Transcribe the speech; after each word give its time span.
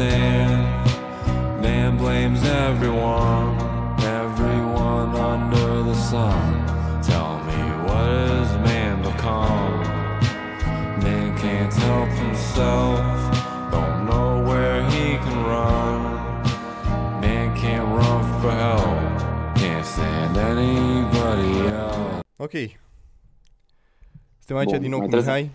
understand. 0.00 1.62
Man 1.62 1.96
blames 1.96 2.42
everyone, 2.44 3.56
everyone 4.00 5.14
under 5.14 5.82
the 5.82 5.94
sun. 5.94 6.64
Tell 7.02 7.38
me, 7.44 7.60
what 7.84 8.08
has 8.08 8.50
man 8.64 9.02
become? 9.02 9.80
Man 11.02 11.36
can't 11.38 11.72
help 11.72 12.08
himself, 12.08 13.00
don't 13.70 14.06
know 14.06 14.42
where 14.48 14.82
he 14.90 15.18
can 15.18 15.44
run. 15.44 16.00
Man 17.20 17.54
can't 17.56 17.86
run 17.88 18.40
for 18.40 18.52
help, 18.52 19.56
can't 19.56 19.84
stand 19.84 20.36
anybody 20.36 21.68
else. 21.68 22.24
Ok. 22.36 22.78
Suntem 24.38 24.56
aici 24.56 24.70
Bun, 24.70 24.80
din 24.80 24.90
nou 24.90 24.98
mai 24.98 25.08
cu 25.08 25.12
trebuie 25.12 25.34
Mihai. 25.34 25.50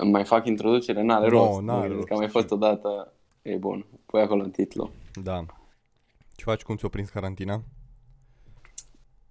Îmi 0.00 0.10
mai 0.10 0.24
fac 0.24 0.46
introducere? 0.46 1.02
N-are 1.02 1.28
Nu, 1.28 1.38
rost. 1.38 1.60
n-are 1.60 1.88
Că 1.88 1.94
rost. 1.94 2.10
am 2.10 2.16
mai 2.18 2.28
fost 2.28 2.50
odată. 2.50 3.12
E 3.42 3.56
bun. 3.56 3.86
Pui 4.06 4.20
acolo 4.20 4.42
în 4.42 4.50
titlu. 4.50 4.90
Da. 5.22 5.44
Ce 6.36 6.44
faci? 6.44 6.62
Cum 6.62 6.76
ți-o 6.76 6.88
prins 6.88 7.08
carantina? 7.08 7.62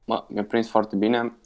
Ma, 0.06 0.26
mi-a 0.30 0.44
prins 0.44 0.70
foarte 0.70 0.96
bine. 0.96 1.38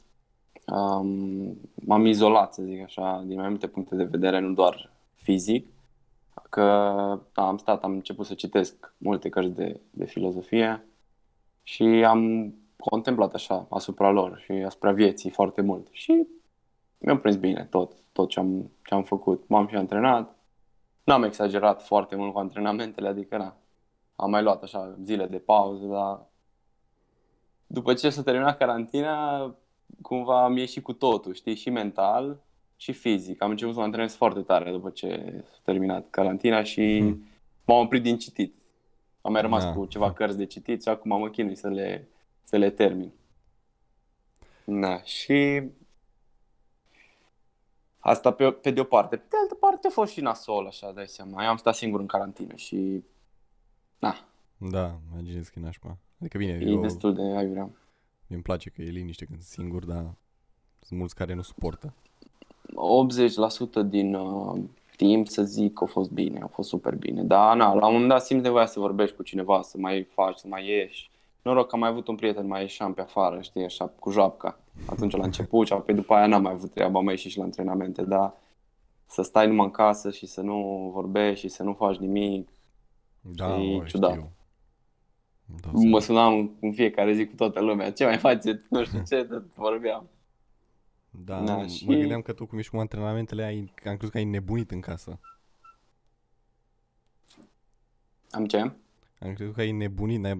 Um, 0.66 1.60
m-am 1.74 2.06
izolat, 2.06 2.54
să 2.54 2.62
zic 2.62 2.82
așa, 2.82 3.22
din 3.26 3.38
mai 3.38 3.48
multe 3.48 3.66
puncte 3.66 3.94
de 3.94 4.04
vedere, 4.04 4.38
nu 4.40 4.52
doar 4.52 4.90
fizic. 5.14 5.66
Că 6.50 6.62
da, 7.32 7.46
am 7.46 7.56
stat, 7.56 7.82
am 7.82 7.92
început 7.92 8.26
să 8.26 8.34
citesc 8.34 8.94
multe 8.98 9.28
cărți 9.28 9.52
de, 9.54 9.80
de 9.90 10.04
filozofie 10.04 10.84
și 11.62 11.82
am 11.84 12.54
contemplat 12.76 13.34
așa 13.34 13.66
asupra 13.70 14.10
lor 14.10 14.40
și 14.44 14.52
asupra 14.52 14.92
vieții 14.92 15.30
foarte 15.30 15.60
mult. 15.60 15.86
Și 15.90 16.26
mi-a 17.04 17.16
prins 17.18 17.36
bine 17.36 17.66
tot, 17.70 17.92
tot 18.12 18.28
ce 18.28 18.38
am, 18.40 18.70
ce 18.84 18.94
am 18.94 19.02
făcut. 19.04 19.48
M-am 19.48 19.66
și 19.68 19.74
antrenat. 19.74 20.36
N-am 21.04 21.22
exagerat 21.22 21.82
foarte 21.82 22.16
mult 22.16 22.32
cu 22.32 22.38
antrenamentele, 22.38 23.08
adică 23.08 23.36
na, 23.36 23.56
am 24.16 24.30
mai 24.30 24.42
luat 24.42 24.62
așa 24.62 24.96
zile 25.02 25.26
de 25.26 25.38
pauză, 25.38 25.86
dar 25.86 26.26
după 27.66 27.94
ce 27.94 28.10
s-a 28.10 28.22
terminat 28.22 28.58
carantina, 28.58 29.54
cumva 30.02 30.44
am 30.44 30.56
ieșit 30.56 30.82
cu 30.82 30.92
totul, 30.92 31.34
știi, 31.34 31.54
și 31.54 31.70
mental 31.70 32.40
și 32.76 32.92
fizic. 32.92 33.42
Am 33.42 33.50
început 33.50 33.72
să 33.74 33.78
mă 33.80 33.84
antrenez 33.86 34.14
foarte 34.14 34.40
tare 34.40 34.70
după 34.70 34.90
ce 34.90 35.40
s-a 35.50 35.58
terminat 35.64 36.06
carantina 36.10 36.62
și 36.62 36.98
Hmm. 37.00 37.24
m-am 37.64 37.80
oprit 37.80 38.02
din 38.02 38.18
citit. 38.18 38.54
Am 39.20 39.32
mai 39.32 39.40
rămas 39.40 39.64
Da. 39.64 39.72
cu 39.72 39.86
ceva 39.86 40.12
cărți 40.12 40.36
de 40.36 40.46
citit 40.46 40.82
și 40.82 40.88
acum 40.88 41.18
mă 41.18 41.28
chinui 41.28 41.56
să 41.56 41.68
le, 41.68 42.08
să 42.42 42.56
le 42.56 42.70
termin. 42.70 43.12
Da, 44.64 45.02
și 45.02 45.62
asta 48.04 48.30
pe, 48.32 48.50
pe 48.50 48.70
de 48.70 48.80
o 48.80 48.84
parte. 48.84 49.16
Pe 49.16 49.26
de 49.30 49.36
altă 49.42 49.54
parte 49.54 49.86
a 49.86 49.90
fost 49.90 50.12
și 50.12 50.20
nasol, 50.20 50.66
așa, 50.66 50.92
dai 50.92 51.06
seama. 51.08 51.42
Eu 51.42 51.48
am 51.48 51.56
stat 51.56 51.74
singur 51.74 52.00
în 52.00 52.06
carantină 52.06 52.54
și 52.54 53.02
na, 53.98 54.14
Da, 54.56 54.98
imaginez 55.12 55.48
că 55.48 55.58
e 55.58 55.62
nașpa. 55.62 55.96
Adică 56.20 56.38
bine, 56.38 56.52
e 56.52 56.64
eu, 56.70 56.80
destul 56.80 57.14
de 57.14 57.22
aiurea. 57.22 57.70
mi-mi 58.26 58.42
place 58.42 58.70
că 58.70 58.82
e 58.82 58.88
liniște 58.90 59.24
când 59.24 59.40
sunt 59.42 59.64
singur, 59.64 59.84
dar 59.84 60.14
sunt 60.80 60.98
mulți 60.98 61.14
care 61.14 61.34
nu 61.34 61.42
suportă. 61.42 61.94
80% 62.68 63.88
din 63.88 64.14
uh, 64.14 64.60
timp, 64.96 65.28
să 65.28 65.42
zic, 65.42 65.82
a 65.82 65.84
fost 65.86 66.10
bine, 66.10 66.40
a 66.40 66.46
fost 66.46 66.68
super 66.68 66.94
bine. 66.94 67.22
Dar, 67.22 67.56
na, 67.56 67.72
la 67.74 67.86
un 67.86 67.92
moment 67.92 68.10
dat 68.10 68.24
simți 68.24 68.42
nevoia 68.44 68.66
să 68.66 68.80
vorbești 68.80 69.16
cu 69.16 69.22
cineva, 69.22 69.62
să 69.62 69.76
mai 69.78 70.02
faci, 70.02 70.36
să 70.36 70.46
mai 70.48 70.66
ieși. 70.68 71.10
Noroc 71.42 71.68
că 71.68 71.74
am 71.74 71.80
mai 71.80 71.88
avut 71.88 72.08
un 72.08 72.14
prieten, 72.16 72.46
mai 72.46 72.60
ieșeam 72.60 72.94
pe 72.94 73.00
afară, 73.00 73.40
știi, 73.40 73.64
așa, 73.64 73.86
cu 73.88 74.10
joapca. 74.10 74.58
Atunci 74.86 75.16
la 75.16 75.24
început 75.24 75.66
și 75.66 75.72
apoi 75.72 75.94
după 75.94 76.14
aia 76.14 76.26
n-am 76.26 76.42
mai 76.42 76.52
avut 76.52 76.70
treaba, 76.70 76.98
am 76.98 77.04
mai 77.04 77.12
ieșit 77.14 77.30
și 77.30 77.38
la 77.38 77.44
antrenamente, 77.44 78.02
dar 78.02 78.34
să 79.06 79.22
stai 79.22 79.46
numai 79.46 79.64
în 79.66 79.70
casă 79.72 80.10
și 80.10 80.26
să 80.26 80.40
nu 80.40 80.90
vorbești 80.94 81.40
și 81.46 81.48
să 81.52 81.62
nu 81.62 81.74
faci 81.74 81.96
nimic. 81.96 82.48
Da, 83.20 83.56
E 83.60 83.76
mă, 83.76 83.84
ciudat. 83.84 84.10
știu. 84.10 84.30
Îmi 85.48 85.58
dau 85.60 85.72
seama. 85.74 85.88
Mă 85.90 85.98
sunam 86.00 86.56
în 86.60 86.72
fiecare 86.72 87.12
zi 87.14 87.26
cu 87.26 87.34
toată 87.34 87.60
lumea, 87.60 87.92
ce 87.92 88.04
mai 88.04 88.18
faceți, 88.18 88.66
nu 88.70 88.84
știu 88.84 89.02
ce, 89.08 89.24
tot 89.24 89.54
vorbeam. 89.54 90.08
Da, 91.10 91.40
Da, 91.40 91.56
nu, 91.56 91.68
și- 91.68 91.86
mă 91.88 91.94
gândeam 91.94 92.22
că 92.22 92.32
tu 92.32 92.46
cum 92.46 92.58
ești 92.58 92.70
cu 92.70 92.76
antrenamentele, 92.78 93.42
ai, 93.42 93.72
că 93.74 93.88
am 93.88 93.94
crezut 93.96 94.12
că 94.12 94.18
ai 94.18 94.24
nebunit 94.24 94.70
în 94.70 94.80
casă. 94.80 95.18
Am 98.30 98.46
ce? 98.46 98.58
Am 99.20 99.32
crezut 99.34 99.54
că 99.54 99.60
ai 99.60 99.70
nebunit, 99.72 100.20
n-ai 100.20 100.36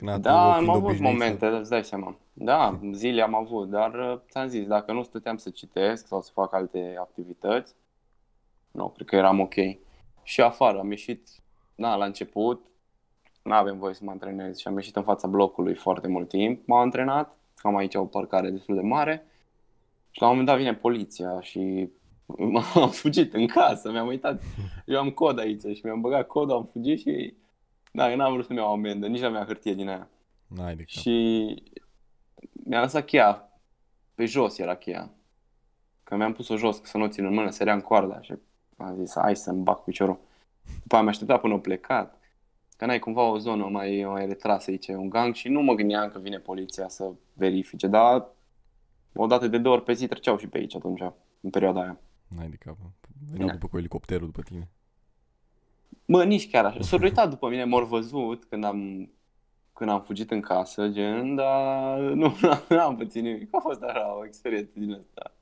Na, 0.00 0.14
tu 0.14 0.20
Da, 0.20 0.54
am 0.54 0.58
fiind 0.62 0.68
avut 0.76 0.84
obișnuit 0.88 1.10
să- 1.10 1.24
momente, 1.24 1.46
îți 1.46 1.70
dai 1.70 1.84
seama. 1.84 2.16
Da, 2.32 2.80
zile 2.92 3.22
am 3.22 3.34
avut, 3.34 3.68
dar 3.70 3.94
uh, 3.94 4.18
ți-am 4.30 4.46
zis, 4.48 4.66
dacă 4.66 4.92
nu 4.92 5.02
stăteam 5.02 5.36
să 5.36 5.50
citesc 5.50 6.06
sau 6.06 6.20
să 6.20 6.30
fac 6.34 6.54
alte 6.54 6.96
activități, 7.00 7.74
nu, 8.70 8.88
cred 8.88 9.06
că 9.06 9.16
eram 9.16 9.40
ok. 9.40 9.54
Și 10.22 10.40
afară, 10.40 10.78
am 10.78 10.90
ieșit, 10.90 11.28
na, 11.74 11.94
la 11.96 12.04
început, 12.04 12.66
nu 13.42 13.52
avem 13.52 13.78
voie 13.78 13.94
să 13.94 14.00
mă 14.04 14.10
antrenez 14.10 14.58
și 14.58 14.68
am 14.68 14.74
ieșit 14.76 14.96
în 14.96 15.02
fața 15.02 15.28
blocului 15.28 15.74
foarte 15.74 16.08
mult 16.08 16.28
timp, 16.28 16.66
m-am 16.66 16.80
antrenat, 16.80 17.36
am 17.62 17.76
aici 17.76 17.94
o 17.94 18.04
parcare 18.04 18.50
destul 18.50 18.74
de 18.74 18.80
mare 18.80 19.26
și 20.10 20.20
la 20.20 20.26
un 20.28 20.32
moment 20.36 20.48
dat 20.50 20.58
vine 20.58 20.74
poliția 20.74 21.40
și 21.40 21.88
am 22.74 22.90
fugit 22.90 23.34
în 23.34 23.46
casă, 23.46 23.90
mi-am 23.90 24.06
uitat, 24.06 24.42
eu 24.86 24.98
am 24.98 25.10
cod 25.10 25.38
aici 25.38 25.62
și 25.76 25.80
mi-am 25.84 26.00
băgat 26.00 26.26
codul, 26.26 26.56
am 26.56 26.64
fugit 26.64 26.98
și 26.98 27.34
da, 27.92 28.14
n-am 28.14 28.32
vrut 28.32 28.44
să-mi 28.46 28.58
iau 28.58 28.72
amendă, 28.72 29.06
nici 29.06 29.20
n-am 29.20 29.44
hârtie 29.44 29.74
din 29.74 29.88
aia. 29.88 30.08
N-ai 30.46 30.74
de 30.76 30.82
cap. 30.82 30.88
Și 30.88 31.54
mi-a 32.64 32.80
lăsat 32.80 33.04
cheia. 33.04 33.48
Pe 34.14 34.24
jos 34.24 34.58
era 34.58 34.74
cheia. 34.74 35.10
Că 36.04 36.16
mi-am 36.16 36.32
pus-o 36.32 36.56
jos, 36.56 36.78
că 36.78 36.86
să 36.86 36.96
nu 36.98 37.04
o 37.04 37.08
țin 37.08 37.24
în 37.24 37.34
mână, 37.34 37.50
sărea 37.50 37.74
în 37.74 37.80
coarda 37.80 38.20
și 38.20 38.34
am 38.76 38.96
zis, 38.96 39.14
hai 39.16 39.36
să-mi 39.36 39.62
bag 39.62 39.78
piciorul. 39.78 40.18
După 40.82 40.94
aia 40.94 41.02
mi-a 41.02 41.12
așteptat 41.12 41.40
până 41.40 41.52
au 41.52 41.60
plecat. 41.60 42.20
Că 42.76 42.86
n-ai 42.86 42.98
cumva 42.98 43.22
o 43.22 43.38
zonă 43.38 43.64
mai, 43.64 44.04
mai 44.06 44.26
retrasă 44.26 44.70
aici, 44.70 44.88
un 44.88 45.08
gang 45.08 45.34
și 45.34 45.48
nu 45.48 45.60
mă 45.60 45.74
gândeam 45.74 46.10
că 46.10 46.18
vine 46.18 46.38
poliția 46.38 46.88
să 46.88 47.12
verifice, 47.34 47.86
dar 47.86 48.26
o 49.14 49.26
dată 49.26 49.48
de 49.48 49.58
două 49.58 49.74
ori 49.74 49.84
pe 49.84 49.92
zi 49.92 50.06
treceau 50.06 50.36
și 50.38 50.46
pe 50.46 50.58
aici 50.58 50.74
atunci, 50.74 51.00
în 51.40 51.50
perioada 51.50 51.80
aia. 51.80 51.98
N-ai 52.28 52.48
de 52.48 52.56
cap. 52.56 52.76
Veneau 53.30 53.46
Da. 53.48 53.52
după 53.52 53.66
cu 53.66 53.78
elicopterul 53.78 54.26
după 54.26 54.42
tine. 54.42 54.68
Mă, 56.04 56.24
nici 56.24 56.50
chiar 56.50 56.64
așa. 56.64 56.80
S-au 56.80 56.98
uitat 57.02 57.28
după 57.30 57.48
mine, 57.48 57.64
m-au 57.64 57.84
văzut 57.84 58.44
când 58.44 58.64
am, 58.64 59.10
când 59.72 59.90
am 59.90 60.00
fugit 60.00 60.30
în 60.30 60.40
casă, 60.40 60.88
gen, 60.88 61.34
dar 61.34 61.98
nu 61.98 62.34
n-am 62.68 62.96
pățit 62.96 63.22
nimic. 63.22 63.54
A 63.54 63.58
fost 63.60 63.82
așa 63.82 64.16
o 64.18 64.24
experiență 64.24 64.72
din 64.74 64.92
asta. 64.92 65.34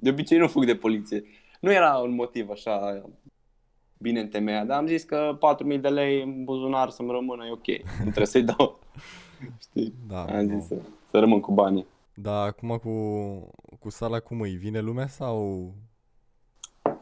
De 0.00 0.10
obicei 0.10 0.38
nu 0.38 0.48
fug 0.48 0.64
de 0.64 0.76
poliție. 0.76 1.24
Nu 1.60 1.72
era 1.72 1.96
un 1.96 2.14
motiv 2.14 2.50
așa 2.50 3.02
bine 3.98 4.20
întemeiat, 4.20 4.66
dar 4.66 4.78
am 4.78 4.86
zis 4.86 5.02
că 5.02 5.38
4.000 5.74 5.80
de 5.80 5.88
lei 5.88 6.22
în 6.22 6.44
buzunar 6.44 6.90
să-mi 6.90 7.10
rămână 7.10 7.44
e 7.46 7.50
ok. 7.50 7.66
Nu 7.98 8.02
trebuie 8.02 8.26
să-i 8.26 8.42
dau. 8.42 8.78
Știi? 9.68 9.94
Da, 10.08 10.24
Am 10.24 10.44
nu. 10.44 10.58
zis 10.58 10.66
să, 10.68 10.74
să 11.10 11.18
rămân 11.18 11.40
cu 11.40 11.52
banii. 11.52 11.86
Dar 12.14 12.46
acum 12.46 12.76
cu, 12.82 12.90
cu 13.78 13.90
sala 13.90 14.20
cum 14.20 14.40
îi? 14.40 14.50
Vine 14.56 14.80
lumea 14.80 15.06
sau 15.06 15.60
îți 15.60 15.87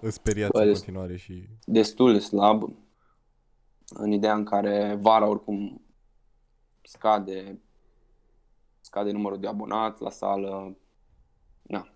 speriați 0.09 0.53
Bă, 0.53 0.59
în 0.59 0.67
deci- 0.67 0.77
continuare 0.77 1.17
și... 1.17 1.49
destul 1.65 2.13
de 2.13 2.19
slab 2.19 2.63
în 3.89 4.13
ideea 4.13 4.35
în 4.35 4.45
care 4.45 4.99
vara 5.01 5.27
oricum 5.27 5.81
scade 6.83 7.61
scade 8.81 9.11
numărul 9.11 9.41
de 9.41 9.47
abonați 9.47 10.03
la 10.03 10.11
sală 10.11 10.77
na, 11.63 11.89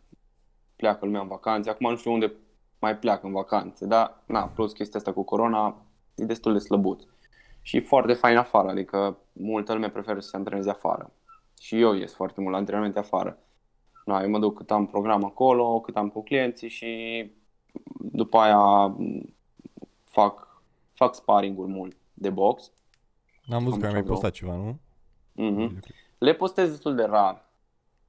pleacă 0.76 1.04
lumea 1.04 1.20
în 1.20 1.28
vacanțe. 1.28 1.70
Acum 1.70 1.90
nu 1.90 1.96
știu 1.96 2.12
unde 2.12 2.32
mai 2.78 2.98
pleacă 2.98 3.26
în 3.26 3.32
vacanțe 3.32 3.86
dar 3.86 4.22
na, 4.26 4.48
plus 4.48 4.72
chestia 4.72 4.98
asta 4.98 5.12
cu 5.12 5.22
corona 5.22 5.86
e 6.14 6.24
destul 6.24 6.52
de 6.52 6.58
slăbut 6.58 7.08
și 7.62 7.76
e 7.76 7.80
foarte 7.80 8.12
fain 8.12 8.36
afară 8.36 8.68
adică 8.68 9.18
multă 9.32 9.72
lume 9.72 9.90
preferă 9.90 10.20
să 10.20 10.28
se 10.28 10.36
antreneze 10.36 10.70
afară. 10.70 11.12
Și 11.60 11.80
eu 11.80 11.94
ies 11.94 12.14
foarte 12.14 12.40
mult 12.40 12.52
la 12.52 12.58
antrenamente 12.58 12.98
afară. 12.98 13.38
Na, 14.04 14.22
eu 14.22 14.30
mă 14.30 14.38
duc 14.38 14.56
cât 14.56 14.70
am 14.70 14.86
program 14.86 15.24
acolo, 15.24 15.80
cât 15.80 15.96
am 15.96 16.08
cu 16.08 16.22
clienții 16.22 16.68
și 16.68 17.32
după 18.12 18.38
aia 18.38 18.96
fac, 20.04 20.62
fac 20.92 21.14
sparring-uri 21.14 21.70
mult 21.70 21.96
de 22.14 22.30
box. 22.30 22.70
Am 23.50 23.64
văzut 23.64 23.72
Am 23.72 23.80
că 23.80 23.86
ai 23.86 23.92
mai 23.92 24.02
vreo- 24.02 24.12
postat 24.12 24.32
ceva, 24.32 24.54
nu? 24.56 24.78
Mm-hmm. 25.36 25.78
Le 26.18 26.34
postez 26.34 26.68
destul 26.70 26.94
de 26.94 27.04
rar. 27.04 27.48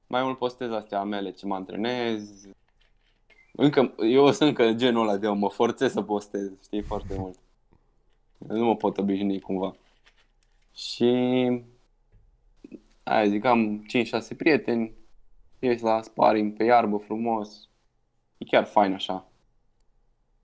Mai 0.06 0.22
mult 0.22 0.38
postez 0.38 0.70
astea 0.70 1.00
a 1.00 1.04
mele 1.04 1.30
ce 1.30 1.46
mă 1.46 1.54
antrenez. 1.54 2.46
Încă, 3.52 3.94
eu 4.08 4.30
sunt 4.30 4.48
încă 4.48 4.72
genul 4.72 5.08
ăla 5.08 5.16
de 5.18 5.28
om, 5.28 5.38
mă 5.38 5.48
forțez 5.50 5.92
să 5.92 6.02
postez, 6.02 6.50
știi, 6.62 6.82
foarte 6.82 7.14
mult. 7.18 7.38
Nu 8.38 8.64
mă 8.64 8.76
pot 8.76 8.98
obișnui 8.98 9.40
cumva. 9.40 9.74
Și 10.74 11.04
aia 13.02 13.28
zic, 13.28 13.44
am 13.44 13.84
5-6 13.86 14.36
prieteni, 14.36 14.92
ies 15.58 15.80
la 15.80 16.02
sparring 16.02 16.56
pe 16.56 16.64
iarbă 16.64 16.96
frumos. 16.96 17.68
E 18.38 18.44
chiar 18.44 18.64
fain 18.64 18.92
așa. 18.92 19.26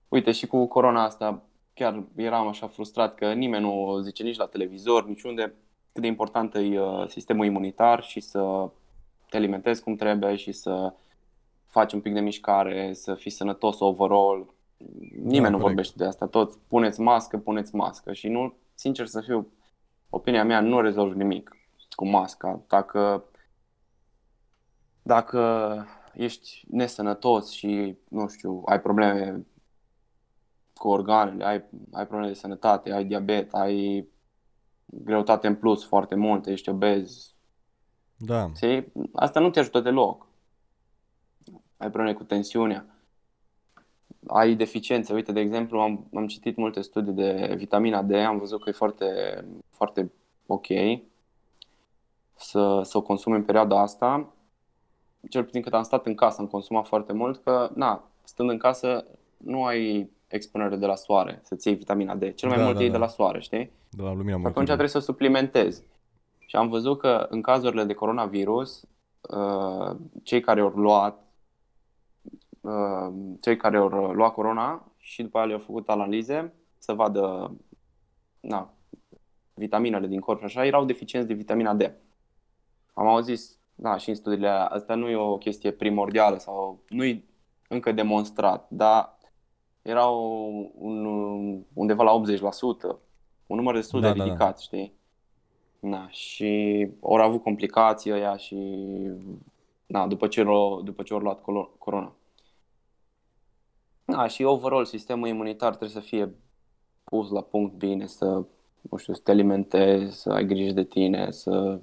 Uite, 0.09 0.31
și 0.31 0.47
cu 0.47 0.65
corona 0.65 1.03
asta 1.03 1.43
chiar 1.73 2.03
eram 2.15 2.47
așa 2.47 2.67
frustrat 2.67 3.15
că 3.15 3.33
nimeni 3.33 3.63
nu 3.63 3.83
o 3.83 4.01
zice 4.01 4.23
nici 4.23 4.37
la 4.37 4.45
televizor, 4.45 5.07
niciunde 5.07 5.53
cât 5.91 6.01
de 6.01 6.07
important 6.07 6.55
e 6.55 6.79
uh, 6.79 7.07
sistemul 7.07 7.45
imunitar 7.45 8.03
și 8.03 8.19
să 8.19 8.69
te 9.29 9.37
alimentezi 9.37 9.83
cum 9.83 9.95
trebuie 9.95 10.35
și 10.35 10.51
să 10.51 10.93
faci 11.67 11.93
un 11.93 12.01
pic 12.01 12.13
de 12.13 12.19
mișcare, 12.19 12.93
să 12.93 13.15
fii 13.15 13.31
sănătos 13.31 13.79
overall. 13.79 14.53
Nimeni 15.23 15.51
nu 15.51 15.57
corect. 15.57 15.61
vorbește 15.61 15.93
de 15.97 16.05
asta. 16.05 16.25
Toți 16.25 16.57
puneți 16.67 17.01
mască, 17.01 17.37
puneți 17.37 17.75
mască. 17.75 18.13
Și 18.13 18.27
nu, 18.27 18.53
sincer 18.73 19.05
să 19.05 19.21
fiu, 19.21 19.51
opinia 20.09 20.43
mea, 20.43 20.59
nu 20.59 20.81
rezolvi 20.81 21.17
nimic 21.17 21.57
cu 21.95 22.07
masca. 22.07 22.61
Dacă, 22.67 23.23
dacă 25.01 25.85
ești 26.13 26.65
nesănătos 26.69 27.51
și, 27.51 27.97
nu 28.09 28.27
știu, 28.27 28.61
ai 28.65 28.81
probleme 28.81 29.45
cu 30.79 30.87
organele, 30.87 31.45
ai, 31.45 31.63
ai 31.91 32.07
probleme 32.07 32.31
de 32.31 32.37
sănătate, 32.39 32.91
ai 32.91 33.05
diabet, 33.05 33.53
ai 33.53 34.07
greutate 34.85 35.47
în 35.47 35.55
plus 35.55 35.85
foarte 35.85 36.15
mult, 36.15 36.45
ești 36.45 36.69
obez, 36.69 37.33
Da, 38.17 38.51
știi? 38.55 38.91
Asta 39.13 39.39
nu 39.39 39.49
te 39.49 39.59
ajută 39.59 39.79
deloc. 39.79 40.27
Ai 41.77 41.89
probleme 41.89 42.13
cu 42.13 42.23
tensiunea. 42.23 42.85
Ai 44.27 44.55
deficiențe. 44.55 45.13
Uite, 45.13 45.31
de 45.31 45.39
exemplu, 45.39 45.79
am, 45.79 46.07
am 46.13 46.27
citit 46.27 46.57
multe 46.57 46.81
studii 46.81 47.13
de 47.13 47.53
vitamina 47.57 48.01
D, 48.01 48.11
am 48.11 48.37
văzut 48.37 48.63
că 48.63 48.69
e 48.69 48.73
foarte, 48.73 49.05
foarte 49.69 50.11
ok 50.47 50.67
să, 52.35 52.81
să 52.83 52.97
o 52.97 53.01
consumi 53.01 53.35
în 53.35 53.43
perioada 53.43 53.81
asta. 53.81 54.33
Cel 55.29 55.43
puțin 55.43 55.61
cât 55.61 55.73
am 55.73 55.83
stat 55.83 56.05
în 56.05 56.15
casă, 56.15 56.41
am 56.41 56.47
consumat 56.47 56.87
foarte 56.87 57.13
mult, 57.13 57.43
că, 57.43 57.71
na, 57.75 58.11
stând 58.23 58.49
în 58.49 58.57
casă, 58.57 59.05
nu 59.37 59.65
ai 59.65 60.09
expunere 60.35 60.75
de 60.75 60.85
la 60.85 60.95
soare 60.95 61.39
să-ți 61.43 61.67
iei 61.67 61.75
vitamina 61.77 62.15
D. 62.15 62.33
Cel 62.33 62.49
mai 62.49 62.57
Da, 62.57 62.63
mult 62.63 62.75
da, 62.75 62.81
iei 62.81 62.89
da. 62.89 62.95
de 62.97 63.01
la 63.03 63.09
soare, 63.09 63.39
știi? 63.39 63.71
de 63.89 64.01
la 64.01 64.13
lumina 64.13 64.23
Și 64.23 64.25
atunci 64.33 64.43
multiplă. 64.43 64.65
trebuie 64.65 64.87
să 64.89 64.99
suplimentezi. 64.99 65.83
Și 66.45 66.55
am 66.55 66.69
văzut 66.69 66.99
că 66.99 67.27
în 67.29 67.41
cazurile 67.41 67.83
de 67.83 67.93
coronavirus, 67.93 68.83
uh, 69.21 69.95
cei 70.23 70.41
care 70.41 70.61
au 70.61 70.67
luat 70.67 71.23
uh, 72.61 73.13
cei 73.41 73.57
care 73.57 73.77
au 73.77 73.87
luat 73.87 74.33
corona 74.33 74.91
și 74.97 75.23
după 75.23 75.37
aia 75.37 75.47
le-au 75.47 75.59
făcut 75.59 75.89
analize 75.89 76.53
să 76.77 76.93
vadă 76.93 77.55
na, 78.39 78.73
vitaminele 79.53 80.07
din 80.07 80.19
corp 80.19 80.39
și 80.39 80.45
așa, 80.45 80.65
erau 80.65 80.85
deficienți 80.85 81.27
de 81.27 81.33
vitamina 81.33 81.73
D. 81.73 81.81
Am 82.93 83.07
auzit, 83.07 83.39
da, 83.75 83.97
și 83.97 84.09
în 84.09 84.15
studiile 84.15 84.47
alea, 84.47 84.65
asta 84.65 84.95
nu 84.95 85.09
e 85.09 85.15
o 85.15 85.37
chestie 85.37 85.71
primordială 85.71 86.37
sau 86.37 86.83
nu 86.89 87.03
e 87.03 87.23
încă 87.67 87.91
demonstrat, 87.91 88.65
dar 88.69 89.17
erau 89.81 90.71
un, 90.77 91.05
undeva 91.73 92.03
la 92.03 92.21
80%, 92.95 92.99
un 93.47 93.55
număr 93.55 93.73
destul 93.75 94.01
Da, 94.01 94.07
de 94.11 94.17
da, 94.17 94.19
da. 94.19 94.23
ridicat, 94.29 94.59
știi? 94.59 94.93
Na, 95.79 96.09
și 96.09 96.87
au 97.01 97.13
avut 97.15 97.43
complicații 97.43 98.11
ăia 98.11 98.37
și 98.37 98.55
na, 99.85 100.07
după 100.07 100.27
ce 100.27 100.41
au 100.41 100.81
după 100.81 101.03
ce 101.03 101.13
au 101.13 101.19
luat 101.19 101.41
colo- 101.41 101.77
corona. 101.77 102.13
Da, 104.05 104.27
și 104.27 104.43
overall 104.43 104.85
sistemul 104.85 105.27
imunitar 105.27 105.69
trebuie 105.69 106.01
să 106.01 106.07
fie 106.07 106.33
pus 107.03 107.29
la 107.29 107.41
punct 107.41 107.73
bine, 107.73 108.05
să, 108.07 108.45
nu 108.81 108.97
știu, 108.97 109.13
să 109.13 109.21
te 109.23 109.31
alimentezi, 109.31 110.21
să 110.21 110.29
ai 110.31 110.45
grijă 110.45 110.73
de 110.73 110.83
tine, 110.83 111.31
să, 111.31 111.79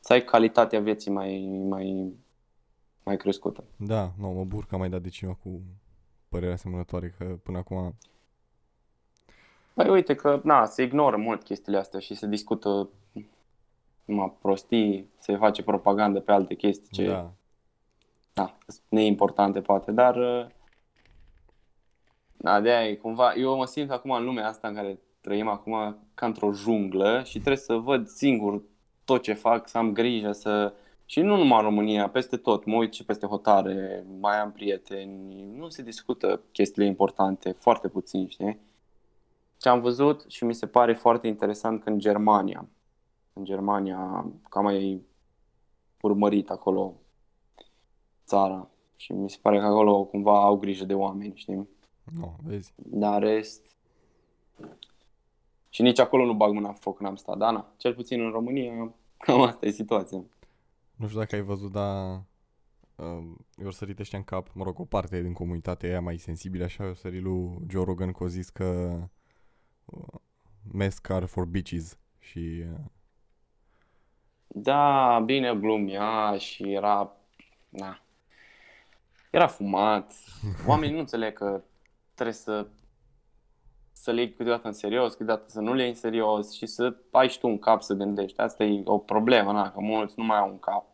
să 0.00 0.12
ai 0.12 0.24
calitatea 0.24 0.80
vieții 0.80 1.10
mai, 1.10 1.60
mai, 1.68 2.12
mai 3.02 3.16
crescută. 3.16 3.64
Da, 3.76 4.12
nu, 4.18 4.28
mă 4.30 4.44
bucur 4.44 4.64
că 4.66 4.74
am 4.74 4.80
mai 4.80 4.90
dat 4.90 5.02
de 5.02 5.08
cineva 5.08 5.38
cu 5.42 5.60
părerea 6.30 6.54
asemănătoare, 6.54 7.14
că 7.18 7.24
până 7.24 7.58
acum... 7.58 7.94
Păi 9.74 9.88
uite 9.88 10.14
că, 10.14 10.40
na, 10.44 10.64
se 10.64 10.82
ignoră 10.82 11.16
mult 11.16 11.42
chestiile 11.42 11.78
astea 11.78 12.00
și 12.00 12.14
se 12.14 12.26
discută 12.26 12.88
numai 14.04 14.36
prostii, 14.40 15.10
se 15.18 15.36
face 15.36 15.62
propagandă 15.62 16.20
pe 16.20 16.32
alte 16.32 16.54
chestii 16.54 16.88
ce, 16.90 17.06
Da, 17.06 17.32
da, 18.32 18.56
sunt 18.66 18.84
neimportante 18.88 19.60
poate, 19.60 19.92
dar 19.92 20.16
uh, 20.16 20.46
da, 22.36 22.60
de 22.60 22.70
e 22.70 22.94
cumva, 22.94 23.34
eu 23.34 23.56
mă 23.56 23.66
simt 23.66 23.90
acum 23.90 24.10
în 24.10 24.24
lumea 24.24 24.48
asta 24.48 24.68
în 24.68 24.74
care 24.74 24.98
trăim 25.20 25.48
acum 25.48 25.98
ca 26.14 26.26
într-o 26.26 26.52
junglă 26.52 27.22
și 27.24 27.32
trebuie 27.32 27.56
să 27.56 27.74
văd 27.74 28.08
singur 28.08 28.62
tot 29.04 29.22
ce 29.22 29.32
fac, 29.32 29.68
să 29.68 29.78
am 29.78 29.92
grijă 29.92 30.32
să... 30.32 30.72
Și 31.10 31.20
nu 31.20 31.36
numai 31.36 31.58
în 31.58 31.64
România, 31.64 32.08
peste 32.08 32.36
tot, 32.36 32.64
mă 32.64 32.76
uit 32.76 32.92
și 32.92 33.04
peste 33.04 33.26
hotare, 33.26 34.06
mai 34.20 34.40
am 34.40 34.52
prieteni, 34.52 35.42
nu 35.56 35.68
se 35.68 35.82
discută 35.82 36.40
chestiile 36.52 36.88
importante, 36.88 37.52
foarte 37.52 37.88
puțin, 37.88 38.28
știi? 38.28 38.58
Ce 39.56 39.68
am 39.68 39.80
văzut 39.80 40.24
și 40.28 40.44
mi 40.44 40.54
se 40.54 40.66
pare 40.66 40.94
foarte 40.94 41.26
interesant 41.26 41.82
că 41.82 41.90
în 41.90 41.98
Germania, 41.98 42.68
în 43.32 43.44
Germania, 43.44 44.26
cam 44.48 44.62
mai 44.62 45.02
urmărit 46.00 46.50
acolo 46.50 46.94
țara 48.26 48.68
și 48.96 49.12
mi 49.12 49.30
se 49.30 49.38
pare 49.42 49.58
că 49.58 49.64
acolo 49.64 50.04
cumva 50.04 50.42
au 50.42 50.56
grijă 50.56 50.84
de 50.84 50.94
oameni, 50.94 51.32
știi? 51.36 51.68
nu, 52.18 52.36
vezi. 52.44 52.72
Dar 52.76 53.22
în 53.22 53.28
rest... 53.28 53.62
Și 55.68 55.82
nici 55.82 55.98
acolo 55.98 56.24
nu 56.24 56.34
bag 56.34 56.52
mâna 56.52 56.68
în 56.68 56.74
foc, 56.74 57.00
n-am 57.00 57.16
stat, 57.16 57.36
da, 57.36 57.50
na. 57.50 57.72
Cel 57.76 57.94
puțin 57.94 58.20
în 58.20 58.30
România, 58.30 58.94
cam 59.18 59.40
asta 59.40 59.66
e 59.66 59.70
situația. 59.70 60.24
Nu 61.00 61.06
știu 61.06 61.18
dacă 61.18 61.34
ai 61.34 61.40
văzut, 61.40 61.72
dar 61.72 62.22
uh, 62.96 63.36
i-au 63.60 63.70
sărit 63.70 63.98
ăștia 63.98 64.18
în 64.18 64.24
cap, 64.24 64.48
mă 64.52 64.64
rog, 64.64 64.78
o 64.78 64.84
parte 64.84 65.22
din 65.22 65.32
comunitatea 65.32 65.88
aia 65.88 66.00
mai 66.00 66.16
sensibilă, 66.16 66.64
așa, 66.64 66.84
i-au 66.84 66.94
sărit 66.94 67.22
lui 67.22 67.58
Joe 67.68 67.84
Rogan 67.84 68.12
că 68.12 68.24
a 68.24 68.26
zis 68.26 68.48
că 68.48 68.98
uh, 69.84 70.20
mask 70.72 71.08
are 71.08 71.24
for 71.24 71.44
bitches 71.44 71.98
și 72.18 72.64
uh, 72.72 72.84
Da, 74.46 75.22
bine 75.24 75.56
glumea 75.56 76.36
și 76.38 76.72
era... 76.72 77.16
Na. 77.68 78.02
Era 79.30 79.46
fumat. 79.46 80.14
Oamenii 80.66 80.94
nu 80.94 81.00
înțeleg 81.00 81.32
că 81.32 81.62
trebuie 82.14 82.34
să 82.34 82.66
să 83.92 84.10
le 84.10 84.20
iei 84.20 84.32
câteodată 84.32 84.66
în 84.66 84.72
serios, 84.72 85.14
câteodată 85.14 85.48
să 85.48 85.60
nu 85.60 85.74
le 85.74 85.80
iei 85.80 85.90
în 85.90 85.96
serios 85.96 86.52
și 86.52 86.66
să 86.66 86.96
ai 87.10 87.28
și 87.28 87.38
tu 87.38 87.48
un 87.48 87.58
cap 87.58 87.82
să 87.82 87.94
gândești. 87.94 88.40
Asta 88.40 88.64
e 88.64 88.82
o 88.84 88.98
problemă, 88.98 89.52
na, 89.52 89.70
că 89.70 89.80
mulți 89.80 90.14
nu 90.16 90.24
mai 90.24 90.38
au 90.38 90.48
un 90.48 90.58
cap. 90.58 90.89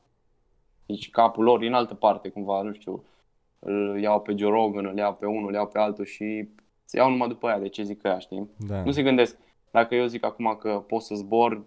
Deci 0.86 1.10
capul 1.10 1.44
lor 1.44 1.62
e 1.62 1.66
în 1.66 1.74
altă 1.74 1.94
parte, 1.94 2.28
cumva, 2.28 2.62
nu 2.62 2.72
știu, 2.72 3.04
îl 3.58 3.98
iau 4.00 4.20
pe 4.20 4.34
Joe 4.36 4.50
Rogan, 4.50 4.86
îl 4.86 4.96
iau 4.96 5.14
pe 5.14 5.26
unul, 5.26 5.48
îl 5.48 5.54
iau 5.54 5.66
pe 5.66 5.78
altul 5.78 6.04
și 6.04 6.48
se 6.84 6.96
iau 6.96 7.10
numai 7.10 7.28
după 7.28 7.46
aia 7.46 7.58
de 7.58 7.68
ce 7.68 7.82
zic 7.82 8.04
ăia, 8.04 8.18
știi? 8.18 8.50
da, 8.56 8.82
Nu 8.82 8.90
se 8.90 9.02
gândesc, 9.02 9.38
dacă 9.70 9.94
eu 9.94 10.06
zic 10.06 10.24
acum 10.24 10.56
că 10.60 10.84
pot 10.86 11.02
să 11.02 11.14
zbor, 11.14 11.64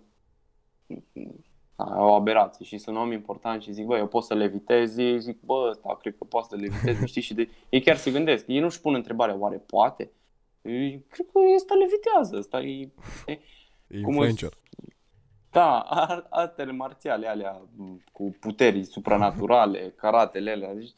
da, 1.76 1.86
e 1.96 2.00
o 2.00 2.14
aberație 2.14 2.66
și 2.66 2.78
sunt 2.78 2.96
un 2.96 3.02
om 3.02 3.12
important 3.12 3.62
și 3.62 3.72
zic, 3.72 3.86
bă, 3.86 3.98
eu 3.98 4.08
pot 4.08 4.24
să 4.24 4.34
levitez, 4.34 4.98
ei 4.98 5.20
zic, 5.20 5.40
bă, 5.42 5.68
ăsta 5.70 5.98
cred 6.02 6.16
că 6.18 6.24
poate 6.24 6.48
să 6.50 6.56
leviteze, 6.56 7.06
știi, 7.12 7.22
și 7.22 7.34
de... 7.34 7.50
ei 7.70 7.82
chiar 7.82 7.96
se 7.96 8.12
gândesc, 8.12 8.48
ei 8.48 8.60
nu-și 8.60 8.82
pun 8.82 8.94
întrebarea, 8.94 9.36
oare 9.38 9.58
poate? 9.58 10.12
Ei, 10.62 11.06
cred 11.10 11.26
că 11.32 11.40
ăsta 11.56 11.74
levitează, 11.74 12.38
ăsta 12.38 12.62
e... 12.62 12.82
e 12.82 12.92
cum 13.26 13.38
îți- 13.96 13.98
influencer. 13.98 14.50
Da, 15.52 15.80
ar- 15.80 16.28
artele 16.30 16.72
marțiale 16.72 17.28
alea 17.28 17.62
m, 17.76 18.04
cu 18.12 18.36
puteri 18.40 18.84
supranaturale, 18.84 19.90
karatele 19.96 20.52
alea, 20.52 20.74
deci 20.74 20.94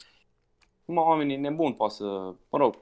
numai 0.86 1.04
oamenii 1.04 1.38
nebuni 1.38 1.74
poate 1.76 1.94
să, 1.94 2.04
mă 2.50 2.58
rog, 2.58 2.76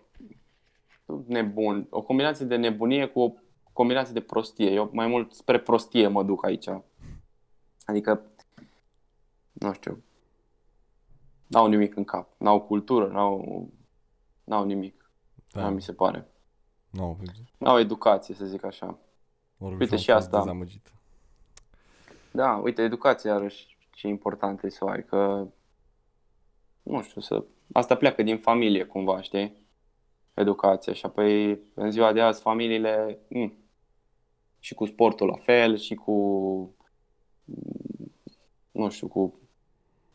nu 1.06 1.24
nebun, 1.28 1.88
o 1.90 2.02
combinație 2.02 2.46
de 2.46 2.56
nebunie 2.56 3.06
cu 3.08 3.20
o 3.22 3.34
combinație 3.74 4.14
de 4.14 4.22
prostie. 4.22 4.72
Eu 4.72 4.90
mai 4.94 5.08
mult 5.08 5.34
spre 5.34 5.60
prostie 5.60 6.08
mă 6.08 6.24
duc 6.24 6.46
aici. 6.46 6.68
Adică, 7.86 8.22
nu 9.52 9.74
știu, 9.74 10.04
n-au 11.48 11.68
nimic 11.68 11.96
în 11.96 12.04
cap, 12.04 12.30
n-au 12.38 12.62
cultură, 12.62 13.08
n-au, 13.08 13.68
n-au 14.44 14.66
nimic, 14.66 15.12
Da, 15.52 15.62
da. 15.62 15.70
mi 15.70 15.82
se 15.82 15.94
pare. 15.94 16.28
nu, 16.90 17.18
N-au 17.58 17.80
educație, 17.80 18.36
să 18.36 18.46
zic 18.46 18.64
așa. 18.64 18.86
mă 19.58 19.70
rog, 19.70 19.80
Uite 19.80 19.94
am 19.94 20.00
și 20.00 20.12
fost 20.12 20.26
asta. 20.26 20.38
dezamăgit. 20.40 20.94
Da, 22.40 22.56
uite, 22.56 22.82
educația 22.82 23.32
iarăși 23.32 23.78
ce 23.92 24.08
important 24.08 24.64
e 24.64 24.70
să 24.70 24.86
o 24.86 24.90
ai, 24.90 25.06
că 25.06 25.48
nu 26.84 27.02
știu, 27.02 27.22
să... 27.22 27.44
asta 27.72 27.96
pleacă 27.96 28.24
din 28.24 28.38
familie 28.38 28.86
cumva, 28.86 29.22
știi? 29.22 29.54
Educația 30.34 30.94
și 30.94 31.06
apoi 31.06 31.60
în 31.74 31.92
ziua 31.92 32.14
de 32.14 32.22
azi 32.22 32.42
familiile 32.42 33.20
mm, 33.30 33.54
și 34.60 34.74
cu 34.74 34.86
sportul 34.86 35.28
la 35.28 35.36
fel 35.36 35.78
și 35.78 35.96
cu 35.96 36.14
mm, 37.46 38.12
nu 38.72 38.90
știu, 38.90 39.08
cu 39.08 39.40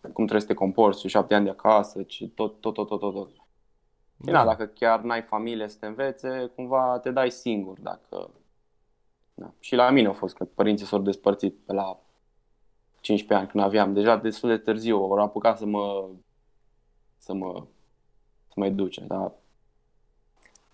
cum 0.01 0.13
trebuie 0.13 0.41
să 0.41 0.47
te 0.47 0.55
comporți 0.55 1.01
și 1.01 1.09
șapte 1.09 1.35
ani 1.35 1.45
de 1.45 1.51
acasă, 1.51 2.03
ci 2.03 2.29
tot, 2.35 2.61
tot, 2.61 2.75
tot, 2.75 2.89
tot, 2.89 3.01
tot. 3.01 3.15
tot. 3.15 3.31
Și 4.25 4.31
da, 4.31 4.45
dacă 4.45 4.67
chiar 4.67 5.01
n-ai 5.01 5.23
familie 5.23 5.69
să 5.69 5.77
te 5.81 5.87
învețe, 5.87 6.53
cumva 6.55 6.99
te 6.99 7.11
dai 7.11 7.31
singur 7.31 7.81
dacă... 7.81 8.31
Da. 9.35 9.53
Și 9.59 9.75
la 9.75 9.91
mine 9.91 10.09
a 10.09 10.13
fost 10.13 10.35
că 10.37 10.45
părinții 10.45 10.87
s-au 10.87 10.99
despărțit 10.99 11.57
pe 11.65 11.73
la 11.73 12.04
15 13.05 13.35
ani 13.35 13.49
când 13.49 13.65
aveam. 13.65 13.93
Deja 13.93 14.17
destul 14.17 14.49
de 14.49 14.59
târziu 14.59 14.97
au 14.97 15.13
apucat 15.13 15.59
să 15.59 15.67
mă 15.67 16.09
să 17.19 17.33
mă 17.33 17.67
să 18.47 18.53
mă 18.57 18.67
educe, 18.67 19.01
dar 19.01 19.33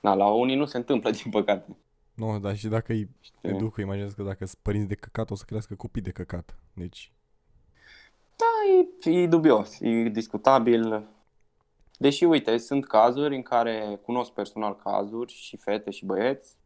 da, 0.00 0.14
la 0.14 0.26
unii 0.32 0.56
nu 0.56 0.64
se 0.64 0.76
întâmplă, 0.76 1.10
din 1.22 1.30
păcate. 1.30 1.76
Nu, 2.14 2.38
dar 2.38 2.56
și 2.56 2.68
dacă 2.68 2.92
îi 2.92 3.08
Știi? 3.20 3.50
educă, 3.50 3.80
imaginez 3.80 4.12
că 4.12 4.22
dacă 4.22 4.44
sunt 4.44 4.58
părinți 4.62 4.88
de 4.88 4.94
căcat, 4.94 5.30
o 5.30 5.34
să 5.34 5.44
crească 5.46 5.74
copii 5.74 6.02
de 6.02 6.10
căcat. 6.10 6.54
Deci, 6.72 7.12
Da, 8.36 9.10
e, 9.10 9.22
e 9.22 9.26
dubios, 9.26 9.80
e 9.80 10.08
discutabil. 10.08 11.08
Deși, 11.98 12.24
uite, 12.24 12.56
sunt 12.56 12.86
cazuri 12.86 13.36
în 13.36 13.42
care 13.42 14.00
cunosc 14.04 14.32
personal 14.32 14.76
cazuri 14.76 15.32
și 15.32 15.56
fete 15.56 15.90
și 15.90 16.04
băieți, 16.04 16.56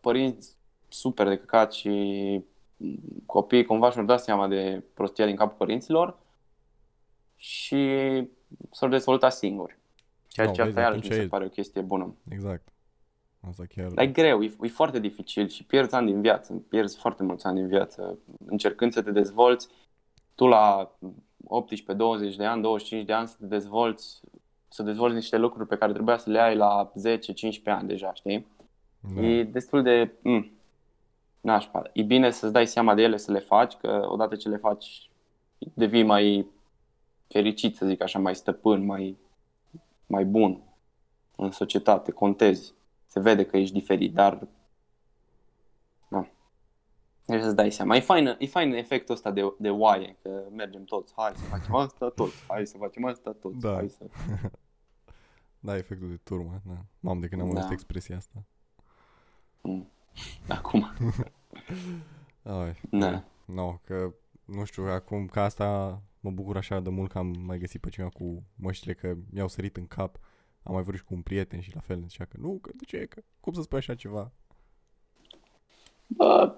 părinți 0.00 0.56
super 0.88 1.28
de 1.28 1.38
căcat 1.38 1.72
și 1.72 1.90
copiii 3.26 3.64
cumva 3.64 3.90
și-au 3.90 4.04
dat 4.04 4.22
seama 4.22 4.48
de 4.48 4.82
prostia 4.94 5.26
din 5.26 5.36
capul 5.36 5.56
părinților 5.56 6.18
și 7.36 7.86
s-au 8.70 8.88
dezvoltat 8.88 9.32
singuri. 9.32 9.78
Ceea 10.28 10.46
No, 10.46 10.52
ce 10.52 10.62
vezi, 10.62 10.68
asta 10.76 10.80
iarăși 10.80 10.98
atunci 10.98 11.12
mi 11.12 11.18
se 11.18 11.26
e- 11.26 11.28
pare 11.28 11.44
o 11.44 11.48
chestie 11.48 11.80
bună. 11.80 12.14
Exact. 12.28 12.68
Asta 13.48 13.64
chiar... 13.74 13.90
Dar 13.90 14.04
e 14.04 14.08
greu, 14.08 14.42
e, 14.42 14.56
e 14.60 14.68
foarte 14.68 14.98
dificil 15.00 15.48
și 15.48 15.64
pierzi 15.64 15.94
ani 15.94 16.06
din 16.06 16.20
viață, 16.20 16.52
pierzi 16.68 16.98
foarte 16.98 17.22
mulți 17.22 17.46
ani 17.46 17.56
din 17.56 17.66
viață 17.66 18.18
încercând 18.46 18.92
să 18.92 19.02
te 19.02 19.10
dezvolți. 19.10 19.68
Tu 20.34 20.46
la 20.46 20.96
18, 21.44 21.92
20 21.92 22.36
de 22.36 22.44
ani, 22.44 22.62
25 22.62 23.06
de 23.06 23.12
ani 23.12 23.28
să 23.28 23.36
te 23.38 23.46
dezvolți, 23.46 24.20
să 24.68 24.82
dezvolți 24.82 25.14
niște 25.14 25.36
lucruri 25.36 25.68
pe 25.68 25.76
care 25.76 25.92
trebuia 25.92 26.16
să 26.16 26.30
le 26.30 26.40
ai 26.40 26.56
la 26.56 26.92
10, 26.94 27.32
15 27.32 27.82
ani 27.82 27.88
deja, 27.88 28.14
știi? 28.14 28.46
da. 29.14 29.20
E 29.20 29.44
destul 29.44 29.82
de... 29.82 30.12
Mm, 30.22 30.50
nașpa. 31.40 31.90
E 31.92 32.02
bine 32.02 32.30
să-ți 32.30 32.52
dai 32.52 32.66
seama 32.66 32.94
de 32.94 33.02
ele, 33.02 33.16
să 33.16 33.32
le 33.32 33.38
faci, 33.38 33.74
că 33.74 34.06
odată 34.08 34.36
ce 34.36 34.48
le 34.48 34.56
faci 34.56 35.10
devii 35.58 36.02
mai 36.02 36.46
fericit, 37.28 37.76
să 37.76 37.86
zic 37.86 38.02
așa, 38.02 38.18
mai 38.18 38.34
stăpân, 38.34 38.84
mai, 38.84 39.16
mai 40.06 40.24
bun 40.24 40.62
în 41.36 41.50
societate, 41.50 42.10
contezi. 42.12 42.74
Se 43.06 43.20
vede 43.20 43.46
că 43.46 43.56
ești 43.56 43.74
diferit, 43.74 44.14
dar... 44.14 44.46
Nu. 46.08 46.28
Deci 47.26 47.42
să-ți 47.42 47.56
dai 47.56 47.70
seama. 47.70 47.96
E 47.96 48.00
fain, 48.00 48.36
e 48.38 48.46
fain 48.46 48.72
efectul 48.72 49.14
ăsta 49.14 49.30
de, 49.30 49.54
de 49.58 49.70
oaie, 49.70 50.16
că 50.22 50.42
mergem 50.54 50.84
toți, 50.84 51.12
hai 51.16 51.32
să 51.34 51.44
facem 51.44 51.74
asta 51.74 52.08
toți, 52.10 52.44
hai 52.48 52.66
să 52.66 52.76
facem 52.78 53.04
asta 53.04 53.32
toți, 53.40 53.60
Da. 53.60 53.72
hai 53.74 53.88
să... 53.88 54.04
Da, 55.60 55.76
efectul 55.76 56.08
de 56.08 56.18
turmă. 56.22 56.60
Da. 56.66 56.74
Mamă, 57.00 57.20
de 57.20 57.28
când 57.28 57.40
am 57.40 57.50
Da. 57.50 57.54
auzit 57.54 57.72
expresia 57.72 58.16
asta. 58.16 58.42
Mm. 59.60 59.88
Acum, 60.48 60.92
Ai, 62.42 62.80
Da. 62.90 63.24
No, 63.44 63.78
că 63.84 64.14
nu 64.44 64.64
știu, 64.64 64.84
acum 64.84 65.26
ca 65.26 65.42
asta 65.42 66.00
mă 66.20 66.30
bucur 66.30 66.56
așa 66.56 66.80
de 66.80 66.90
mult 66.90 67.10
că 67.10 67.18
am 67.18 67.34
mai 67.46 67.58
găsit 67.58 67.80
pe 67.80 67.88
cineva 67.88 68.10
cu 68.10 68.42
măștile 68.54 68.94
că 68.94 69.14
mi-au 69.30 69.48
sărit 69.48 69.76
în 69.76 69.86
cap. 69.86 70.18
Am 70.62 70.72
mai 70.72 70.82
vorbit 70.82 71.00
și 71.00 71.06
cu 71.06 71.14
un 71.14 71.22
prieten 71.22 71.60
și 71.60 71.74
la 71.74 71.80
fel 71.80 72.02
zicea 72.06 72.24
că 72.24 72.36
nu, 72.40 72.58
că 72.62 72.70
de 72.74 72.84
ce, 72.86 73.06
că 73.06 73.22
cum 73.40 73.52
să 73.52 73.62
spui 73.62 73.78
așa 73.78 73.94
ceva? 73.94 74.32
Bă, 76.06 76.54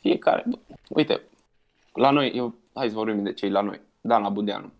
fiecare. 0.00 0.44
Bă, 0.48 0.58
uite, 0.88 1.20
la 1.92 2.10
noi, 2.10 2.32
eu, 2.34 2.54
hai 2.74 2.88
să 2.88 2.94
vorbim 2.94 3.22
de 3.22 3.32
cei 3.32 3.50
la 3.50 3.60
noi. 3.60 3.80
Dana 4.00 4.28
Budeanu, 4.28 4.72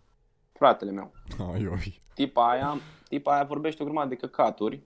fratele 0.52 0.90
meu. 0.90 1.12
Ai, 1.52 1.66
oi. 1.66 2.02
Tipa 2.14 2.50
aia, 2.50 2.80
tipa 3.08 3.34
aia 3.34 3.44
vorbește 3.44 3.82
o 3.82 3.84
grămadă 3.84 4.08
de 4.08 4.14
căcaturi 4.14 4.80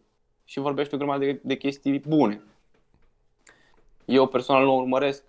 și 0.44 0.60
vorbește 0.60 0.94
o 0.94 0.98
grămadă 0.98 1.24
de, 1.24 1.40
de 1.42 1.56
chestii 1.56 1.98
bune. 1.98 2.42
Eu 4.04 4.26
personal 4.26 4.64
nu 4.64 4.72
o 4.72 4.80
urmăresc, 4.80 5.24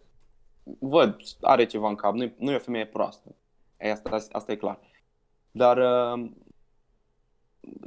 văd, 0.79 1.15
are 1.41 1.65
ceva 1.65 1.89
în 1.89 1.95
cap, 1.95 2.13
nu 2.13 2.23
e, 2.23 2.33
nu 2.37 2.51
e 2.51 2.55
o 2.55 2.59
femeie 2.59 2.85
proastă. 2.85 3.35
E, 3.79 3.91
asta, 3.91 4.19
asta 4.31 4.51
e 4.51 4.55
clar. 4.55 4.79
Dar 5.51 5.77
uh, 5.77 6.29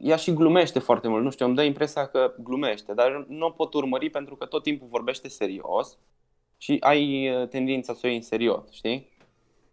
ea 0.02 0.16
și 0.16 0.32
glumește 0.32 0.78
foarte 0.78 1.08
mult, 1.08 1.22
nu 1.24 1.30
știu, 1.30 1.46
îmi 1.46 1.54
dă 1.54 1.62
impresia 1.62 2.06
că 2.06 2.34
glumește, 2.38 2.94
dar 2.94 3.26
nu 3.28 3.46
o 3.46 3.50
pot 3.50 3.74
urmări 3.74 4.10
pentru 4.10 4.36
că 4.36 4.44
tot 4.44 4.62
timpul 4.62 4.86
vorbește 4.88 5.28
serios 5.28 5.98
și 6.56 6.76
ai 6.80 7.30
uh, 7.30 7.48
tendința 7.48 7.92
să 7.94 8.00
o 8.04 8.06
iei 8.06 8.16
în 8.16 8.22
serios, 8.22 8.70
știi? 8.70 9.14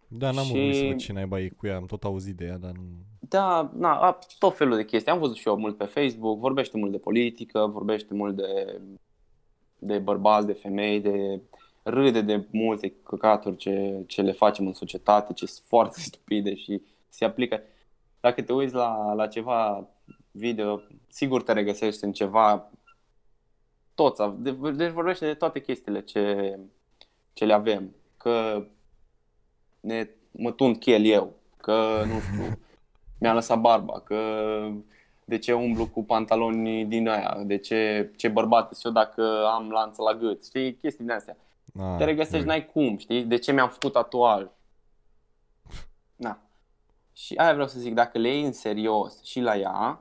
Da, 0.08 0.32
n-am 0.32 0.44
Și- 0.44 0.52
urmărit 0.52 0.76
să 0.76 0.86
văd 0.86 0.98
ce 0.98 1.14
naiba 1.14 1.40
e 1.40 1.48
cu 1.48 1.68
ea, 1.68 1.76
am 1.76 1.86
tot 1.86 2.04
auzit 2.04 2.36
de 2.36 2.46
ea, 2.46 2.58
dar 2.58 2.72
nu... 2.72 2.84
Da, 3.20 3.72
na, 3.76 4.00
a, 4.00 4.18
tot 4.40 4.56
felul 4.56 4.76
de 4.76 4.86
chestii. 4.86 5.12
Am 5.12 5.20
văzut 5.20 5.36
și 5.36 5.48
eu 5.48 5.58
mult 5.58 5.78
pe 5.78 5.86
Facebook, 5.86 6.40
vorbește 6.40 6.78
mult 6.78 6.92
de 6.92 6.98
politică, 6.98 7.68
vorbește 7.72 8.14
mult 8.14 8.36
de, 8.36 8.82
de 9.86 9.98
bărbați, 9.98 10.46
de 10.46 10.54
femei, 10.54 11.00
de 11.00 11.42
râde 11.84 12.22
de 12.22 12.46
multe 12.52 12.94
căcaturi 13.04 13.56
ce, 13.58 14.04
ce 14.08 14.22
le 14.22 14.32
facem 14.32 14.68
în 14.68 14.74
societate, 14.74 15.34
ce 15.34 15.46
sunt 15.46 15.66
foarte 15.68 16.00
stupide 16.10 16.56
și 16.56 16.82
se 17.10 17.26
aplică. 17.26 17.62
Dacă 18.20 18.42
te 18.42 18.54
uiți 18.54 18.74
la, 18.74 19.14
la 19.14 19.28
ceva 19.28 19.88
video, 20.32 20.82
sigur 21.08 21.44
te 21.44 21.54
regăsești 21.54 22.04
în 22.04 22.12
ceva 22.12 22.72
toți, 23.96 24.22
av- 24.22 24.38
de- 24.38 24.72
deci 24.72 24.92
vorbește 24.92 25.26
de 25.26 25.34
toate 25.34 25.62
chestiile 25.62 26.02
ce, 26.02 26.60
ce 27.34 27.46
le 27.46 27.54
avem, 27.54 27.96
că 28.18 28.66
ne, 29.80 30.10
mă 30.32 30.52
tund 30.52 30.78
chel 30.78 31.06
eu, 31.06 31.34
că 31.58 32.04
nu 32.06 32.20
știu, 32.20 32.60
mi-a 33.20 33.34
lăsat 33.34 33.60
barba, 33.60 34.00
că 34.00 34.18
de 35.26 35.38
ce 35.38 35.54
umblu 35.54 35.88
cu 35.88 36.04
pantaloni 36.04 36.86
din 36.86 37.08
aia, 37.08 37.38
de 37.46 37.58
ce, 37.58 38.12
ce 38.18 38.28
bărbat 38.28 38.74
sunt 38.74 38.96
eu 38.96 39.04
dacă 39.04 39.46
am 39.48 39.70
lanță 39.70 40.02
la 40.02 40.14
gât, 40.14 40.46
știi, 40.46 40.76
chestii 40.76 41.06
din 41.06 41.14
astea. 41.14 41.38
A, 41.80 41.96
Te 41.98 42.04
regăsești, 42.04 42.38
oi. 42.38 42.46
n-ai 42.46 42.66
cum, 42.66 42.98
știi, 42.98 43.24
de 43.24 43.38
ce 43.38 43.52
mi-am 43.52 43.70
făcut 43.70 43.92
tatuaj. 43.92 44.46
Na. 46.16 46.38
Și 47.14 47.36
aia 47.36 47.54
vreau 47.54 47.68
să 47.68 47.80
zic, 47.80 47.94
dacă 47.94 48.18
le 48.18 48.28
iei 48.30 48.44
în 48.46 48.54
serios 48.54 49.24
și 49.24 49.40
la 49.40 49.58
ea, 49.58 50.00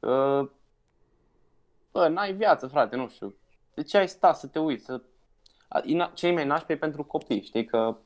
uh, 0.00 0.48
bă, 1.92 2.08
n-ai 2.08 2.32
viață, 2.32 2.66
frate, 2.66 2.96
nu 2.96 3.08
știu. 3.08 3.34
De 3.74 3.82
ce 3.82 3.96
ai 3.98 4.08
sta 4.08 4.32
să 4.32 4.46
te 4.46 4.58
uiți? 4.58 4.84
Să... 4.84 5.00
A- 5.68 5.80
ina- 5.82 6.12
Cei 6.14 6.32
mai 6.32 6.46
nașpi 6.46 6.72
e 6.72 6.76
pentru 6.76 7.04
copii, 7.04 7.42
știi, 7.42 7.64
că 7.64 7.96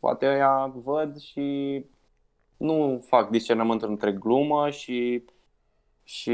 poate 0.00 0.26
ăia 0.26 0.66
văd 0.74 1.18
și 1.20 1.84
nu 2.56 3.04
fac 3.06 3.30
discernământul 3.30 3.88
între 3.88 4.12
glumă 4.12 4.70
și, 4.70 5.24
și 6.08 6.30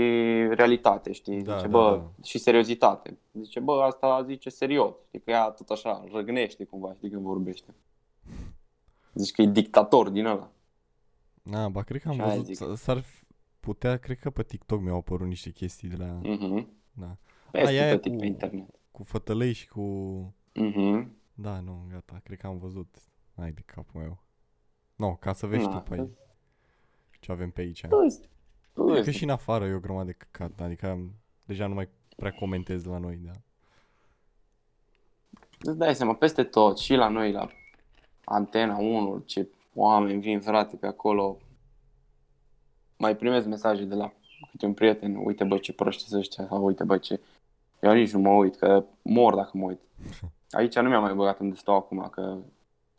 realitate, 0.51 1.13
știi? 1.13 1.43
Da, 1.43 1.57
Zice, 1.57 1.69
da, 1.69 1.79
bă, 1.79 1.97
da. 1.97 2.23
și 2.25 2.39
seriozitate. 2.39 3.19
Zice, 3.33 3.61
bă, 3.61 3.83
asta 3.83 4.23
zice 4.27 4.49
serios. 4.51 4.95
Știi 5.07 5.21
că 5.21 5.31
ea 5.31 5.49
tot 5.51 5.69
așa 5.71 6.05
răgnește 6.13 6.65
cumva, 6.65 6.93
știi, 6.95 7.11
când 7.11 7.23
vorbește. 7.23 7.75
Zici 9.15 9.31
că 9.33 9.43
e 9.43 9.47
dictator 9.47 10.09
din 10.09 10.25
ăla. 10.27 10.51
Na, 11.43 11.69
ba, 11.69 11.83
cred 11.83 12.01
că 12.01 12.09
am 12.09 12.15
Și 12.15 12.21
aia 12.21 12.31
văzut, 12.31 12.45
zic. 12.47 12.57
s- 12.57 12.81
s-ar 12.81 13.01
f- 13.03 13.23
putea, 13.61 13.97
cred 13.97 14.19
că 14.19 14.31
pe 14.31 14.43
TikTok 14.43 14.81
mi-au 14.81 14.97
apărut 14.97 15.27
niște 15.27 15.51
chestii 15.51 15.89
de 15.89 15.97
la, 15.97 16.19
Mhm. 16.23 16.69
da, 16.93 17.17
Peste 17.51 17.69
Aia 17.69 17.89
e 17.89 17.95
tot 17.97 18.05
e 18.05 18.11
cu- 18.11 18.17
pe 18.17 18.27
internet. 18.27 18.67
cu 18.91 19.03
fătălăi 19.05 19.53
și 19.53 19.69
cu, 19.69 19.81
Mhm. 20.55 21.17
da, 21.35 21.61
nu, 21.61 21.87
gata, 21.91 22.21
cred 22.25 22.39
că 22.39 22.47
am 22.47 22.59
văzut, 22.59 22.97
ai 23.35 23.53
de 23.53 23.63
capul 23.67 24.01
meu. 24.01 24.19
No, 24.97 25.15
ca 25.17 25.33
să 25.33 25.47
vezi 25.47 25.67
Na, 25.67 25.79
tu 25.81 25.89
pe 25.91 26.01
aici 26.01 26.11
ce 27.21 27.33
avem 27.33 27.51
pe 27.51 27.61
aici. 27.61 27.81
Păi, 27.87 28.09
Cred 28.09 28.29
că 28.75 28.83
păi, 28.83 29.13
și 29.13 29.23
în 29.25 29.31
afară 29.31 29.67
e 29.67 29.75
o 29.75 29.79
grămadă 29.79 30.07
de 30.07 30.17
căcat, 30.19 30.61
adică 30.61 30.91
am, 30.91 31.11
deja 31.45 31.67
nu 31.67 31.75
mai 31.75 31.89
prea 32.17 32.33
comentez 32.33 32.85
la 32.85 32.99
noi, 32.99 33.17
da. 33.17 33.33
Îți 35.61 35.79
dai 35.79 35.95
seama, 35.95 36.15
peste 36.15 36.45
tot, 36.45 36.79
și 36.79 36.95
la 36.95 37.09
noi, 37.09 37.33
la 37.33 37.49
Antena 38.25 38.77
1, 38.77 39.23
ce 39.27 39.49
oameni 39.75 40.21
vin, 40.21 40.41
frate, 40.41 40.77
pe 40.77 40.87
acolo. 40.87 41.39
Mai 42.97 43.17
primesc 43.17 43.47
mesaje 43.47 43.85
de 43.85 43.95
la 43.95 44.13
câte 44.51 44.67
un 44.67 44.75
prieten, 44.75 45.17
uite 45.17 45.45
bă 45.45 45.59
ce 45.59 45.73
proști 45.73 46.03
sunt 46.03 46.21
ăștia, 46.21 46.47
sau 46.47 46.65
uite 46.65 46.85
bă 46.85 46.99
ce... 46.99 47.21
Eu 47.81 47.93
nici 47.93 48.13
nu 48.13 48.19
mă 48.19 48.31
uit, 48.31 48.57
că 48.57 48.85
mor 49.03 49.35
dacă 49.35 49.51
mă 49.53 49.65
uit. 49.65 49.81
Aici 50.51 50.77
nu 50.77 50.89
mi-am 50.89 51.03
mai 51.03 51.15
băgat 51.15 51.39
unde 51.39 51.57
stau 51.57 51.75
acum, 51.75 52.09
că 52.11 52.37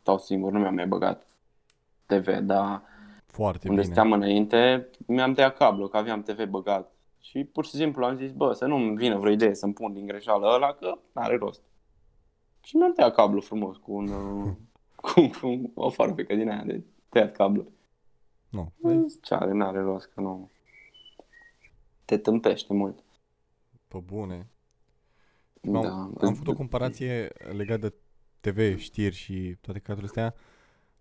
stau 0.00 0.18
singur, 0.18 0.52
nu 0.52 0.58
mi-am 0.58 0.74
mai 0.74 0.86
băgat 0.86 1.26
TV, 2.06 2.38
dar 2.38 2.82
Foarte 3.36 3.68
unde 3.68 3.80
bine. 3.80 3.92
stăteam 3.92 4.12
înainte, 4.12 4.90
mi-am 5.06 5.34
tăiat 5.34 5.56
cablu, 5.56 5.88
că 5.88 5.96
aveam 5.96 6.22
TV 6.22 6.44
băgat. 6.44 6.94
Și 7.20 7.44
pur 7.44 7.64
și 7.64 7.70
simplu 7.70 8.04
am 8.04 8.16
zis, 8.16 8.32
bă, 8.32 8.52
să 8.52 8.66
nu-mi 8.66 8.96
vină 8.96 9.18
vreo 9.18 9.32
idee 9.32 9.54
să-mi 9.54 9.72
pun 9.72 9.92
din 9.92 10.06
greșeală 10.06 10.46
ăla, 10.46 10.72
că 10.72 10.98
n-are 11.12 11.36
rost. 11.36 11.62
Și 12.62 12.76
mi-am 12.76 12.92
tăiat 12.92 13.14
cablu 13.14 13.40
frumos 13.40 13.76
cu 13.76 13.92
un, 13.92 14.08
uh, 14.08 14.52
cu, 15.12 15.30
cu 15.40 15.70
o 15.74 15.90
fabrică 15.90 16.34
din 16.34 16.50
aia 16.50 16.62
de 16.64 16.82
tăiat 17.08 17.32
cablu. 17.32 17.66
Nu, 18.48 18.72
vezi? 18.76 19.20
Ce 19.20 19.34
are, 19.34 19.52
n-are 19.52 19.80
rost, 19.80 20.06
că 20.14 20.20
nu... 20.20 20.50
Te 22.04 22.16
tâmpește 22.18 22.72
mult. 22.72 23.04
pe 23.88 23.98
bune. 23.98 24.50
Da. 25.60 25.78
Am, 25.78 26.16
am 26.20 26.34
făcut 26.34 26.48
o 26.48 26.56
comparație 26.56 27.32
legată 27.56 27.88
de 27.88 27.94
TV, 28.40 28.78
știri 28.78 29.14
și 29.14 29.56
toate 29.60 29.78
caturile 29.78 30.06
astea. 30.06 30.34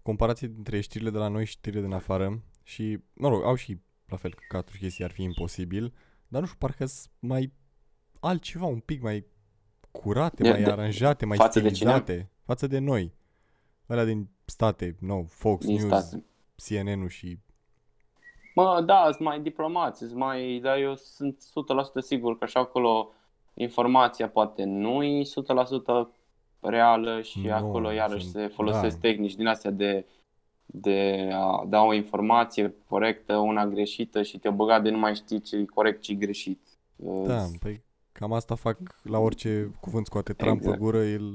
Comparație 0.06 0.48
dintre 0.48 0.80
știrile 0.82 1.10
de 1.10 1.18
la 1.18 1.28
noi 1.28 1.46
și 1.46 1.52
știrile 1.52 1.82
din 1.82 1.92
afară. 1.92 2.42
Și, 2.64 3.00
mă 3.14 3.28
rog, 3.28 3.44
au 3.44 3.56
și 3.56 3.78
la 4.08 4.18
fel 4.18 4.34
căcaturi 4.34 4.78
chestii, 4.78 5.04
ar 5.04 5.12
fi 5.12 5.24
imposibil. 5.24 5.94
Dar 6.28 6.42
nu 6.42 6.48
știu, 6.48 6.60
parcă 6.60 6.86
sunt 6.86 7.12
mai 7.20 7.54
altceva, 8.20 8.66
un 8.66 8.80
pic 8.80 9.02
mai 9.02 9.26
curate, 9.92 10.44
De- 10.44 10.50
mai 10.50 10.64
de- 10.64 10.72
aranjate, 10.72 11.26
mai 11.26 11.38
față 11.38 11.60
de 11.60 11.66
cine? 11.72 11.76
stilizate. 11.76 12.30
Față 12.44 12.68
de 12.68 12.80
noi. 12.80 13.14
Alea 13.88 14.06
din 14.06 14.30
state, 14.46 14.96
no, 15.00 15.24
Fox 15.24 15.66
din 15.66 15.76
News, 15.88 16.06
state. 16.06 16.26
CNN-ul 16.56 17.10
și... 17.10 17.40
Mă, 18.56 18.82
da, 18.86 19.04
sunt 19.12 19.20
mai 19.28 19.42
diplomați, 19.42 19.98
sunt 19.98 20.14
mai, 20.14 20.60
dar 20.64 20.78
eu 20.78 20.96
sunt 20.96 21.44
100% 22.00 22.02
sigur 22.02 22.38
că 22.38 22.46
și 22.46 22.58
acolo 22.58 23.12
informația 23.54 24.30
poate 24.30 24.64
nu 24.64 25.04
e 25.04 25.22
100% 25.24 25.26
reală 26.70 27.22
și 27.22 27.40
Nu, 27.42 27.54
acolo 27.54 27.92
iarăși 27.92 28.28
sunt- 28.28 28.34
se 28.44 28.48
folosesc 28.48 29.00
da. 29.00 29.08
tehnici 29.08 29.36
din 29.36 29.48
astea 29.48 29.72
de 29.72 30.06
de 30.66 31.30
a 31.34 31.64
da 31.68 31.82
o 31.82 31.94
informație 31.94 32.74
corectă, 32.88 33.36
una 33.38 33.68
greșită 33.68 34.24
și 34.24 34.38
te 34.40 34.50
băga 34.50 34.80
de 34.80 34.90
nu 34.90 34.98
mai 34.98 35.16
știi 35.16 35.42
ce 35.42 35.56
e 35.56 35.66
corect, 35.66 36.02
ce 36.02 36.12
e 36.12 36.16
greșit. 36.16 36.60
Da, 37.26 37.46
păi 37.60 37.82
cam 38.12 38.34
asta 38.34 38.56
fac 38.56 38.78
la 39.02 39.20
orice 39.20 39.72
cuvânt 39.80 40.06
scoate 40.06 40.34
Trump 40.34 40.56
Exact. 40.58 40.78
pe 40.78 40.84
gură, 40.84 41.04
el... 41.04 41.34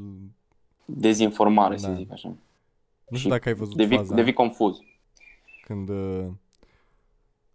Dezinformare, 0.85 1.77
să 1.77 1.89
Da. 1.89 1.95
zic 1.95 2.13
așa. 2.13 2.29
Nu 2.29 3.17
Și 3.17 3.19
știu 3.19 3.31
dacă 3.31 3.49
ai 3.49 3.55
văzut 3.55 3.77
Devii, 3.77 3.97
faza 3.97 4.15
devii 4.15 4.33
confuz. 4.33 4.79
când 5.65 5.89
uh, 5.89 6.27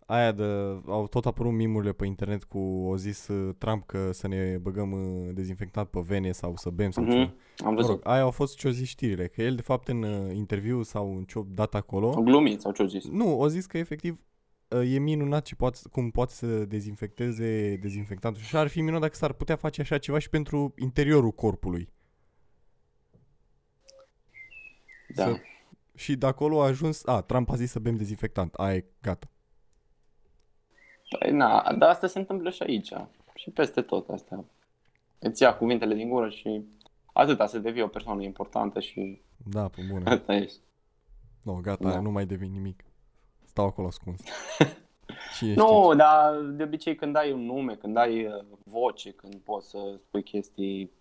aia 0.05 0.31
de, 0.31 0.43
au 0.87 1.07
tot 1.07 1.25
apărut 1.25 1.51
mimurile 1.53 1.91
pe 1.91 2.05
internet 2.05 2.43
cu 2.43 2.59
o 2.59 2.97
zis 2.97 3.27
uh, 3.27 3.55
Trump 3.57 3.85
că 3.85 4.11
să 4.11 4.27
ne 4.27 4.57
băgăm 4.61 4.91
uh, 4.91 5.29
dezinfectant 5.33 5.87
pe 5.87 5.99
vene 5.99 6.31
sau 6.31 6.55
să 6.55 6.69
bem 6.69 6.91
sau 6.91 7.03
Mhm, 7.03 7.11
ceva. 7.11 7.33
Am 7.57 7.69
Mă 7.69 7.73
văzut. 7.75 7.89
rog, 7.91 7.99
aia 8.03 8.21
au 8.21 8.31
fost 8.31 8.57
ce-o 8.57 8.69
zis 8.71 8.87
știrile, 8.87 9.27
că 9.27 9.41
el 9.41 9.55
de 9.55 9.61
fapt 9.61 9.87
în 9.87 10.03
uh, 10.03 10.35
interviu 10.35 10.83
sau 10.83 11.15
în 11.17 11.23
ce-o 11.23 11.43
dat 11.47 11.75
acolo, 11.75 12.13
Am 12.15 12.23
glumit 12.23 12.61
sau 12.61 12.71
ce-o 12.71 12.85
zis. 12.85 13.05
nu, 13.09 13.39
o 13.39 13.47
zis 13.47 13.65
că 13.65 13.77
efectiv 13.77 14.19
uh, 14.67 14.93
e 14.93 14.97
minunat 14.99 15.43
ce 15.45 15.55
poate, 15.55 15.79
cum 15.91 16.09
poate 16.11 16.33
să 16.33 16.65
dezinfecteze 16.65 17.75
dezinfectantul 17.81 18.41
și 18.41 18.55
ar 18.55 18.67
fi 18.67 18.79
minunat 18.79 19.01
dacă 19.01 19.15
s-ar 19.15 19.33
putea 19.33 19.55
face 19.55 19.81
așa 19.81 19.97
ceva 19.97 20.19
și 20.19 20.29
pentru 20.29 20.73
interiorul 20.77 21.31
corpului. 21.31 21.89
Da. 25.15 25.23
Să- 25.23 25.37
Și 25.95 26.15
de 26.15 26.25
acolo 26.25 26.61
a 26.61 26.65
ajuns, 26.65 27.05
a, 27.05 27.21
Trump 27.21 27.49
a 27.49 27.55
zis 27.55 27.71
să 27.71 27.79
bem 27.79 27.95
dezinfectant, 27.95 28.53
aia 28.53 28.75
e 28.75 28.85
gata. 29.01 29.29
Păi, 31.19 31.31
na, 31.31 31.73
dar 31.77 31.89
asta 31.89 32.07
se 32.07 32.19
întâmplă 32.19 32.49
și 32.49 32.63
aici. 32.63 32.91
Și 33.35 33.49
peste 33.49 33.81
tot 33.81 34.09
asta. 34.09 34.43
Îți 35.19 35.41
ia 35.41 35.55
cuvintele 35.57 35.95
din 35.95 36.09
gură 36.09 36.29
și 36.29 36.61
atâta, 37.13 37.45
să 37.47 37.59
devii 37.59 37.81
o 37.81 37.87
persoană 37.87 38.21
importantă 38.23 38.79
și 38.79 39.21
Da, 39.51 39.67
pe 39.67 39.81
bune. 39.89 40.09
asta 40.13 40.35
ești. 40.35 40.59
No, 41.43 41.53
gata, 41.53 41.83
Da. 41.83 41.89
aia 41.89 41.99
nu 41.99 42.11
mai 42.11 42.25
devin 42.25 42.51
nimic. 42.51 42.83
Stau 43.45 43.65
acolo 43.65 43.87
ascuns. 43.87 44.21
Cine 45.37 45.51
știe 45.51 45.63
Nu, 45.63 45.93
dar 45.95 46.41
de 46.41 46.63
obicei 46.63 46.95
când 46.95 47.15
ai 47.15 47.31
un 47.31 47.45
nume, 47.45 47.75
când 47.75 47.97
ai 47.97 48.25
uh, 48.25 48.43
voce, 48.63 49.11
când 49.11 49.35
poți 49.35 49.69
să 49.69 49.93
spui 49.97 50.23
chestii 50.23 50.91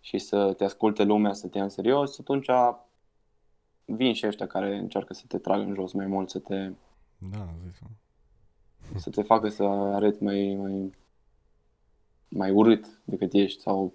și 0.00 0.18
să 0.18 0.52
te 0.52 0.64
asculte 0.64 1.02
lumea, 1.02 1.32
să 1.32 1.46
te 1.48 1.56
ia 1.58 1.64
în 1.64 1.68
serios, 1.70 2.18
atunci 2.18 2.48
vin 3.84 4.12
și 4.14 4.26
ăștia 4.26 4.46
care 4.46 4.76
încearcă 4.76 5.14
să 5.14 5.24
te 5.28 5.38
tragă 5.38 5.62
în 5.62 5.74
jos 5.74 5.92
mai 5.92 6.06
mult, 6.06 6.30
să 6.30 6.38
te, 6.38 6.70
Da, 7.18 7.48
zis 7.66 7.78
să 8.96 9.10
te 9.10 9.22
facă 9.22 9.48
să 9.48 9.62
arăți 9.62 10.22
mai, 10.22 10.54
mai, 10.60 10.92
mai 12.28 12.50
urât 12.50 13.00
decât 13.04 13.32
ești 13.32 13.60
sau, 13.62 13.92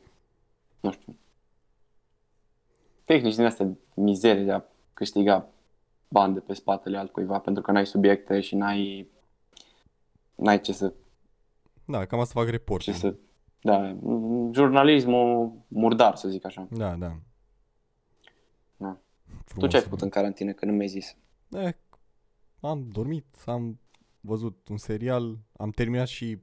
nu 0.79 0.91
știu, 0.91 1.15
tehnici 3.03 3.35
din 3.35 3.45
astea 3.45 3.69
mizerie 3.93 4.43
de 4.43 4.51
a 4.51 4.63
câștiga 4.93 5.47
bani 6.07 6.33
de 6.33 6.39
pe 6.39 6.53
spatele 6.53 6.97
altcuiva 6.97 7.39
pentru 7.39 7.63
că 7.63 7.71
n-ai 7.71 7.85
subiecte 7.85 8.39
și 8.39 8.55
n-ai, 8.55 9.07
n-ai 10.35 10.61
ce 10.61 10.73
să 10.73 10.93
Da, 11.85 12.05
cam 12.05 12.19
asta 12.19 12.39
fac 12.39 12.49
report. 12.49 12.81
ce 12.81 12.91
să... 12.91 13.15
Da, 13.61 13.97
jurnalismul 14.51 15.51
murdar, 15.67 16.15
să 16.15 16.29
zic 16.29 16.45
așa. 16.45 16.67
Da, 16.71 16.95
da. 16.95 17.15
Da. 18.77 18.97
Tu 19.27 19.43
Frumos. 19.45 19.69
ce 19.69 19.75
ai 19.77 19.81
făcut 19.83 20.01
în 20.01 20.09
carantină, 20.09 20.51
că 20.51 20.65
nu 20.65 20.71
mi-ai 20.71 20.87
zis? 20.87 21.15
Eh, 21.51 21.73
am 22.59 22.87
dormit, 22.91 23.25
am 23.45 23.79
văzut 24.25 24.67
un 24.67 24.77
serial, 24.77 25.37
am 25.57 25.69
terminat 25.69 26.07
și 26.07 26.37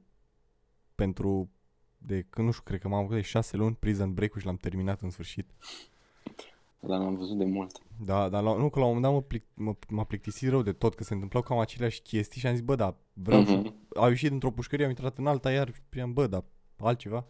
pentru 0.95 1.49
de 1.97 2.25
când 2.29 2.45
nu 2.45 2.51
știu, 2.51 2.63
cred 2.65 2.79
că 2.79 2.87
m-am 2.87 3.01
făcut 3.01 3.15
de 3.15 3.21
șase 3.21 3.57
luni 3.57 3.75
Prison 3.75 4.13
Break-ul 4.13 4.39
și 4.39 4.45
l-am 4.45 4.57
terminat 4.57 5.01
în 5.01 5.09
sfârșit. 5.09 5.51
Dar 6.79 6.99
n-am 6.99 7.15
văzut 7.15 7.37
de 7.37 7.45
mult. 7.45 7.77
Da, 8.05 8.29
dar 8.29 8.43
la, 8.43 8.55
nu, 8.55 8.69
că 8.69 8.79
la 8.79 8.85
un 8.85 8.93
moment 8.93 9.01
dat 9.03 9.13
mă, 9.13 9.21
plic, 9.21 9.43
mă, 9.53 9.75
m-a 9.89 10.03
plictisit 10.03 10.49
rău 10.49 10.61
de 10.61 10.73
tot, 10.73 10.95
că 10.95 11.03
se 11.03 11.13
întâmplau 11.13 11.41
cam 11.41 11.57
aceleași 11.59 12.01
chestii 12.01 12.39
și 12.39 12.47
am 12.47 12.53
zis, 12.53 12.63
bă, 12.63 12.75
da, 12.75 12.95
vreau 13.13 13.41
Mhm. 13.41 13.63
și... 13.63 13.73
Au 13.95 14.09
ieșit 14.09 14.29
dintr-o 14.29 14.51
pușcărie, 14.51 14.83
am 14.85 14.89
intrat 14.91 15.17
în 15.17 15.27
alta, 15.27 15.51
iar 15.51 15.73
și 15.93 15.99
am, 15.99 16.13
bă, 16.13 16.27
da, 16.27 16.43
altceva. 16.77 17.25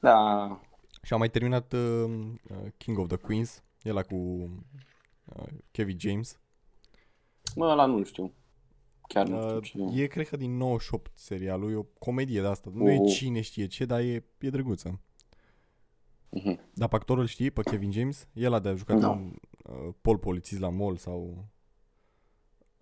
Da, 0.00 0.60
Și 1.02 1.12
am 1.12 1.18
mai 1.18 1.30
terminat 1.30 1.72
uh, 1.72 2.04
uh, 2.50 2.56
King 2.76 2.98
of 2.98 3.06
the 3.08 3.16
Queens, 3.16 3.62
ăla 3.84 4.02
cu 4.02 4.14
uh, 4.16 5.46
Kevin 5.70 5.98
James. 5.98 6.38
mă, 7.56 7.66
ăla 7.66 7.86
nu 7.86 8.04
știu. 8.04 8.32
Chiar 9.08 9.26
nu 9.26 9.56
Uh, 9.56 9.62
știu 9.62 9.90
ce. 9.90 10.02
e, 10.02 10.06
cred 10.06 10.28
că 10.28 10.36
din 10.36 10.56
98 10.56 11.10
serialul, 11.14 11.70
e 11.72 11.74
o 11.74 11.82
comedie 11.98 12.40
de 12.40 12.46
asta. 12.46 12.70
Nu 12.74 12.90
e 12.90 12.98
Oh. 13.00 13.12
cine 13.12 13.40
știe 13.40 13.66
ce, 13.66 13.84
dar 13.84 14.00
e, 14.00 14.24
e 14.38 14.50
drăguță. 14.50 15.00
Mhm. 16.30 16.60
Dar 16.74 16.88
pe 16.88 16.94
actorul 16.96 17.22
îl 17.22 17.28
știi, 17.28 17.50
pe 17.50 17.62
Kevin 17.62 17.90
James? 17.92 18.28
El 18.32 18.52
a 18.52 18.58
de 18.58 18.68
a 18.68 18.74
jucat 18.74 18.98
Nu. 18.98 19.10
în 19.12 19.32
uh, 19.64 19.94
Pol 20.02 20.18
Polițist 20.18 20.60
la 20.60 20.68
mall 20.68 20.96
sau... 20.96 21.44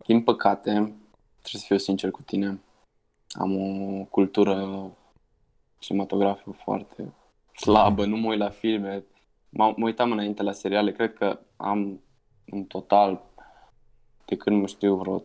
Din 0.07 0.23
păcate, 0.23 0.71
trebuie 0.71 1.61
să 1.61 1.65
fiu 1.67 1.77
sincer 1.77 2.11
cu 2.11 2.23
tine, 2.23 2.61
am 3.33 3.57
o 3.57 4.05
cultură 4.05 4.91
cinematografică 5.79 6.51
foarte 6.51 7.13
slabă, 7.61 8.05
nu 8.05 8.17
mă 8.17 8.29
uit 8.29 8.39
la 8.39 8.51
filme. 8.51 9.01
M- 9.01 9.75
mă 9.77 9.85
uitam 9.85 10.13
înainte 10.13 10.43
la 10.43 10.53
seriale, 10.53 10.93
cred 10.93 11.15
că 11.15 11.39
am 11.57 12.01
în 12.45 12.65
total, 12.65 13.23
de 14.25 14.37
când 14.37 14.61
mă 14.61 14.67
știu, 14.67 14.97
vreo 14.97 15.23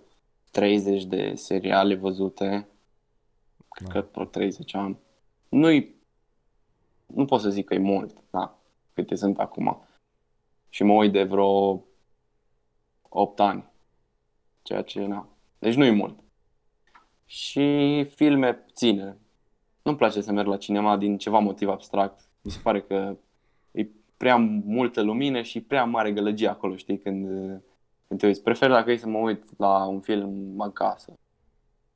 30 0.51 1.05
de 1.05 1.33
seriale 1.35 1.95
văzute, 1.95 2.67
cred 3.69 3.87
Da. 3.87 3.99
că 3.99 4.07
vreo 4.11 4.25
30 4.25 4.75
ani. 4.75 4.97
Nu-i, 5.49 5.95
nu 7.05 7.25
pot 7.25 7.41
să 7.41 7.49
zic 7.49 7.65
că 7.65 7.73
e 7.73 7.77
mult, 7.77 8.17
da, 8.29 8.59
câte 8.93 9.15
sunt 9.15 9.39
acum. 9.39 9.81
Și 10.69 10.83
mă 10.83 10.93
uit 10.93 11.11
de 11.11 11.23
vreo 11.23 11.83
8 13.09 13.39
ani, 13.39 13.63
ceea 14.61 14.81
ce, 14.81 15.05
na, 15.05 15.27
deci 15.59 15.75
nu 15.75 15.85
e 15.85 15.91
mult. 15.91 16.19
Și 17.25 18.03
filme 18.03 18.53
puține. 18.53 19.17
Nu-mi 19.81 19.97
place 19.97 20.21
să 20.21 20.31
merg 20.31 20.47
la 20.47 20.57
cinema 20.57 20.97
din 20.97 21.17
ceva 21.17 21.39
motiv 21.39 21.69
abstract. 21.69 22.29
Mi 22.41 22.51
se 22.51 22.59
pare 22.63 22.81
că 22.81 23.17
e 23.71 23.87
prea 24.17 24.35
multă 24.65 25.01
lumină 25.01 25.41
și 25.41 25.61
prea 25.61 25.85
mare 25.85 26.11
gălăgie 26.11 26.47
acolo, 26.47 26.75
știi, 26.75 26.99
când, 26.99 27.27
când 28.09 28.19
te 28.19 28.25
uiți. 28.25 28.43
Prefer 28.43 28.69
dacă 28.69 28.91
e 28.91 28.97
să 28.97 29.07
mă 29.07 29.17
uit 29.17 29.43
la 29.57 29.85
un 29.85 29.99
film 29.99 30.61
acasă. 30.61 31.13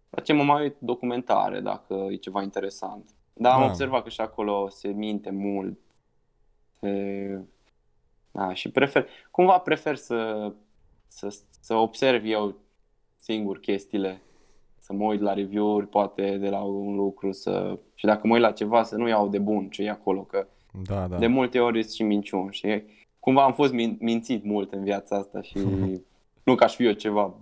La 0.10 0.22
ce 0.22 0.34
mă 0.34 0.44
mai 0.44 0.62
uit 0.64 0.76
documentare, 0.80 1.60
dacă 1.60 2.08
e 2.10 2.16
ceva 2.16 2.42
interesant. 2.42 3.10
Dar 3.34 3.54
am 3.54 3.60
Da. 3.60 3.66
observat 3.66 4.04
că 4.04 4.10
și 4.10 4.22
acolo 4.22 4.70
se 4.70 4.88
minte 4.88 5.32
mult. 5.32 5.80
Se... 6.80 7.42
Da, 8.32 8.54
și 8.54 8.72
prefer, 8.72 9.08
cumva 9.32 9.58
prefer 9.60 9.96
să, 9.96 10.52
să, 11.08 11.36
să 11.60 11.76
observ 11.76 12.26
eu 12.26 12.56
singur 13.18 13.60
chestiile, 13.60 14.22
să 14.80 14.94
mă 14.94 15.04
uit 15.06 15.22
la 15.22 15.34
review-uri, 15.34 15.88
poate 15.88 16.38
de 16.38 16.50
la 16.50 16.62
un 16.62 16.96
lucru, 16.96 17.32
să... 17.32 17.80
și 17.94 18.06
dacă 18.06 18.28
mă 18.28 18.34
uit 18.34 18.42
la 18.42 18.52
ceva, 18.52 18.84
să 18.84 18.96
nu 18.96 19.08
iau 19.08 19.28
de 19.28 19.40
bun 19.40 19.70
ce 19.70 19.84
e 19.84 19.90
acolo, 19.90 20.22
că 20.22 20.48
Da, 20.86 21.08
da. 21.08 21.18
de 21.18 21.28
multe 21.28 21.60
ori 21.60 21.82
sunt 21.82 21.94
și 21.94 22.04
minciuni 22.04 22.54
și 22.54 22.84
cumva 23.24 23.44
am 23.44 23.54
fost 23.54 23.74
min- 23.74 23.98
mințit 24.00 24.44
mult 24.44 24.72
în 24.72 24.84
viața 24.84 25.16
asta 25.18 25.42
și 25.42 25.58
nu 26.44 26.56
că 26.56 26.64
aș 26.64 26.76
fi 26.76 26.86
eu 26.86 26.92
ceva 26.92 27.34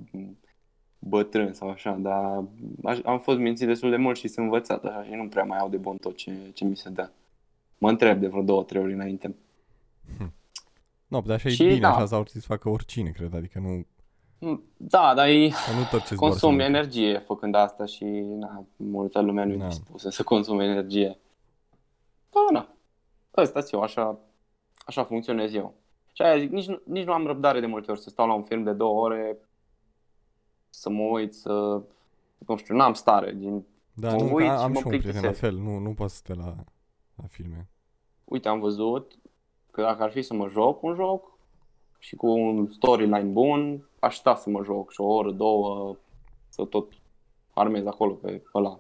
bătrân 1.00 1.54
sau 1.54 1.70
așa, 1.70 1.92
dar 1.92 2.44
aș, 2.84 3.00
am 3.04 3.20
fost 3.20 3.38
mințit 3.38 3.68
destul 3.68 3.90
de 3.90 3.96
mult 3.96 4.18
și 4.18 4.28
sunt 4.28 4.46
învățat 4.46 4.86
așa 4.86 5.04
și 5.04 5.12
nu 5.14 5.28
prea 5.28 5.44
mai 5.44 5.58
au 5.58 5.70
de 5.70 5.78
bun 5.78 5.98
tot 5.98 6.16
ce, 6.16 6.34
ce 6.54 6.66
mi 6.66 6.76
se 6.78 6.90
dă. 6.90 7.10
Mă 7.78 7.90
întreb 7.90 8.20
de 8.20 8.28
vreo 8.28 8.42
două, 8.42 8.64
trei 8.64 8.82
ori 8.82 8.94
înainte. 8.94 9.36
Nu, 11.08 11.22
dar 11.22 11.36
așa 11.36 11.48
e 11.48 11.52
Și 11.52 11.64
bine, 11.64 11.80
da. 11.80 11.90
așa 11.96 12.06
s-ar 12.06 12.22
trebui 12.24 12.42
să 12.42 12.48
facă 12.48 12.70
oricine, 12.70 13.10
cred, 13.10 13.34
adică 13.34 13.60
nu, 13.60 13.86
Da, 14.78 15.14
dar 15.16 15.28
e, 15.28 15.48
că 15.48 15.72
nu 15.78 15.84
tot 15.92 16.06
ce 16.08 16.16
consumi 16.16 16.64
energie 16.64 17.18
făcând 17.20 17.56
asta 17.56 17.86
și 17.86 18.06
na, 18.40 18.66
multă 18.76 19.22
lume 19.22 19.46
nu 19.46 19.54
e 19.54 19.58
Da. 19.58 19.68
dispusă 19.68 20.10
să 20.10 20.24
consume 20.24 20.64
energie. 20.64 21.18
Da, 22.30 22.40
na. 22.60 22.68
Ăsta 23.38 23.64
eu, 23.72 23.82
așa, 23.82 24.20
așa 24.86 25.04
funcționez 25.04 25.54
eu. 25.54 25.74
Și 26.14 26.22
aia 26.22 26.38
zic, 26.38 26.52
nici 26.52 26.68
nu, 26.68 26.82
nici 26.86 27.06
nu 27.06 27.14
am 27.14 27.26
răbdare 27.26 27.60
de 27.60 27.66
multe 27.66 27.92
ori 27.92 28.00
să 28.02 28.10
stau 28.10 28.28
la 28.28 28.34
un 28.34 28.44
film 28.44 28.64
de 28.64 28.74
două 28.74 29.02
ore, 29.02 29.38
să 30.70 30.90
mă 30.90 31.04
uit, 31.04 31.34
să... 31.34 31.82
Nu 32.48 32.56
știu, 32.56 32.76
n-am 32.76 32.94
stare. 32.94 33.34
Din... 33.34 33.66
Da, 33.94 34.14
mă 34.14 34.22
nu, 34.22 34.28
că 34.28 34.34
uit 34.34 34.50
am 34.50 34.58
și 34.58 34.64
am 34.64 34.72
mă 34.72 34.78
și 34.78 34.86
un 34.86 34.90
prieten 34.90 35.14
la 35.14 35.20
plictisesc. 35.20 35.40
fel, 35.40 35.56
nu, 35.56 35.78
nu 35.78 35.94
poți 35.94 36.16
să 36.16 36.22
te 36.26 36.34
la, 36.34 36.56
la 37.16 37.28
filme. 37.28 37.70
Uite, 38.24 38.48
am 38.48 38.60
văzut 38.60 39.18
că 39.72 39.82
dacă 39.82 40.04
ar 40.04 40.12
fi 40.12 40.22
să 40.22 40.34
mă 40.34 40.48
joc 40.48 40.84
un 40.84 40.96
joc 40.96 41.38
și 42.00 42.16
cu 42.16 42.28
un 42.28 42.70
storyline 42.72 43.22
bun, 43.22 43.90
aș 44.00 44.16
sta 44.16 44.36
să 44.36 44.50
mă 44.50 44.64
joc 44.64 44.92
și 44.92 45.02
o 45.02 45.06
oră, 45.06 45.32
două, 45.32 45.96
să 46.50 46.66
tot 46.66 46.94
armez 47.54 47.86
acolo 47.86 48.14
pe 48.14 48.44
ăla. 48.54 48.80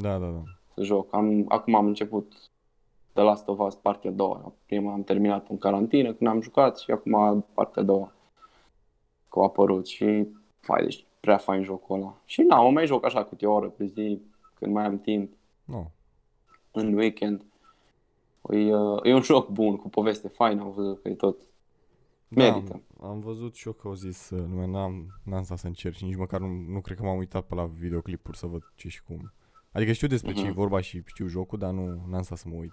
Da, 0.00 0.18
da, 0.18 0.26
da. 0.26 0.42
să 0.74 0.82
joc. 0.82 1.14
Am, 1.14 1.44
acum 1.48 1.74
am 1.74 1.86
început 1.86 2.50
The 3.18 3.26
Last 3.26 3.48
of 3.48 3.58
Us 3.58 3.74
partea 3.74 4.10
a 4.10 4.12
doua. 4.12 4.52
Prima 4.66 4.92
am 4.92 5.02
terminat 5.02 5.48
în 5.48 5.58
carantină 5.58 6.12
când 6.12 6.30
am 6.30 6.40
jucat 6.40 6.78
și 6.78 6.90
acum 6.90 7.44
partea 7.54 7.82
a 7.82 7.84
doua. 7.84 8.12
Că 9.28 9.38
a 9.38 9.42
apărut 9.42 9.86
și 9.86 10.26
fai, 10.60 10.82
deci 10.82 11.04
prea 11.20 11.36
fain 11.36 11.62
jocul 11.62 11.96
ăla. 11.96 12.14
Și 12.24 12.40
na, 12.42 12.60
mă 12.60 12.70
mai 12.70 12.86
joc 12.86 13.04
așa 13.04 13.24
câte 13.24 13.46
o 13.46 13.52
oră 13.52 13.68
pe 13.68 13.84
zi, 13.86 14.20
când 14.54 14.72
mai 14.72 14.84
am 14.84 15.00
timp, 15.00 15.32
Nu. 15.64 15.90
în 16.72 16.92
weekend. 16.94 17.44
E, 18.50 18.74
uh, 18.74 19.00
e 19.02 19.14
un 19.14 19.22
joc 19.22 19.48
bun, 19.48 19.76
cu 19.76 19.88
poveste 19.88 20.28
faină, 20.28 20.62
am 20.62 20.72
văzut 20.72 21.02
că 21.02 21.08
e 21.08 21.14
tot 21.14 21.40
Merită. 22.28 22.80
Da, 23.00 23.06
am 23.08 23.20
văzut 23.20 23.54
și 23.54 23.66
eu 23.66 23.72
că 23.72 23.88
au 23.88 23.94
zis 23.94 24.30
uh, 24.30 24.44
lumea, 24.50 24.66
n-am, 24.66 25.06
n-am 25.24 25.42
stat 25.42 25.58
să 25.58 25.66
încerc 25.66 25.94
și 25.94 26.04
nici 26.04 26.16
măcar 26.16 26.40
nu, 26.40 26.46
nu 26.46 26.80
cred 26.80 26.96
că 26.96 27.02
m-am 27.02 27.18
uitat 27.18 27.44
pe 27.44 27.54
la 27.54 27.64
videoclipuri 27.78 28.36
să 28.36 28.46
văd 28.46 28.72
ce 28.74 28.88
și 28.88 29.02
cum. 29.02 29.32
Adică 29.72 29.92
știu 29.92 30.06
despre 30.08 30.32
ce 30.32 30.40
e 30.44 30.48
Mhm. 30.48 30.54
vorba 30.54 30.80
și 30.80 31.02
știu 31.06 31.26
jocul, 31.26 31.58
dar 31.58 31.70
nu 31.72 32.00
n-am 32.10 32.22
stat 32.22 32.38
să 32.38 32.48
mă 32.48 32.54
uit. 32.54 32.72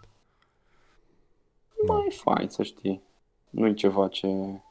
Da. 1.86 1.94
Mai 1.94 2.06
e 2.06 2.10
fain 2.10 2.50
să 2.50 2.64
știi. 2.64 3.02
Nu 3.50 3.68
e 3.68 3.74
ceva 3.74 4.08
ce... 4.08 4.62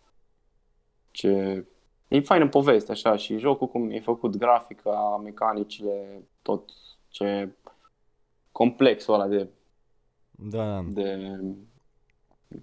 ce... 1.11 1.65
E 2.09 2.21
faină 2.21 2.49
poveste, 2.49 2.93
așa, 2.93 3.17
și 3.17 3.39
jocul 3.39 3.69
cum 3.69 3.91
e 3.91 4.01
făcut, 4.01 4.37
grafica, 4.37 5.21
mecanicile, 5.23 6.23
tot 6.43 6.71
ce... 7.09 7.49
Complexul 8.53 9.15
ăla 9.15 9.27
de, 9.27 9.49
Da, 10.31 10.83
de... 10.83 11.39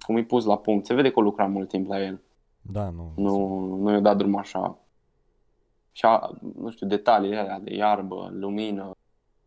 Cum 0.05 0.17
e 0.17 0.23
pus 0.23 0.45
la 0.45 0.57
punct. 0.57 0.85
Se 0.85 0.93
vede 0.93 1.11
că 1.11 1.19
o 1.19 1.21
lucra 1.21 1.45
mult 1.45 1.69
timp 1.69 1.87
la 1.87 2.03
el. 2.03 2.19
da, 2.61 2.89
nu. 2.89 3.13
Nu, 3.15 3.65
nu 3.75 3.91
i-a 3.91 3.99
dat 3.99 4.17
drum 4.17 4.35
așa. 4.35 4.77
Și, 5.91 6.05
a, 6.05 6.29
nu 6.55 6.69
știu, 6.69 6.87
detaliile 6.87 7.37
alea 7.37 7.59
de 7.59 7.73
iarbă, 7.73 8.29
lumină. 8.33 8.91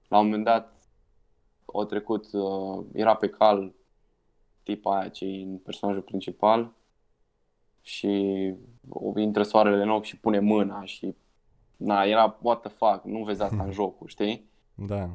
La 0.08 0.18
un 0.18 0.24
moment 0.24 0.44
dat, 0.44 0.72
au 1.64 1.84
trecut, 1.84 2.32
uh, 2.32 2.84
era 2.92 3.14
pe 3.14 3.28
cal 3.28 3.72
tipa 4.64 4.98
aia 4.98 5.09
ce 5.09 5.24
e 5.24 5.42
în 5.42 5.59
personajul 5.59 6.03
principal 6.03 6.72
și 7.81 8.53
o 8.88 9.18
intră 9.18 9.42
soarele 9.42 9.83
în 9.83 9.90
ochi 9.90 10.05
și 10.05 10.16
pune 10.16 10.38
mâna 10.38 10.85
și 10.85 11.14
na, 11.77 12.03
era 12.05 12.38
what 12.42 12.61
the 12.61 12.70
fuck, 12.70 13.05
nu 13.05 13.24
vezi 13.24 13.42
asta 13.42 13.62
în 13.62 13.70
jocul, 13.81 14.07
știi? 14.09 14.48
Da. 14.74 15.11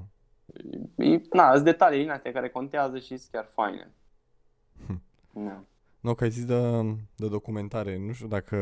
E, 0.96 1.22
na, 1.32 1.52
sunt 1.54 1.64
detalii 1.64 2.00
din 2.00 2.10
astea 2.10 2.32
care 2.32 2.50
contează 2.50 3.00
și 3.00 3.18
sunt 3.18 3.30
chiar 3.32 3.46
faine. 3.54 3.92
Da. 5.34 5.64
Nu, 6.00 6.14
că 6.14 6.24
ai 6.24 6.30
zis 6.30 6.46
de, 6.46 6.82
de 7.16 7.28
documentare. 7.28 7.98
Nu 7.98 8.12
știu 8.12 8.28
dacă 8.28 8.56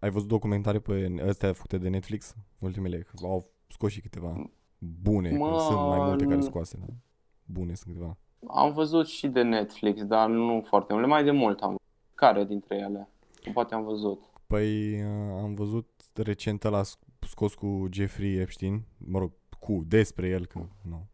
ai 0.00 0.10
văzut 0.10 0.28
documentare 0.28 0.78
pe 0.78 1.14
astea 1.28 1.52
făcute 1.52 1.78
de 1.78 1.88
Netflix, 1.88 2.34
ultimele, 2.58 2.98
că 2.98 3.26
au 3.26 3.46
scos 3.68 3.92
și 3.92 4.00
câteva 4.00 4.50
bune, 4.78 5.30
Mă, 5.36 5.50
că 5.50 5.58
sunt 5.58 5.78
mai 5.78 5.98
multe 5.98 6.24
care 6.24 6.36
nu- 6.36 6.42
scoase, 6.42 6.76
da. 6.80 6.86
Bune 7.44 7.74
sunt 7.74 7.92
câteva. 7.94 8.16
Am 8.48 8.72
văzut 8.72 9.06
și 9.06 9.28
de 9.28 9.42
Netflix, 9.42 10.04
dar 10.04 10.28
nu 10.28 10.62
foarte 10.66 10.92
mult. 10.92 11.06
Mai 11.06 11.24
de 11.24 11.30
mult 11.30 11.60
am 11.60 11.68
văzut. 11.68 11.82
Care 12.14 12.44
dintre 12.44 12.76
ele? 12.76 13.08
Poate 13.52 13.74
am 13.74 13.84
văzut. 13.84 14.20
Păi 14.46 14.92
uh, 14.92 15.40
am 15.42 15.54
văzut 15.54 15.88
recent 16.14 16.62
la 16.62 16.82
scos 17.20 17.54
cu 17.54 17.88
Jeffrey 17.90 18.36
Epstein, 18.36 18.82
mă 18.98 19.18
rog, 19.18 19.30
cu, 19.58 19.84
despre 19.86 20.28
el, 20.28 20.46
că 20.46 20.58
nu. 20.82 21.06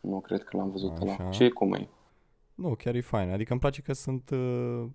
Nu 0.00 0.20
cred 0.20 0.42
că 0.42 0.56
l-am 0.56 0.70
văzut 0.70 0.92
Așa. 0.92 1.16
ăla. 1.20 1.30
Și 1.30 1.48
cum 1.48 1.72
e? 1.72 1.88
Nu, 2.54 2.74
chiar 2.74 2.94
e 2.94 3.00
fain. 3.00 3.30
Adică 3.30 3.52
îmi 3.52 3.60
place 3.60 3.82
că 3.82 3.92
sunt 3.92 4.30
uh, 4.30 4.86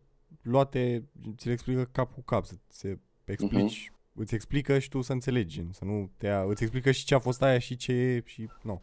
luate, 0.42 1.10
ți 1.38 1.48
le 1.48 1.54
explică 1.54 1.90
cap 1.92 2.14
cu 2.14 2.22
cap, 2.22 2.46
să 2.46 2.54
se 2.68 3.00
explici, 3.26 3.92
îți 4.14 4.36
explică 4.36 4.80
și 4.80 4.90
tu 4.90 5.02
să 5.02 5.12
înțelegi, 5.12 5.56
gen, 5.56 5.72
să 5.72 5.86
nu 5.86 6.10
te 6.18 6.26
ia, 6.26 6.44
îți 6.44 6.64
explică 6.64 6.92
și 6.92 7.06
ce 7.06 7.16
a 7.16 7.20
fost 7.20 7.42
aia 7.42 7.60
și 7.60 7.76
ce 7.76 7.92
e 7.92 8.24
și 8.26 8.50
nu. 8.62 8.82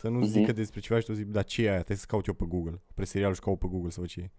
Să 0.00 0.08
nu 0.08 0.18
Mhm. 0.18 0.26
zică 0.26 0.52
despre 0.52 0.80
ceva 0.80 1.00
și 1.00 1.06
tu 1.06 1.12
zici, 1.12 1.26
dar 1.26 1.44
ce 1.44 1.62
e 1.62 1.68
aia? 1.68 1.74
Trebuie 1.76 1.96
să 1.96 2.04
caut 2.08 2.26
eu 2.26 2.34
pe 2.34 2.44
Google. 2.48 2.80
Pre 2.94 3.04
serialul 3.04 3.34
și 3.34 3.40
caut 3.40 3.58
pe 3.58 3.66
Google 3.66 3.90
să 3.90 4.00
văd 4.00 4.08
ce 4.08 4.20
e. 4.20 4.30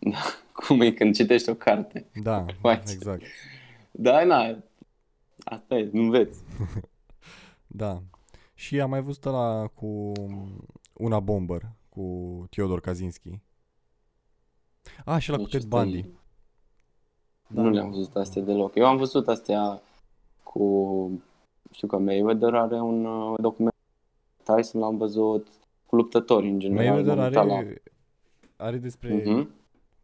Cum 0.66 0.80
e 0.80 0.92
când 0.92 1.14
citești 1.14 1.48
o 1.48 1.54
carte? 1.54 2.06
Da, 2.22 2.44
Faci. 2.60 2.90
exact. 2.90 3.22
Da, 3.90 4.24
na, 4.24 4.56
asta 5.44 5.74
e, 5.78 5.88
nu 5.92 6.00
înveți. 6.02 6.38
Da. 7.66 8.02
Și 8.54 8.80
am 8.80 8.90
mai 8.90 9.02
văzut 9.02 9.24
la 9.24 9.66
cu 9.74 10.12
una 10.92 11.20
Bomber 11.20 11.62
cu 11.88 12.02
Theodor 12.50 12.80
Kaczynski. 12.80 13.40
Ah, 15.04 15.20
și 15.20 15.30
la 15.30 15.36
cu 15.36 15.42
Nici 15.42 15.50
Ted 15.50 15.60
ăsta 15.62 15.82
Bundy. 15.82 15.98
e- 15.98 16.08
Da. 17.46 17.62
Nu 17.62 17.70
le-am 17.70 17.90
văzut 17.90 18.14
astea 18.16 18.42
deloc. 18.42 18.74
Eu 18.74 18.86
am 18.86 18.96
văzut 18.96 19.28
astea 19.28 19.82
cu... 20.42 21.22
Știu 21.70 21.86
că 21.88 21.98
Mayweather 21.98 22.54
are 22.54 22.80
un 22.80 23.04
uh, 23.04 23.34
document. 23.40 23.71
Tyson 24.42 24.80
l-am 24.80 24.96
văzut. 24.96 25.46
Cu 25.86 25.96
luptători, 25.96 26.48
în 26.48 26.58
general. 26.58 26.84
Mayweather 26.84 27.16
m-am 27.16 27.26
uitat 27.26 27.58
are, 27.58 27.82
are 28.56 28.76
despre... 28.76 29.22
La... 29.24 29.30
Mhm. 29.32 29.40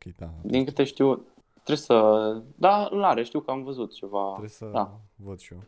Ok, 0.07 0.15
da. 0.17 0.31
Din 0.43 0.65
câte 0.65 0.85
știu, 0.85 1.15
trebuie 1.53 1.77
să... 1.77 2.37
Da, 2.55 2.89
îl 2.91 3.03
are, 3.05 3.23
știu 3.23 3.41
că 3.41 3.51
am 3.51 3.63
văzut 3.63 3.93
ceva. 3.95 4.27
Trebuie 4.29 4.49
să 4.49 4.71
Da. 4.73 5.01
văd 5.17 5.39
și 5.39 5.53
eu. 5.53 5.61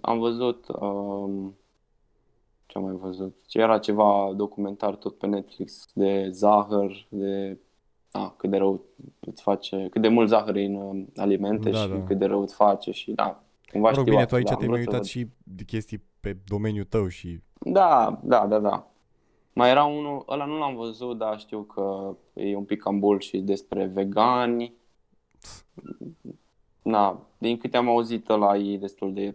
Am 0.00 0.18
văzut... 0.18 0.66
Um, 0.80 1.56
ce 2.66 2.78
am 2.78 2.84
mai 2.84 2.94
văzut? 2.94 3.36
Ce 3.46 3.58
era 3.60 3.78
ceva 3.78 4.32
documentar 4.36 4.94
tot 4.94 5.18
pe 5.18 5.26
Netflix 5.26 5.86
de 5.94 6.28
zahăr, 6.30 7.06
de... 7.08 7.58
A, 8.10 8.34
cât 8.36 8.50
de 8.50 8.56
rău 8.56 8.80
îți 9.20 9.42
face, 9.42 9.88
cât 9.90 10.00
de 10.00 10.08
mult 10.08 10.28
zahăr 10.28 10.56
e 10.56 10.64
în 10.64 10.74
uh, 10.74 11.04
alimente 11.16 11.70
Da, 11.70 11.78
și 11.78 11.88
da. 11.88 12.02
cât 12.04 12.18
de 12.18 12.24
rău 12.24 12.40
îți 12.40 12.54
face 12.54 12.90
și 12.90 13.12
da, 13.12 13.42
cumva 13.72 13.88
Mă 13.88 13.94
rog, 13.94 13.98
știu 13.98 14.02
bine, 14.02 14.16
asta, 14.16 14.28
tu 14.28 14.34
aici 14.34 14.46
da, 14.46 14.52
am 14.52 14.58
te-ai 14.58 14.70
mai 14.70 14.80
vrut 14.80 14.92
să 14.92 14.96
uitat 14.96 15.12
văd. 15.12 15.24
și 15.24 15.28
de 15.56 15.64
chestii 15.64 16.04
pe 16.20 16.36
domeniul 16.46 16.84
tău 16.84 17.08
și... 17.08 17.40
Da, 17.58 18.20
da, 18.22 18.46
da, 18.46 18.58
da. 18.58 18.86
Mai 19.52 19.70
era 19.70 19.84
unul, 19.84 20.24
ăla 20.28 20.44
nu 20.44 20.58
l-am 20.58 20.74
văzut, 20.74 21.18
dar 21.18 21.38
știu 21.38 21.62
că 21.62 22.16
e 22.34 22.56
un 22.56 22.64
pic 22.64 22.82
cam 22.82 22.98
bullshit 22.98 23.44
despre 23.44 23.84
vegani. 23.84 24.74
Na, 26.82 27.26
din 27.38 27.56
câte 27.56 27.76
am 27.76 27.88
auzit 27.88 28.28
ăla 28.28 28.56
e 28.56 28.76
destul 28.76 29.12
de 29.12 29.34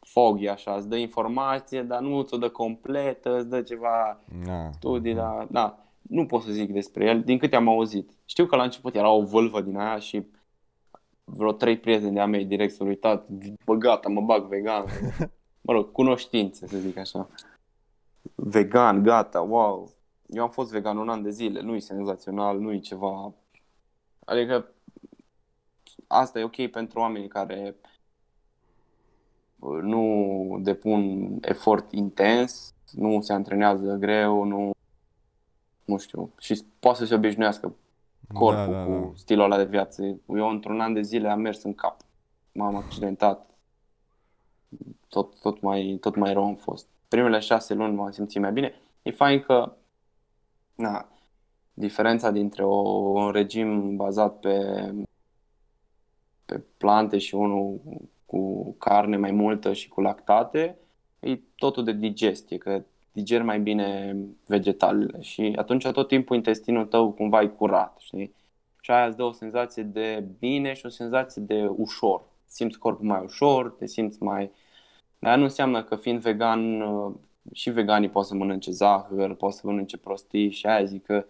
foggy 0.00 0.48
așa, 0.48 0.74
îți 0.74 0.88
dă 0.88 0.96
informație, 0.96 1.82
dar 1.82 2.00
nu 2.00 2.22
ți-o 2.22 2.36
dă 2.36 2.48
completă, 2.48 3.36
îți 3.36 3.48
dă 3.48 3.62
ceva 3.62 4.20
Na, 4.44 4.72
studii, 4.72 5.14
dar 5.14 5.46
da, 5.50 5.78
nu 6.02 6.26
pot 6.26 6.42
să 6.42 6.50
zic 6.50 6.72
despre 6.72 7.04
el, 7.04 7.22
din 7.22 7.38
câte 7.38 7.56
am 7.56 7.68
auzit. 7.68 8.10
Știu 8.24 8.46
că 8.46 8.56
la 8.56 8.62
început 8.62 8.94
era 8.94 9.10
o 9.10 9.22
vâlvă 9.22 9.60
din 9.60 9.76
aia 9.76 9.98
și 9.98 10.22
vreo 11.32 11.52
trei 11.52 11.78
prieteni 11.78 12.14
de-a 12.14 12.26
mei 12.26 12.44
direct 12.44 12.74
s-au 12.74 12.86
uitat, 12.86 13.28
bă, 13.64 13.74
gata, 13.74 14.08
mă 14.08 14.20
bag 14.20 14.46
vegan. 14.46 14.84
Mă 15.62 15.72
rog, 15.72 15.92
cunoștințe, 15.92 16.66
să 16.66 16.78
zic 16.78 16.96
așa. 16.96 17.28
Vegan, 18.34 19.02
gata, 19.02 19.40
wow. 19.40 19.90
Eu 20.26 20.42
am 20.42 20.50
fost 20.50 20.70
vegan 20.70 20.96
un 20.96 21.08
an 21.08 21.22
de 21.22 21.30
zile, 21.30 21.60
nu 21.60 21.74
e 21.74 21.78
senzațional, 21.78 22.58
nu 22.58 22.72
e 22.72 22.78
ceva... 22.78 23.34
Adică 24.24 24.72
asta 26.06 26.38
e 26.38 26.44
ok 26.44 26.70
pentru 26.70 26.98
oamenii 26.98 27.28
care 27.28 27.76
uh, 29.58 29.78
nu 29.82 30.58
depun 30.62 31.28
efort 31.40 31.92
intens, 31.92 32.74
nu 32.92 33.20
se 33.20 33.32
antrenează 33.32 33.94
greu, 33.94 34.44
nu 34.44 34.70
nu 35.90 35.98
știu, 35.98 36.32
și 36.38 36.64
poate 36.78 36.98
să 36.98 37.04
se 37.04 37.14
obișnuiască 37.14 37.74
corpul 38.32 38.72
da, 38.72 38.84
cu 38.84 38.90
da. 38.90 39.10
stilul 39.14 39.44
ăla 39.44 39.56
de 39.56 39.64
viață. 39.64 40.02
Eu 40.26 40.48
într-un 40.48 40.80
an 40.80 40.92
de 40.92 41.02
zile 41.02 41.28
am 41.28 41.40
mers 41.40 41.62
în 41.62 41.74
cap. 41.74 42.00
M-am 42.52 42.76
accidentat. 42.76 43.50
Tot, 45.08 45.40
tot, 45.40 45.60
mai, 45.60 45.96
tot 46.00 46.16
mai 46.16 46.32
rău 46.32 46.44
am 46.44 46.54
fost. 46.54 46.88
Primele 47.08 47.38
șase 47.38 47.74
luni 47.74 47.94
m-am 47.94 48.10
simțit 48.10 48.40
mai 48.40 48.52
bine. 48.52 48.74
E 49.02 49.10
fain 49.10 49.40
că 49.40 49.76
na, 50.74 51.08
diferența 51.74 52.30
dintre 52.30 52.64
o, 52.64 52.76
un 53.20 53.30
regim 53.30 53.96
bazat 53.96 54.40
pe, 54.40 54.94
pe 56.44 56.58
plante 56.76 57.18
și 57.18 57.34
unul 57.34 57.80
cu 58.26 58.72
carne 58.78 59.16
mai 59.16 59.30
multă 59.30 59.72
și 59.72 59.88
cu 59.88 60.00
lactate 60.00 60.78
e 61.20 61.40
totul 61.56 61.84
de 61.84 61.92
digestie, 61.92 62.58
că 62.58 62.84
digeri 63.12 63.44
mai 63.44 63.60
bine 63.60 64.16
vegetalele 64.46 65.20
și 65.20 65.52
atunci 65.56 65.88
tot 65.88 66.08
timpul 66.08 66.36
intestinul 66.36 66.86
tău 66.86 67.12
cumva 67.12 67.42
e 67.42 67.46
curat, 67.46 67.96
știi? 67.98 68.34
Și 68.80 68.90
aia 68.90 69.06
îți 69.06 69.16
dă 69.16 69.22
o 69.22 69.32
senzație 69.32 69.82
de 69.82 70.24
bine 70.38 70.72
și 70.72 70.86
o 70.86 70.88
senzație 70.88 71.42
de 71.42 71.66
ușor. 71.76 72.22
Simți 72.46 72.78
corpul 72.78 73.06
mai 73.06 73.22
ușor, 73.24 73.70
te 73.70 73.86
simți 73.86 74.22
mai... 74.22 74.50
Dar 75.18 75.36
nu 75.36 75.42
înseamnă 75.42 75.82
că 75.82 75.96
fiind 75.96 76.20
vegan, 76.20 76.80
uh, 76.80 77.14
și 77.52 77.70
veganii 77.70 78.08
pot 78.08 78.24
să 78.24 78.34
mănânce 78.34 78.70
zahăr, 78.70 79.34
pot 79.34 79.52
să 79.52 79.60
mănânce 79.64 79.96
prostii 79.96 80.50
și 80.50 80.66
aia 80.66 80.84
zic 80.84 81.04
că 81.04 81.24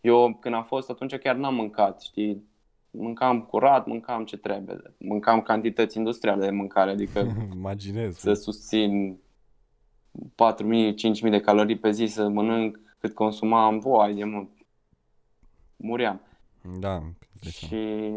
eu 0.00 0.36
când 0.40 0.54
am 0.54 0.64
fost 0.64 0.90
atunci 0.90 1.16
chiar 1.16 1.36
n-am 1.36 1.54
mâncat, 1.54 2.00
știi? 2.00 2.46
Mâncam 2.90 3.42
curat, 3.42 3.86
mâncam 3.86 4.24
ce 4.24 4.36
trebuie, 4.36 4.76
mâncam 4.98 5.42
cantități 5.42 5.96
industriale 5.96 6.44
de 6.44 6.50
mâncare, 6.50 6.90
adică 6.90 7.36
Imaginez. 7.56 8.16
să 8.16 8.32
susțin 8.32 9.18
4.000-5.000 10.12 11.30
de 11.30 11.40
calorii 11.40 11.78
pe 11.78 11.90
zi 11.90 12.06
să 12.06 12.28
mănânc 12.28 12.80
cât 12.98 13.14
consumam, 13.14 13.78
voi 13.78 14.14
de 14.14 14.24
mult. 14.24 14.48
Muream. 15.76 16.20
Da, 16.78 17.02
deci, 17.40 17.52
Și, 17.54 18.10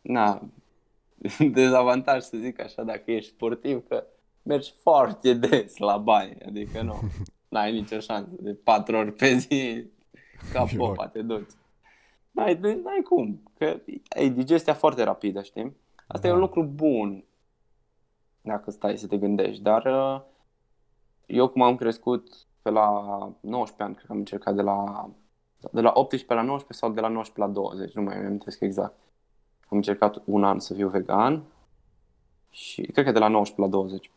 na, 0.00 0.48
dezavantaj 1.52 2.22
să 2.22 2.36
zic 2.36 2.60
așa 2.60 2.82
dacă 2.82 3.10
ești 3.10 3.30
sportiv, 3.30 3.86
că 3.88 4.06
mergi 4.42 4.72
foarte 4.82 5.34
des 5.34 5.76
la 5.76 5.96
baie, 5.96 6.36
adică 6.46 6.82
nu, 6.82 6.94
n-ai 7.48 7.72
nicio 7.72 7.98
șansă, 7.98 8.30
de 8.40 8.52
patru 8.54 8.96
ori 8.96 9.12
pe 9.12 9.36
zi, 9.36 9.84
ca 10.52 10.66
Eu- 10.72 10.76
popa 10.78 11.08
te 11.08 11.22
duci. 11.22 11.50
N-ai, 12.30 12.54
n-ai 12.60 13.02
cum, 13.08 13.42
că 13.58 13.80
e 14.08 14.28
digestia 14.28 14.74
foarte 14.74 15.02
rapidă, 15.02 15.42
știi? 15.42 15.76
Asta 16.06 16.26
e 16.26 16.30
un 16.30 16.36
Da. 16.36 16.42
lucru 16.42 16.62
bun, 16.64 17.24
dacă 18.42 18.70
stai 18.70 18.98
să 18.98 19.06
te 19.06 19.16
gândești, 19.18 19.62
dar 19.62 19.84
uh, 19.84 20.20
eu 21.26 21.48
cum 21.48 21.62
am 21.62 21.76
crescut 21.76 22.46
pe 22.62 22.70
la 22.70 23.02
19 23.40 23.82
ani, 23.82 23.94
cred 23.94 24.06
că 24.06 24.12
am 24.12 24.18
încercat 24.18 24.54
de 24.54 24.62
la 24.62 25.10
de 25.72 25.80
la 25.80 25.92
18 25.94 26.34
la 26.34 26.42
19 26.42 26.72
sau 26.72 26.92
de 26.92 27.00
la 27.00 27.08
19 27.08 27.40
la 27.40 27.60
20, 27.60 27.94
nu 27.94 28.02
mai 28.02 28.16
amintesc 28.16 28.60
exact. 28.60 28.98
Am 29.68 29.76
încercat 29.76 30.22
un 30.24 30.44
an 30.44 30.58
să 30.58 30.74
fiu 30.74 30.88
vegan 30.88 31.42
și 32.50 32.82
cred 32.82 33.04
că 33.04 33.12
de 33.12 33.18
la 33.18 33.28
19 33.28 33.60
la 33.60 33.82
20. 33.82 34.10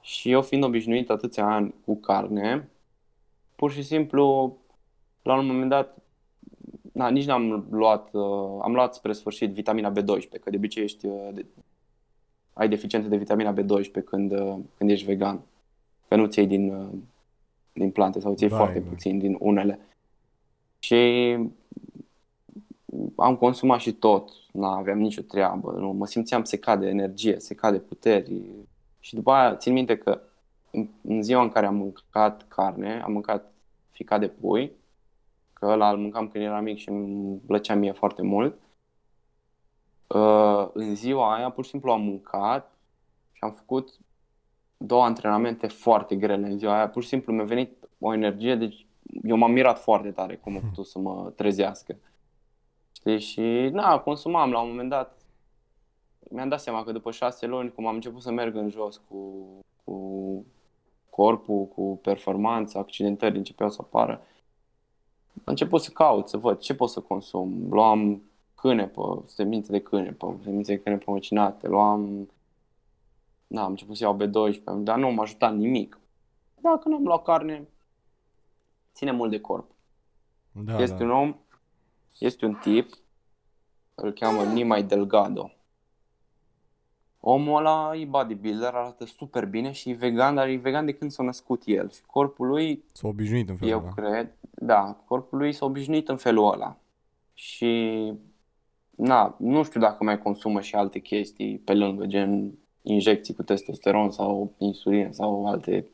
Și 0.00 0.30
eu 0.30 0.42
fiind 0.42 0.64
obișnuit 0.64 1.10
atâția 1.10 1.46
ani 1.46 1.74
cu 1.84 1.96
carne, 1.96 2.68
pur 3.54 3.70
și 3.70 3.82
simplu, 3.82 4.56
la 5.22 5.38
un 5.38 5.46
moment 5.46 5.70
dat, 5.70 5.98
na, 6.92 7.08
nici 7.08 7.26
n-am 7.26 7.66
luat, 7.70 8.10
uh, 8.12 8.58
am 8.62 8.72
luat 8.72 8.94
spre 8.94 9.12
sfârșit 9.12 9.52
vitamina 9.52 9.92
B12, 9.92 10.40
că 10.40 10.50
de 10.50 10.56
obicei 10.56 10.82
ești, 10.82 11.06
uh, 11.06 11.28
de, 11.32 11.46
ai 12.52 12.68
deficiențe 12.68 13.08
de 13.08 13.16
vitamina 13.16 13.54
B12 13.54 14.04
când, 14.04 14.32
uh, 14.32 14.56
când 14.76 14.90
ești 14.90 15.06
vegan. 15.06 15.40
Că 16.08 16.16
nu 16.16 16.26
ți 16.26 16.40
din, 16.40 16.74
uh, 16.74 16.88
din 17.72 17.90
plante 17.90 18.20
sau 18.20 18.34
ți 18.34 18.46
Vai, 18.46 18.58
foarte 18.58 18.78
vai. 18.78 18.88
puțin 18.88 19.18
din 19.18 19.36
unele. 19.40 19.80
Și 20.78 20.96
am 23.16 23.36
consumat 23.36 23.80
și 23.80 23.92
tot, 23.92 24.30
nu 24.52 24.64
aveam 24.64 24.98
nicio 24.98 25.22
treabă, 25.22 25.72
nu, 25.72 25.92
mă 25.92 26.06
simțeam 26.06 26.44
secat 26.44 26.78
de 26.78 26.86
energie, 26.86 27.38
secat 27.38 27.72
de 27.72 27.78
puteri. 27.78 28.42
Și 29.00 29.14
după 29.14 29.30
aia 29.30 29.56
țin 29.56 29.72
minte 29.72 29.96
că 29.96 30.20
în, 30.70 30.88
în 31.02 31.22
ziua 31.22 31.42
în 31.42 31.48
care 31.48 31.66
am 31.66 31.74
mâncat 31.74 32.48
carne, 32.48 33.02
am 33.04 33.12
mâncat 33.12 33.52
ficat 33.90 34.20
de 34.20 34.28
pui, 34.28 34.72
că 35.52 35.66
ăla 35.66 35.90
îl 35.90 35.98
mâncam 35.98 36.28
când 36.28 36.44
eram 36.44 36.64
mic 36.64 36.78
și 36.78 36.88
îmi 36.88 37.36
plăcea 37.46 37.74
mie 37.74 37.92
foarte 37.92 38.22
mult. 38.22 38.58
Uh, 40.06 40.68
în 40.72 40.94
ziua 40.94 41.34
aia 41.34 41.50
pur 41.50 41.64
și 41.64 41.70
simplu 41.70 41.90
am 41.90 42.02
mâncat 42.02 42.76
și 43.32 43.44
am 43.44 43.52
făcut 43.52 43.98
două 44.78 45.04
antrenamente 45.04 45.66
foarte 45.66 46.16
grele 46.16 46.46
în 46.46 46.58
ziua 46.58 46.74
aia. 46.76 46.88
Pur 46.88 47.02
și 47.02 47.08
simplu 47.08 47.32
mi-a 47.32 47.44
venit 47.44 47.88
o 47.98 48.14
energie, 48.14 48.54
deci 48.54 48.86
eu 49.22 49.36
m-am 49.36 49.52
mirat 49.52 49.78
foarte 49.78 50.10
tare 50.10 50.36
cum 50.36 50.56
a 50.56 50.60
putut 50.68 50.86
să 50.86 50.98
mă 50.98 51.32
trezească. 51.36 51.96
Știi? 52.92 53.20
Și 53.20 53.68
na, 53.72 53.98
consumam 53.98 54.50
la 54.50 54.60
un 54.60 54.68
moment 54.68 54.88
dat. 54.88 55.18
Mi-am 56.30 56.48
dat 56.48 56.60
seama 56.60 56.84
că 56.84 56.92
după 56.92 57.10
șase 57.10 57.46
luni, 57.46 57.72
cum 57.72 57.86
am 57.86 57.94
început 57.94 58.22
să 58.22 58.30
merg 58.30 58.54
în 58.54 58.70
jos 58.70 59.00
cu, 59.08 59.44
cu 59.84 60.44
corpul, 61.10 61.66
cu 61.66 61.98
performanța, 62.02 62.78
accidentări 62.78 63.36
începeau 63.36 63.70
să 63.70 63.78
apară. 63.80 64.22
Am 65.34 65.42
început 65.44 65.80
să 65.80 65.90
caut, 65.90 66.28
să 66.28 66.36
văd 66.36 66.58
ce 66.58 66.74
pot 66.74 66.90
să 66.90 67.00
consum. 67.00 67.66
Luam 67.70 68.22
cânepă, 68.54 69.22
semințe 69.26 69.72
de 69.72 69.80
cânepă, 69.80 70.36
semințe 70.42 70.74
de 70.74 70.80
cânepă 70.82 71.10
măcinate, 71.10 71.68
luam... 71.68 72.30
Da, 73.50 73.62
am 73.62 73.70
început 73.70 73.96
să 73.96 74.04
iau 74.04 74.16
B12, 74.22 74.62
dar 74.78 74.98
nu 74.98 75.08
m-a 75.10 75.22
ajutat 75.22 75.54
nimic. 75.56 75.98
Dacă 76.60 76.88
n-am 76.88 77.02
luat 77.04 77.22
carne, 77.22 77.68
ține 78.94 79.10
mult 79.12 79.30
de 79.30 79.40
corp. 79.40 79.70
Da, 80.52 80.78
Este 80.82 80.96
da. 80.96 81.04
un 81.04 81.10
om, 81.10 81.36
este 82.18 82.44
un 82.46 82.54
tip, 82.54 82.90
îl 83.94 84.12
cheamă 84.12 84.42
Nimai 84.44 84.82
Delgado. 84.82 85.50
Omul 87.20 87.56
ăla 87.58 87.96
e 87.96 88.04
bodybuilder, 88.04 88.74
arată 88.74 89.04
super 89.06 89.46
bine 89.46 89.72
și 89.72 89.90
e 89.90 89.94
vegan, 89.94 90.34
dar 90.34 90.48
e 90.48 90.56
vegan 90.56 90.84
de 90.84 90.92
când 90.94 91.10
s-a 91.10 91.22
născut 91.22 91.62
el. 91.64 91.90
Și 91.90 92.02
corpul 92.06 92.46
lui, 92.46 92.84
S-a 92.92 93.08
obișnuit 93.08 93.48
în 93.48 93.56
felul 93.56 93.72
eu 93.72 93.78
ăla. 93.80 93.88
cred, 93.92 94.34
da, 94.50 95.02
corpul 95.06 95.38
lui 95.38 95.52
s-a 95.52 95.64
obișnuit 95.66 96.08
în 96.08 96.16
felul 96.16 96.52
ăla. 96.52 96.76
Și, 97.34 98.12
na, 98.90 99.36
nu 99.38 99.62
știu 99.62 99.80
dacă 99.80 100.04
mai 100.04 100.18
consumă 100.22 100.60
și 100.60 100.74
alte 100.74 100.98
chestii 100.98 101.58
pe 101.58 101.74
lângă, 101.74 102.06
gen 102.06 102.52
injecții 102.92 103.34
cu 103.34 103.42
testosteron 103.42 104.10
sau 104.10 104.54
insulină 104.58 105.12
sau 105.12 105.46
alte 105.46 105.88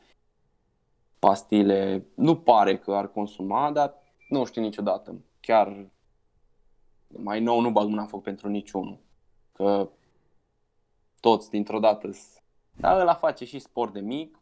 pastile. 1.19 2.05
Nu 2.15 2.35
pare 2.37 2.77
că 2.77 2.93
ar 2.93 3.11
consuma, 3.11 3.71
dar 3.71 3.93
nu 4.29 4.45
știu 4.45 4.61
niciodată. 4.61 5.15
Chiar 5.39 5.85
mai 7.07 7.39
nou 7.39 7.59
nu 7.59 7.71
bag 7.71 7.87
mâna 7.87 8.01
în 8.01 8.07
foc 8.07 8.21
pentru 8.23 8.47
niciunul. 8.49 8.97
Că 9.51 9.89
toți 11.19 11.49
dintr-o 11.49 11.79
dată 11.79 12.11
s- 12.11 12.41
dar 12.77 12.99
ăla 12.99 13.13
face 13.13 13.45
și 13.45 13.59
sport 13.59 13.93
de 13.93 13.99
mic, 13.99 14.39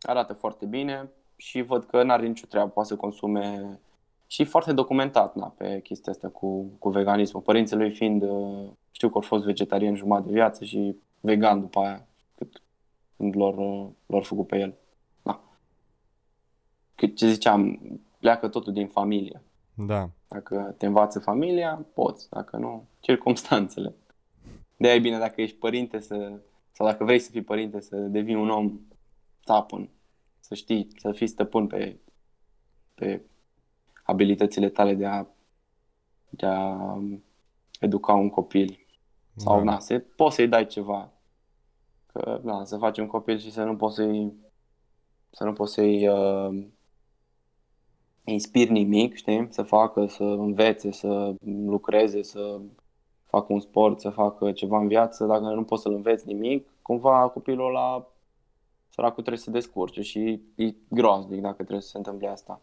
arată 0.00 0.32
foarte 0.32 0.66
bine 0.66 1.10
și 1.36 1.62
văd 1.62 1.84
că 1.84 2.02
n-are 2.02 2.26
nicio 2.26 2.46
treabă, 2.46 2.70
poate 2.70 2.88
să 2.88 2.96
consume 2.96 3.78
și 4.26 4.42
e 4.42 4.44
foarte 4.44 4.72
documentat 4.72 5.34
na, 5.34 5.46
pe 5.46 5.80
chestia 5.80 6.12
asta 6.12 6.28
cu, 6.28 6.62
cu 6.78 6.88
veganismul. 6.88 7.42
Părinții 7.42 7.76
lui 7.76 7.90
fiind, 7.90 8.22
uh, 8.22 8.70
știu 8.90 9.08
că 9.08 9.14
au 9.14 9.20
fost 9.20 9.44
vegetarian 9.44 9.94
jumătate 9.94 10.26
de 10.26 10.32
viață 10.32 10.64
și 10.64 10.96
vegan 11.20 11.60
după 11.60 11.80
aia, 11.80 12.06
cât, 12.34 12.62
când 13.16 13.36
lor, 13.36 13.56
uh, 13.58 13.90
lor 14.06 14.24
făcut 14.24 14.46
pe 14.46 14.58
el. 14.58 14.74
Na. 15.22 15.40
Cât 16.94 17.16
ce 17.16 17.28
ziceam, 17.28 17.80
pleacă 18.18 18.48
totul 18.48 18.72
din 18.72 18.88
familie. 18.88 19.42
Da. 19.74 20.10
Dacă 20.28 20.74
te 20.78 20.86
învață 20.86 21.18
familia, 21.18 21.86
poți. 21.94 22.28
Dacă 22.30 22.56
nu, 22.56 22.84
circumstanțele. 23.00 23.94
de 24.76 24.88
e 24.88 24.98
bine 24.98 25.18
dacă 25.18 25.40
ești 25.40 25.56
părinte 25.56 26.00
să, 26.00 26.40
sau 26.72 26.86
dacă 26.86 27.04
vrei 27.04 27.18
să 27.18 27.30
fii 27.30 27.42
părinte 27.42 27.80
să 27.80 27.96
devii 27.96 28.34
un 28.34 28.50
om 28.50 28.80
țapăn. 29.44 29.88
Să 30.40 30.54
știi, 30.54 30.88
să 30.96 31.12
fii 31.12 31.26
stăpân 31.26 31.66
pe, 31.66 31.96
pe 32.94 33.22
abilitățile 34.02 34.68
tale 34.68 34.94
de 34.94 35.06
a, 35.06 35.26
de 36.30 36.46
a 36.46 36.76
educa 37.80 38.12
un 38.14 38.30
copil. 38.30 38.79
Sau, 39.40 39.56
da. 39.56 39.62
na, 39.62 39.78
să, 39.78 39.98
poți 39.98 40.34
să-i 40.34 40.48
dai 40.48 40.66
ceva. 40.66 41.10
Că, 42.12 42.40
na, 42.42 42.64
să 42.64 42.76
faci 42.76 42.98
un 42.98 43.06
copil 43.06 43.38
și 43.38 43.50
să 43.50 43.62
nu 43.64 43.76
poți 43.76 43.94
să-i 43.94 44.32
să 45.30 45.44
nu 45.44 45.52
poți 45.52 45.72
să-i 45.72 46.08
uh, 46.08 46.64
inspiri 48.24 48.70
nimic, 48.70 49.14
știi? 49.14 49.46
Să 49.50 49.62
facă, 49.62 50.06
să 50.06 50.22
învețe, 50.22 50.90
să 50.90 51.34
lucreze, 51.66 52.22
să 52.22 52.60
facă 53.26 53.52
un 53.52 53.60
sport, 53.60 54.00
să 54.00 54.10
facă 54.10 54.52
ceva 54.52 54.78
în 54.78 54.88
viață, 54.88 55.26
dacă 55.26 55.42
nu 55.42 55.64
poți 55.64 55.82
să-l 55.82 55.94
înveți 55.94 56.26
nimic, 56.26 56.68
cumva 56.82 57.28
copilul 57.28 57.66
ăla 57.66 58.06
săracul 58.88 59.22
trebuie 59.22 59.36
să 59.36 59.44
se 59.44 59.50
descurce 59.50 60.02
și 60.02 60.40
e 60.54 60.74
groaznic 60.88 61.40
dacă 61.40 61.54
trebuie 61.54 61.80
să 61.80 61.88
se 61.88 61.96
întâmple 61.96 62.28
asta. 62.28 62.60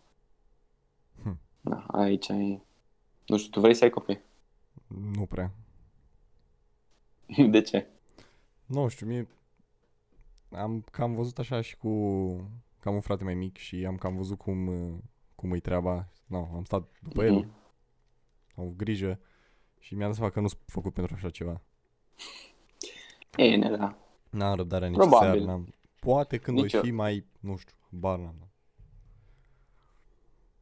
Hm. 1.23 1.37
Da, 1.61 1.83
aici 1.87 2.27
e... 2.27 2.59
Nu 3.25 3.37
știu, 3.37 3.51
tu 3.51 3.59
vrei 3.59 3.73
să 3.73 3.83
ai 3.83 3.89
copii? 3.89 4.19
Nu 5.15 5.25
prea. 5.25 5.51
De 7.51 7.61
ce? 7.61 7.87
Nu 8.65 8.87
știu, 8.87 9.07
mie 9.07 9.27
am 10.51 10.83
cam 10.91 11.15
văzut 11.15 11.37
așa 11.39 11.61
și 11.61 11.77
cu 11.77 11.89
cam 12.79 12.93
un 12.93 13.01
frate 13.01 13.23
mai 13.23 13.33
mic 13.33 13.57
și 13.57 13.85
am 13.85 13.95
cam 13.97 14.15
văzut 14.15 14.37
cum 14.37 14.67
uh, 14.67 14.97
cum 15.35 15.51
îi 15.51 15.59
treaba. 15.59 16.07
No, 16.25 16.37
am 16.55 16.63
stat 16.63 16.89
după 17.01 17.23
el, 17.25 17.33
Mhm. 17.33 17.49
au 18.55 18.73
grijă 18.77 19.19
și 19.79 19.95
mi-am 19.95 20.07
dat 20.07 20.17
seama 20.17 20.31
că 20.31 20.39
nu 20.39 20.47
sunt 20.47 20.61
făcut 20.65 20.93
pentru 20.93 21.13
așa 21.15 21.29
ceva. 21.29 21.61
Bine, 23.35 23.69
da. 23.77 23.97
N-am 24.29 24.55
răbdarea 24.55 24.87
nici 24.87 24.97
Probabil. 24.97 25.27
seară, 25.29 25.43
n-am... 25.45 25.73
Poate 25.99 26.37
când 26.37 26.57
Nici 26.59 26.71
voi 26.71 26.79
eu. 26.79 26.85
fi 26.85 26.91
mai, 26.95 27.25
nu 27.39 27.55
știu, 27.55 27.75
bar 27.89 28.17
n-am. 28.19 28.35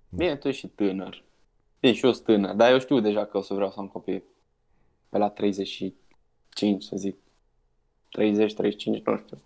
Bine, 0.10 0.36
tu 0.36 0.48
ești 0.48 0.60
și 0.60 0.68
tânăr. 0.68 1.24
Bine, 1.80 1.94
și 1.94 2.06
eu 2.06 2.12
sunt 2.12 2.26
tânăr, 2.26 2.56
dar 2.56 2.72
eu 2.72 2.80
știu 2.80 3.00
deja 3.00 3.26
că 3.26 3.38
o 3.38 3.42
să 3.42 3.54
vreau 3.54 3.72
să 3.72 3.80
am 3.80 3.88
copii 3.88 4.24
pe 5.10 5.18
la 5.18 5.30
35, 6.56 6.84
să 6.84 6.96
zic. 6.96 7.18
30, 8.12 8.54
35, 8.54 9.02
nu 9.06 9.18
știu. 9.18 9.38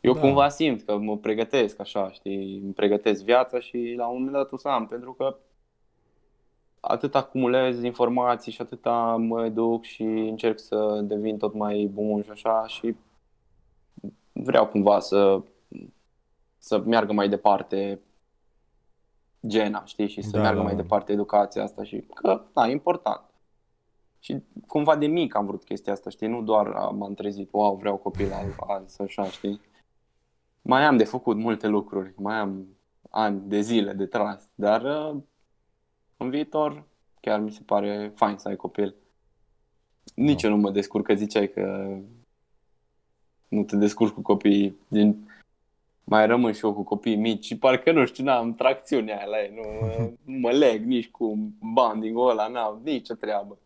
Eu 0.00 0.12
Da. 0.14 0.20
cumva 0.20 0.48
simt 0.48 0.82
că 0.82 0.96
mă 0.96 1.16
pregătesc 1.16 1.80
așa, 1.80 2.10
știi, 2.12 2.58
îmi 2.58 2.72
pregătesc 2.72 3.24
viața 3.24 3.60
și 3.60 3.94
la 3.96 4.06
un 4.06 4.12
moment 4.16 4.32
dat 4.32 4.52
o 4.52 4.56
să 4.56 4.68
am, 4.68 4.86
pentru 4.86 5.12
că 5.12 5.36
atât 6.80 7.14
acumulez 7.14 7.82
informații 7.82 8.52
și 8.52 8.60
atâta 8.60 9.16
mă 9.16 9.44
educ 9.44 9.84
și 9.84 10.02
încerc 10.02 10.58
să 10.58 11.00
devin 11.02 11.38
tot 11.38 11.54
mai 11.54 11.90
bun 11.92 12.22
și 12.22 12.30
așa 12.30 12.66
și 12.66 12.94
vreau 14.32 14.66
cumva 14.66 14.98
să, 15.00 15.42
să 16.58 16.78
meargă 16.78 17.12
mai 17.12 17.28
departe 17.28 18.00
gena, 19.46 19.84
știi, 19.84 20.08
și 20.08 20.22
să 20.22 20.30
Da, 20.30 20.40
meargă 20.40 20.58
da, 20.58 20.64
mai 20.64 20.74
da. 20.74 20.82
departe 20.82 21.12
educația 21.12 21.62
asta 21.62 21.84
și 21.84 22.00
că, 22.14 22.42
da, 22.52 22.68
e 22.68 22.70
important. 22.70 23.20
Și 24.20 24.42
cumva 24.66 24.96
de 24.96 25.06
mic 25.06 25.34
am 25.34 25.46
vrut 25.46 25.64
chestia 25.64 25.92
asta, 25.92 26.10
știi, 26.10 26.26
nu 26.28 26.42
doar 26.42 26.66
a, 26.66 26.88
m-am 26.88 27.14
trezit, 27.14 27.48
wow, 27.52 27.76
vreau 27.76 27.96
copil 27.96 28.32
al- 28.32 28.54
azi, 28.76 29.02
așa, 29.02 29.24
știi. 29.24 29.60
Mai 30.62 30.84
am 30.84 30.96
de 30.96 31.04
făcut 31.04 31.36
multe 31.36 31.66
lucruri, 31.66 32.12
mai 32.16 32.36
am 32.38 32.66
ani 33.10 33.40
de 33.44 33.60
zile 33.60 33.92
de 33.92 34.06
tras, 34.06 34.48
dar 34.54 34.82
uh, 35.14 35.20
în 36.16 36.30
viitor 36.30 36.84
chiar 37.20 37.40
mi 37.40 37.50
se 37.52 37.62
pare 37.66 38.12
fain 38.14 38.36
să 38.36 38.48
ai 38.48 38.56
copil. 38.56 38.94
Nici 40.14 40.42
Da. 40.42 40.48
eu 40.48 40.54
nu 40.54 40.60
mă 40.60 40.70
descurc, 40.70 41.04
că 41.06 41.14
ziceai 41.14 41.48
că 41.48 41.96
nu 43.48 43.62
te 43.64 43.76
descurci 43.76 44.12
cu 44.12 44.20
copiii 44.22 44.76
din... 44.88 45.28
Mai 46.04 46.26
rămân 46.26 46.52
și 46.52 46.64
eu 46.64 46.74
cu 46.74 46.82
copii 46.82 47.16
mici 47.16 47.44
și 47.44 47.58
parcă 47.58 47.92
nu 47.92 48.04
știu, 48.06 48.24
n-am 48.24 48.52
tracțiunea 48.54 49.16
aia 49.16 49.26
la 49.26 49.42
ei, 49.42 49.52
nu, 49.54 49.62
mă- 49.80 50.10
nu 50.32 50.38
mă 50.38 50.50
leg 50.50 50.84
nici 50.84 51.10
cu 51.10 51.38
banding-ul 51.74 52.28
ăla, 52.30 52.48
n-am 52.48 52.80
nicio 52.84 53.14
treabă. 53.14 53.58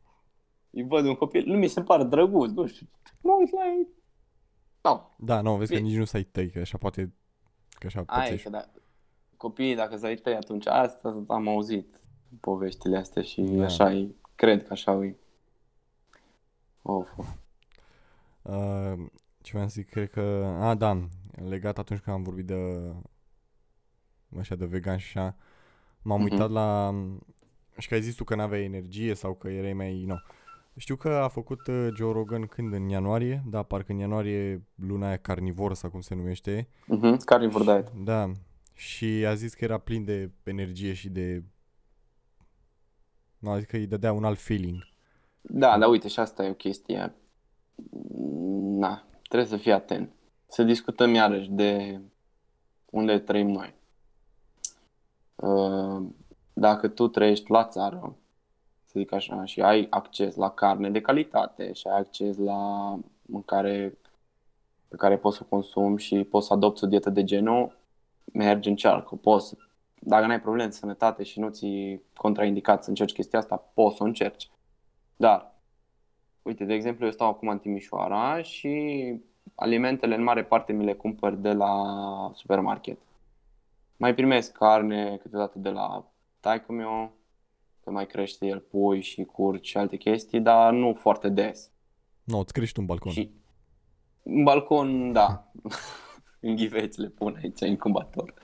Îi 0.74 0.82
văd 0.87 1.04
un 1.06 1.14
copil, 1.14 1.44
nu 1.46 1.56
mi 1.58 1.66
se 1.68 1.82
pare 1.82 2.04
drăguț, 2.04 2.50
nu 2.50 2.66
știu, 2.66 2.87
mă 3.20 3.32
uit 3.38 3.50
la 3.52 3.64
ei. 3.66 3.88
Nu, 4.82 5.10
Da, 5.18 5.40
nu, 5.40 5.56
vezi 5.56 5.70
că 5.72 5.76
Bine. 5.76 5.88
nici 5.88 5.98
nu 5.98 6.04
să 6.04 6.16
ai 6.16 6.22
tăi, 6.22 6.50
că 6.50 6.58
așa 6.58 6.78
poate, 6.78 7.12
că 7.78 7.87
așa 7.87 8.02
Aia 8.06 8.22
e 8.22 8.24
pățești. 8.28 8.44
că 8.44 8.50
da, 8.50 8.64
copiii, 9.37 9.74
dacă 9.74 9.96
să 9.96 10.06
ai 10.06 10.16
tăi 10.16 10.34
atunci, 10.34 10.66
asta 10.66 11.24
am 11.28 11.48
auzit. 11.48 11.98
poveștile 12.40 12.96
astea 12.96 13.22
și 13.22 13.40
Da. 13.42 13.64
așa 13.64 13.92
e, 13.92 14.14
cred 14.34 14.66
că 14.66 14.72
așa 14.72 14.92
e. 15.04 15.16
Of, 16.82 17.08
of. 17.16 17.28
Uh, 18.42 19.06
ce 19.42 19.50
vreau 19.52 19.68
să 19.68 19.74
zic, 19.74 19.88
cred 19.90 20.10
că... 20.10 20.20
A, 20.60 20.74
da, 20.74 21.08
legat 21.48 21.78
atunci 21.78 22.00
când 22.00 22.16
am 22.16 22.22
vorbit 22.22 22.46
de... 22.46 22.92
Așa, 24.38 24.54
de 24.54 24.64
vegan 24.66 24.96
și 24.98 25.18
așa, 25.18 25.37
m-am 26.02 26.20
Mhm. 26.22 26.30
uitat 26.32 26.50
la... 26.50 26.94
Și 27.78 27.88
că 27.88 27.94
ai 27.94 28.02
zis 28.02 28.14
tu 28.14 28.24
că 28.24 28.34
n-aveai 28.34 28.64
energie 28.64 29.14
sau 29.14 29.34
că 29.34 29.48
erai 29.48 29.72
mai... 29.72 30.04
Nu. 30.04 30.16
Știu 30.76 30.96
că 30.96 31.08
a 31.08 31.28
făcut 31.28 31.66
uh, 31.66 31.88
Joe 31.96 32.12
Rogan 32.12 32.46
când? 32.46 32.72
În 32.72 32.88
ianuarie? 32.88 33.42
Da, 33.46 33.62
parcă 33.62 33.92
în 33.92 33.98
ianuarie 33.98 34.66
luna 34.74 35.06
aia 35.06 35.16
carnivor 35.16 35.74
sau 35.74 35.90
cum 35.90 36.00
se 36.00 36.14
numește. 36.14 36.68
Mhm, 36.87 37.16
Carnivore 37.24 37.64
diet. 37.64 37.92
Da. 38.04 38.30
Și 38.72 39.24
a 39.26 39.34
zis 39.34 39.54
că 39.54 39.64
era 39.64 39.78
plin 39.78 40.04
de 40.04 40.30
energie 40.42 40.92
și 40.92 41.08
de... 41.08 41.42
Nu, 43.38 43.50
a 43.50 43.58
zis 43.58 43.66
că 43.66 43.76
îi 43.76 43.87
dădea 43.87 44.12
un 44.12 44.24
alt 44.24 44.38
feeling. 44.38 44.88
Da, 45.40 45.78
dar 45.78 45.88
uite, 45.88 46.08
și 46.08 46.20
asta 46.20 46.44
e 46.44 46.50
o 46.50 46.54
chestie. 46.54 47.14
Na, 48.62 49.04
trebuie 49.28 49.48
să 49.48 49.56
fii 49.56 49.72
atent. 49.72 50.12
Să 50.46 50.62
discutăm 50.62 51.14
iarăși 51.14 51.50
de 51.50 52.00
unde 52.90 53.18
trăim 53.18 53.48
noi. 53.50 53.74
Uh, 55.34 56.06
Dacă 56.52 56.88
tu 56.88 57.08
trăiești 57.08 57.50
la 57.50 57.64
țară, 57.64 58.16
să 58.94 59.00
zic 59.00 59.12
așa, 59.12 59.44
și 59.44 59.61
ai 59.61 59.87
acces 59.90 60.37
la 60.37 60.50
carne 60.50 60.90
de 60.90 61.00
calitate 61.00 61.72
și 61.72 61.87
ai 61.87 61.98
acces 61.98 62.37
la 62.37 62.94
mâncare 63.22 63.98
pe 64.88 64.96
care 64.96 65.16
poți 65.16 65.37
să 65.37 65.42
o 65.44 65.48
consumi 65.48 66.00
și 66.00 66.24
poți 66.24 66.46
să 66.46 66.52
adopți 66.52 66.85
o 66.85 66.87
dietă 66.87 67.11
de 67.11 67.24
genul, 67.24 67.78
mergi, 68.33 68.68
încearcă, 68.68 69.14
poți 69.14 69.48
să 69.48 69.57
dacă 70.07 70.26
n-ai 70.26 70.40
probleme 70.40 70.68
de 70.68 70.74
sănătate 70.74 71.22
și 71.22 71.38
nu 71.38 71.48
ți 71.48 72.00
contraindicat 72.16 72.83
să 72.83 72.88
încerci 72.88 73.12
chestia 73.12 73.38
asta, 73.38 73.57
poți 73.74 73.96
să 73.96 74.02
o 74.02 74.07
încerci. 74.07 74.50
Dar, 75.16 75.54
uite, 76.42 76.64
de 76.64 76.74
exemplu, 76.74 77.04
eu 77.04 77.11
stau 77.11 77.28
acum 77.28 77.48
în 77.48 77.59
Timișoara 77.59 78.42
și 78.42 79.14
alimentele 79.54 80.14
în 80.14 80.22
mare 80.22 80.44
parte 80.44 80.72
mi 80.72 80.85
le 80.85 80.94
cumpăr 80.94 81.33
de 81.33 81.52
la 81.52 81.83
supermarket. 82.35 82.98
Mai 83.96 84.14
primesc 84.14 84.52
carne 84.52 85.16
câteodată 85.16 85.59
de 85.59 85.70
la 85.70 86.04
taică 86.40 86.72
meu, 86.72 87.12
că 87.84 87.90
mai 87.90 88.06
crește 88.06 88.46
el 88.46 88.58
pui 88.58 89.00
și 89.00 89.24
curci 89.24 89.68
și 89.68 89.76
alte 89.76 89.96
chestii, 89.96 90.40
dar 90.40 90.72
nu 90.72 90.94
foarte 90.94 91.28
des. 91.28 91.70
Nu, 92.24 92.38
îți 92.38 92.52
crești 92.52 92.78
un 92.78 92.86
balcon. 92.86 93.12
Și 93.12 93.30
în 94.22 94.42
balcon, 94.42 95.12
da, 95.12 95.52
în 96.40 96.56
ghiveți 96.56 97.00
le 97.00 97.08
pun 97.08 97.38
aici, 97.42 97.60
în 97.60 97.68
incubator. 97.68 98.34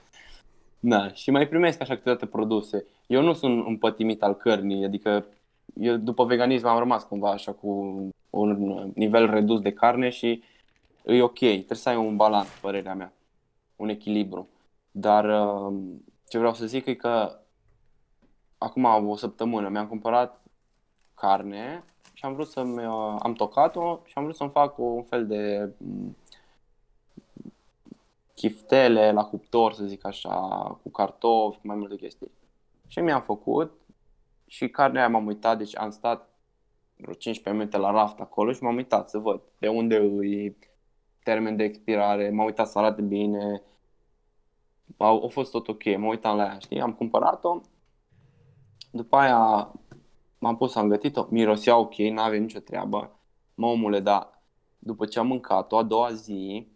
Da, 0.81 1.13
și 1.13 1.31
mai 1.31 1.49
primesc 1.49 1.81
așa 1.81 1.97
câteodată 1.97 2.27
produse. 2.27 2.87
Eu 3.07 3.23
nu 3.23 3.33
sunt 3.33 3.67
împătimit 3.67 4.23
al 4.23 4.35
cărnii, 4.35 4.85
adică 4.85 5.27
eu 5.75 5.97
după 5.97 6.25
veganism 6.25 6.67
am 6.67 6.79
rămas 6.79 7.05
cumva 7.05 7.31
așa 7.31 7.53
cu 7.53 7.69
un 8.31 8.93
nivel 8.95 9.31
redus 9.31 9.61
de 9.61 9.73
carne 9.73 10.09
și 10.09 10.43
e 11.05 11.23
ok, 11.23 11.39
trebuie 11.39 11.77
să 11.79 11.89
ai 11.89 11.97
un 11.97 12.17
balans, 12.17 12.49
părerea 12.61 12.95
mea, 12.95 13.13
un 13.77 13.89
echilibru. 13.89 14.49
Dar 14.91 15.25
uh, 15.25 15.79
ce 16.29 16.39
vreau 16.39 16.55
să 16.55 16.67
zic 16.67 16.87
e 16.87 16.95
că 16.95 17.40
acum 18.63 18.85
o 19.09 19.17
săptămână 19.17 19.69
mi-am 19.69 19.87
cumpărat 19.87 20.43
carne 21.15 21.85
și 22.13 22.25
am 22.25 22.35
vrut 22.35 22.49
să-mi, 22.49 22.87
uh, 22.87 23.17
am 23.19 23.33
tocat-o 23.33 24.01
și 24.05 24.13
am 24.17 24.23
vrut 24.23 24.37
să-mi 24.37 24.51
fac 24.51 24.79
un 24.79 25.03
fel 25.03 25.27
de 25.27 25.73
mm, 25.77 26.17
chiftele 28.35 29.13
la 29.13 29.25
cuptor, 29.25 29.73
să 29.73 29.85
zic 29.85 30.07
așa, 30.07 30.31
cu 30.83 30.91
cartofi, 30.91 31.59
cu 31.59 31.67
mai 31.67 31.77
multe 31.77 31.97
chestii. 31.97 32.31
Și 32.87 33.01
mi-am 33.01 33.23
făcut 33.23 33.73
și 34.47 34.69
carnea 34.69 35.01
aia 35.01 35.11
m-am 35.11 35.27
uitat, 35.27 35.59
deci 35.59 35.77
am 35.77 35.91
stat 35.91 36.29
vreo 36.97 37.15
15 37.15 37.63
minute 37.63 37.77
la 37.77 37.91
raft 37.91 38.21
acolo 38.21 38.53
și 38.53 38.63
m-am 38.63 38.77
uitat 38.77 39.09
să 39.09 39.19
văd 39.19 39.41
de 39.59 39.69
unde 39.69 39.97
îi 39.97 40.57
termen 41.23 41.57
de 41.57 41.65
expirare, 41.65 42.31
m-am 42.31 42.47
uitat 42.47 42.69
să 42.69 42.79
arate 42.79 43.03
bine, 43.03 43.63
au, 44.97 45.25
a 45.25 45.29
fost 45.29 45.51
tot 45.51 45.69
ok, 45.69 45.97
mă 45.97 46.07
uitam 46.07 46.37
la 46.37 46.45
ea, 46.45 46.59
știi, 46.59 46.81
am 46.81 46.93
cumpărat-o, 46.93 47.61
după 48.91 49.17
aia 49.17 49.73
m-am 50.39 50.57
pus, 50.57 50.75
am 50.75 50.89
gătit-o, 50.89 51.27
mirosea 51.31 51.77
ok, 51.77 51.95
n-avea 51.95 52.39
nicio 52.39 52.59
treabă, 52.59 53.19
mă 53.55 53.67
omule, 53.67 54.01
dar 54.01 54.43
după 54.79 55.07
ce 55.07 55.19
am 55.19 55.27
mâncat-o, 55.27 55.77
a 55.77 55.83
doua 55.83 56.13
zi, 56.13 56.69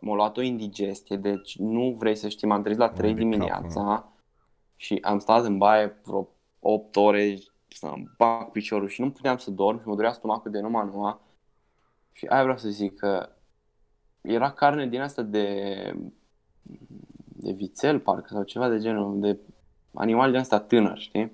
m-a 0.00 0.14
luat 0.14 0.36
o 0.36 0.42
indigestie, 0.42 1.16
deci 1.16 1.58
nu 1.58 1.94
vrei 1.98 2.14
să 2.14 2.28
știi, 2.28 2.48
m-am 2.48 2.62
trezit 2.62 2.80
la 2.80 2.88
3 2.88 3.14
de 3.14 3.20
cap, 3.20 3.30
dimineața 3.30 4.12
și 4.76 4.98
am 5.02 5.18
stat 5.18 5.44
în 5.44 5.58
baie 5.58 6.00
vreo 6.04 6.28
8 6.60 6.96
ore 6.96 7.38
să-mi 7.68 8.10
bag 8.16 8.50
piciorul 8.50 8.88
și 8.88 9.00
nu 9.00 9.10
puteam 9.10 9.36
să 9.36 9.50
dorm 9.50 9.80
și 9.80 9.86
mă 9.86 9.94
durea 9.94 10.12
stomacul 10.12 10.50
de 10.50 10.60
numai 10.60 10.88
noua. 10.92 11.20
Și 12.12 12.26
aia 12.26 12.42
vreau 12.42 12.58
să 12.58 12.68
zic 12.68 12.96
că 12.96 13.28
era 14.20 14.50
carne 14.50 14.86
din 14.86 15.00
asta 15.00 15.22
de, 15.22 15.76
de 17.18 17.52
vițel, 17.52 18.00
parcă, 18.00 18.28
sau 18.32 18.42
ceva 18.42 18.68
de 18.68 18.78
genul, 18.78 19.20
de 19.20 19.38
animal 19.94 20.30
din 20.30 20.40
asta 20.40 20.60
tânăr, 20.60 20.98
știi? 20.98 21.32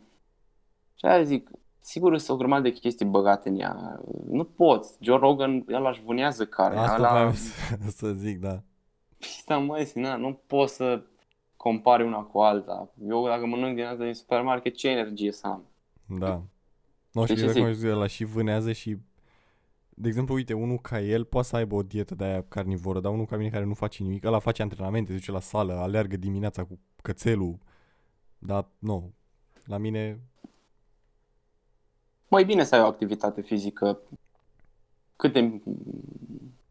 Și 1.03 1.09
aia 1.09 1.23
zic, 1.23 1.51
sigur 1.79 2.19
sunt 2.19 2.37
o 2.37 2.41
grămadă 2.41 2.63
de 2.63 2.73
chestii 2.73 3.07
băgate 3.07 3.49
în 3.49 3.59
ea. 3.59 4.01
Nu 4.29 4.45
poți. 4.45 4.97
Joe 5.01 5.19
Rogan, 5.19 5.65
el 5.69 5.87
își 5.91 6.03
vânează 6.03 6.47
carne. 6.47 6.79
Asta 6.79 6.97
ăla- 6.97 7.11
vreau 7.11 7.33
să, 7.33 7.77
să 7.99 8.13
zic, 8.13 8.39
da. 8.39 8.63
Pista 9.19 9.59
măi, 9.59 9.91
na, 9.95 10.17
nu 10.17 10.41
poți 10.47 10.75
să 10.75 11.03
compari 11.57 12.03
una 12.03 12.21
cu 12.21 12.39
alta. 12.39 12.91
Eu 13.09 13.27
dacă 13.27 13.47
mănânc 13.47 13.75
din 13.75 13.85
asta 13.85 14.05
din 14.05 14.15
supermarket, 14.15 14.75
ce 14.75 14.89
energie 14.89 15.33
să 15.33 15.47
am? 15.47 15.65
Da. 16.19 16.43
Nu 17.13 17.23
știu 17.25 17.35
ce 17.35 17.41
exact 17.41 17.57
cum 17.59 17.67
ai 17.67 17.73
zic? 17.75 17.83
zis, 17.83 17.93
ăla 17.93 18.07
și 18.07 18.25
vânează 18.25 18.73
și... 18.73 18.97
De 19.89 20.09
exemplu, 20.09 20.35
uite, 20.35 20.53
unul 20.53 20.79
ca 20.79 21.01
el 21.01 21.25
poate 21.25 21.49
să 21.49 21.57
aibă 21.57 21.75
o 21.75 21.83
dietă 21.83 22.15
de 22.15 22.25
aia 22.25 22.45
carnivoră, 22.49 23.01
dar 23.01 23.13
unul 23.13 23.27
ca 23.27 23.37
mine 23.37 23.51
care 23.51 23.65
nu 23.65 23.75
face 23.75 24.03
nimic, 24.03 24.25
ăla 24.25 24.39
face 24.39 24.63
antrenamente, 24.63 25.11
se 25.11 25.17
duce 25.17 25.31
la 25.33 25.41
sală, 25.41 25.73
alergă 25.73 26.17
dimineața 26.17 26.65
cu 26.65 26.79
cățelul, 27.03 27.59
dar 28.39 28.69
nu, 28.79 29.13
la 29.65 29.79
mine, 29.79 30.21
Mai 32.33 32.45
bine 32.45 32.65
să 32.65 32.75
ai 32.75 32.81
o 32.81 32.87
activitate 32.87 33.41
fizică 33.41 34.01
cât 35.17 35.33
de 35.33 35.61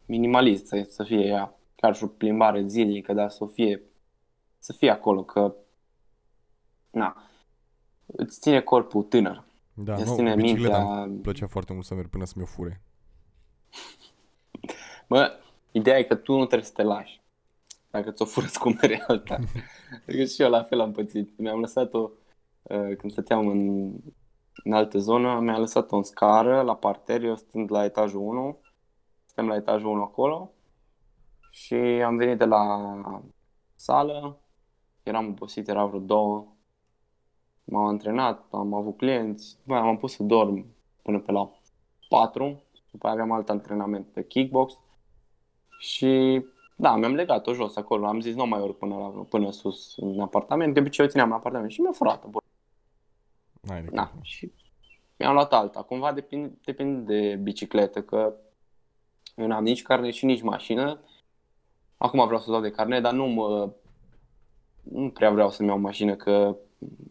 minimalist 0.05 0.65
să, 0.65 0.85
să 0.89 1.03
fie 1.03 1.25
ea. 1.25 1.55
Chiar 1.75 1.95
și 1.95 2.03
o 2.03 2.07
plimbare 2.07 2.65
zilnică, 2.65 3.13
dar 3.13 3.29
să 3.29 3.45
fie, 3.45 3.81
să 4.59 4.73
fie 4.73 4.89
acolo, 4.89 5.23
că 5.23 5.55
na, 6.91 7.23
îți 8.05 8.39
ține 8.39 8.61
corpul 8.61 9.03
tânăr. 9.03 9.43
da, 9.73 9.93
îți 9.93 10.05
nu, 10.05 10.15
ține 10.15 10.33
cu 10.33 10.39
bicicleta 10.41 10.77
mintea... 10.77 11.01
îmi 11.03 11.19
plăcea 11.19 11.47
foarte 11.47 11.73
mult 11.73 11.85
să 11.85 11.93
merg 11.93 12.09
până 12.09 12.25
să 12.25 12.33
mi-o 12.35 12.45
fure. 12.45 12.81
Bă, 15.09 15.39
ideea 15.71 15.97
e 15.97 16.03
că 16.03 16.15
tu 16.15 16.37
nu 16.37 16.45
trebuie 16.45 16.67
să 16.67 16.73
te 16.75 16.83
lași. 16.83 17.21
Dacă 17.91 18.11
ți-o 18.11 18.25
fură, 18.25 18.45
îți 18.45 18.59
cumperi 18.59 19.03
alta. 19.07 19.39
Adică 20.07 20.23
și 20.23 20.41
eu 20.41 20.49
la 20.49 20.63
fel 20.63 20.79
am 20.79 20.91
pățit. 20.91 21.37
Mi-am 21.37 21.59
lăsat-o, 21.59 22.09
uh, 22.61 22.95
când 22.97 23.11
stăteam 23.11 23.47
în, 23.47 23.91
în 24.63 24.73
altă 24.73 24.97
zonă, 24.97 25.39
mi-am 25.39 25.59
lăsat-o 25.59 25.95
în 25.95 26.03
scară, 26.03 26.61
la 26.61 26.75
parter, 26.75 27.23
eu 27.23 27.35
stând 27.35 27.71
la 27.71 27.83
etajul 27.83 28.21
1. 28.21 28.59
Stăm 29.25 29.47
la 29.47 29.55
etajul 29.55 29.89
1 29.89 30.01
acolo. 30.01 30.51
Și 31.51 31.75
am 31.75 32.15
venit 32.15 32.37
de 32.37 32.45
la 32.45 32.83
sală. 33.75 34.39
Eram 35.03 35.27
obosit, 35.27 35.67
era 35.67 35.85
vreo 35.85 35.99
două. 35.99 36.47
M-am 37.63 37.85
antrenat, 37.85 38.47
am 38.51 38.73
avut 38.73 38.97
clienți. 38.97 39.57
Bă, 39.65 39.73
m-am 39.73 39.97
pus 39.97 40.15
să 40.15 40.23
dorm 40.23 40.65
până 41.01 41.19
pe 41.19 41.31
la 41.31 41.51
4. 42.09 42.63
După 42.91 43.05
aia 43.07 43.13
aveam 43.13 43.31
alt 43.31 43.49
antrenament 43.49 44.07
pe 44.07 44.25
kickbox. 44.25 44.79
Și 45.79 46.41
da, 46.75 46.95
mi-am 46.95 47.13
legat-o 47.13 47.53
jos 47.53 47.75
acolo. 47.75 48.07
Am 48.07 48.19
zis 48.19 48.35
nu 48.35 48.45
mai 48.45 48.61
urc 48.61 48.77
până, 48.77 48.95
la, 48.95 49.07
până 49.29 49.51
sus 49.51 49.97
în 49.97 50.19
apartament. 50.19 50.73
De 50.73 50.79
obicei 50.79 51.05
o 51.05 51.07
țineam 51.07 51.29
în 51.29 51.35
apartament 51.35 51.71
și 51.71 51.81
mi-a 51.81 51.91
furat-o. 51.91 52.27
Bă. 52.27 52.40
Hai 53.67 53.81
de 53.81 53.89
Na, 53.91 54.07
cap. 54.07 54.23
și 54.23 54.51
mi-am 55.17 55.33
luat 55.33 55.53
alta. 55.53 55.81
Cumva 55.81 56.11
depinde, 56.11 56.57
depinde 56.63 57.13
de 57.13 57.35
bicicletă, 57.35 58.01
că 58.01 58.33
eu 59.35 59.47
n-am 59.47 59.63
nici 59.63 59.81
carne 59.81 60.11
și 60.11 60.25
nici 60.25 60.41
mașină. 60.41 60.99
Acum 61.97 62.25
vreau 62.25 62.41
să 62.41 62.51
dau 62.51 62.61
de 62.61 62.71
carne, 62.71 63.01
dar 63.01 63.13
nu 63.13 63.25
mă... 63.25 63.71
Nu 64.83 65.09
prea 65.09 65.31
vreau 65.31 65.49
să-mi 65.49 65.67
iau 65.67 65.79
mașină, 65.79 66.15
că 66.15 66.57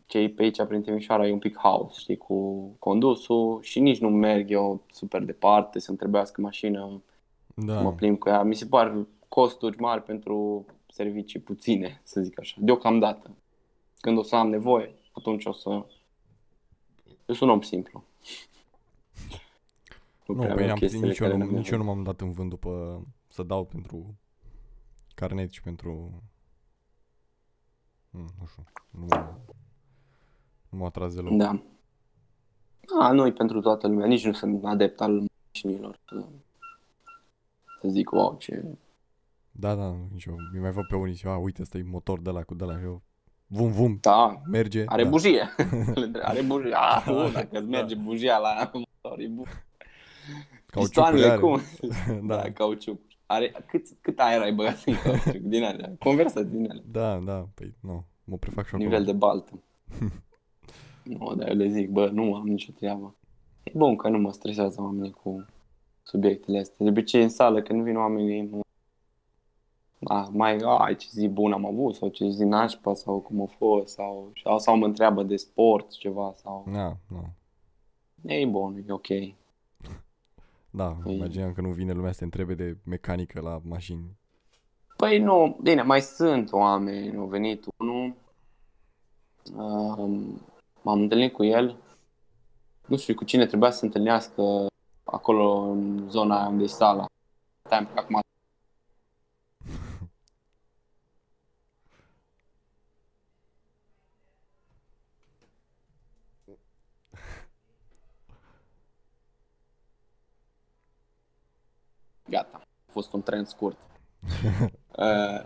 cei 0.07 0.31
pe 0.31 0.43
aici, 0.43 0.63
prin 0.63 0.83
Timișoara, 0.83 1.27
e 1.27 1.33
un 1.33 1.39
pic 1.39 1.59
haos, 1.59 1.99
știi, 1.99 2.17
cu 2.17 2.61
condusul 2.79 3.63
și 3.63 3.81
nici 3.81 4.01
nu 4.01 4.09
merg 4.09 4.51
eu 4.51 4.83
super 4.93 5.23
departe 5.23 5.79
să-mi 5.79 5.97
trebuiască 5.97 6.41
mașină 6.41 7.03
Da, 7.55 7.77
să 7.77 7.83
mă 7.83 7.93
plimb 7.93 8.19
cu 8.19 8.29
ea. 8.29 8.43
Mi 8.43 8.55
se 8.55 8.67
par 8.67 9.07
costuri 9.29 9.81
mari 9.81 10.03
pentru 10.03 10.65
servicii 10.89 11.41
puține, 11.41 12.01
să 12.03 12.21
zic 12.21 12.39
așa, 12.39 12.57
deocamdată. 12.59 13.31
Când 14.01 14.19
o 14.19 14.23
să 14.23 14.37
am 14.37 14.49
nevoie, 14.49 14.95
atunci 15.13 15.45
o 15.45 15.53
să... 15.53 15.85
Eu 17.31 17.37
sunt 17.37 17.51
un 17.51 17.57
om 17.57 17.63
simplu. 17.63 18.05
nu, 20.27 20.35
prea 20.35 20.47
pe 20.47 20.55
vreau 20.55 20.71
am 20.71 20.77
chestiile 20.79 21.07
nici 21.07 21.19
eu, 21.19 21.27
care 21.27 21.39
nu, 21.39 21.45
nu-mi 21.45 21.57
nici 21.57 21.69
eu 21.69 21.79
nu 21.79 21.85
m-am 21.85 22.03
dat 22.03 22.21
în 22.21 22.33
vânt 22.33 22.49
după 22.49 23.03
să 23.29 23.43
dau 23.43 23.65
pentru 23.65 24.15
carnet 25.15 25.51
și 25.51 25.63
pentru... 25.63 26.23
Hmm, 28.11 28.29
nu 28.39 28.47
știu, 28.47 28.63
nu, 28.91 29.07
Nu 30.69 30.79
m-a 30.79 30.87
atras 30.87 31.15
deloc. 31.15 31.37
Da. 31.37 31.63
A, 33.01 33.13
nu 33.13 33.27
e 33.27 33.33
pentru 33.33 33.61
toată 33.61 33.89
lumea, 33.89 34.07
nici 34.07 34.25
nu 34.25 34.33
sunt 34.33 34.65
adept 34.65 35.01
al 35.01 35.23
mașinilor. 35.47 35.99
Să, 36.09 36.25
să 37.81 37.89
zic, 37.89 38.11
wow, 38.11 38.37
ce... 38.39 38.79
Da, 39.51 39.75
da, 39.75 39.97
nici 40.13 40.25
eu. 40.25 40.37
Mi 40.53 40.61
mai 40.61 40.71
văd 40.71 40.87
pe 40.87 40.97
unii 40.97 41.15
și, 41.15 41.27
a, 41.27 41.37
uite, 41.37 41.63
ăsta 41.63 41.79
e 41.79 41.83
motor 41.83 42.21
de 42.21 42.31
la 42.31 42.43
cu 42.43 42.55
de 42.55 42.65
la. 42.65 42.81
Eu, 42.81 43.03
vum, 43.51 43.71
vum, 43.71 43.99
Da, 44.01 44.41
merge. 44.51 44.83
are 44.87 45.03
da. 45.03 45.09
bujie. 45.09 45.49
Are 46.31 46.43
bujie. 46.43 46.73
Ah, 46.75 47.05
bun, 47.07 47.33
dacă 47.33 47.59
îți 47.59 47.69
merge 47.69 47.95
bujia 47.95 48.39
la 48.39 48.71
motor, 48.73 49.19
e 49.21 49.27
bun. 49.27 49.45
Cauciucul 50.67 50.83
Pistoanele, 51.13 51.27
are. 51.27 51.41
cum? 51.41 51.61
Da, 52.29 52.37
Da, 52.37 52.53
cauciuc. 52.53 53.01
Are, 53.27 53.53
cât, 53.67 53.87
cât 54.01 54.19
aer 54.19 54.41
ai 54.41 54.53
băgat 54.53 54.83
în 54.87 54.95
cauciuc 55.05 55.43
din 55.43 55.65
alea? 55.65 55.93
Conversă 55.99 56.43
din 56.43 56.65
ele. 56.71 56.83
da, 56.91 57.19
da, 57.25 57.49
păi, 57.55 57.75
nu, 57.81 58.05
mă 58.25 58.37
prefac 58.37 58.67
și 58.67 58.75
Nivel 58.77 58.93
acolo. 58.93 59.11
de 59.13 59.13
baltă. 59.19 59.63
nu, 61.03 61.35
dar 61.35 61.49
eu 61.49 61.57
le 61.57 61.69
zic, 61.69 61.89
bă, 61.91 62.09
nu 62.13 62.35
am 62.35 62.47
nicio 62.47 62.73
treabă. 62.77 63.15
E 63.63 63.71
bun 63.75 63.97
că 63.97 64.09
nu 64.09 64.19
mă 64.19 64.33
stresează 64.33 64.81
oamenii 64.83 65.11
cu 65.11 65.47
subiectele 66.03 66.59
astea. 66.59 66.77
De 66.79 66.89
obicei 66.91 67.23
în 67.23 67.29
sală, 67.29 67.63
când 67.63 67.83
vin 67.83 67.97
oamenii, 67.97 68.43
mă... 68.51 68.61
a, 70.05 70.29
mai, 70.33 70.57
ai 70.79 70.97
ce 70.97 71.07
zi 71.11 71.29
bun 71.29 71.53
am 71.53 71.67
avut, 71.67 71.95
sau 71.95 72.09
ce 72.09 72.29
zi 72.29 72.45
nașpa, 72.45 72.95
sau 72.95 73.21
cum 73.21 73.41
a 73.41 73.47
fost, 73.47 73.95
sau, 73.95 74.33
sau, 74.43 74.59
sau 74.59 74.77
mă 74.77 74.85
întreabă 74.85 75.23
de 75.23 75.37
sport, 75.37 75.91
ceva, 75.91 76.33
sau... 76.37 76.65
Da, 76.73 76.97
da. 77.09 77.23
E 78.35 78.47
bun, 78.47 78.85
e 78.89 78.93
ok. 78.93 79.07
Da, 80.73 80.97
Ei. 81.07 81.17
imaginam 81.17 81.53
că 81.53 81.61
nu 81.61 81.71
vine 81.71 81.93
lumea 81.93 82.13
să 82.13 82.19
te 82.19 82.25
întrebe 82.25 82.55
de 82.55 82.77
mecanică 82.85 83.41
la 83.41 83.61
mașini. 83.65 84.19
Păi 84.97 85.19
nu, 85.19 85.59
bine, 85.63 85.83
mai 85.83 86.01
sunt 86.01 86.53
oameni, 86.53 87.17
au 87.17 87.27
venit 87.27 87.65
unul, 87.77 88.15
um, 89.57 90.41
m-am 90.83 91.01
întâlnit 91.01 91.33
cu 91.33 91.45
el, 91.45 91.77
nu 92.87 92.97
știu 92.97 93.15
cu 93.15 93.25
cine 93.25 93.47
trebuia 93.47 93.71
să 93.71 93.79
se 93.79 93.85
întâlnească 93.85 94.67
acolo 95.05 95.61
în 95.61 96.09
zona 96.09 96.39
aia 96.39 96.49
unde 96.49 96.63
e 96.63 96.67
sala. 96.67 97.05
Stai, 97.63 97.89
că 97.95 97.99
acum 98.01 98.21
Gata, 112.31 112.61
a 112.63 112.93
fost 112.93 113.13
un 113.13 113.23
tren 113.23 113.45
scurt. 113.45 113.77
uh, 114.97 115.43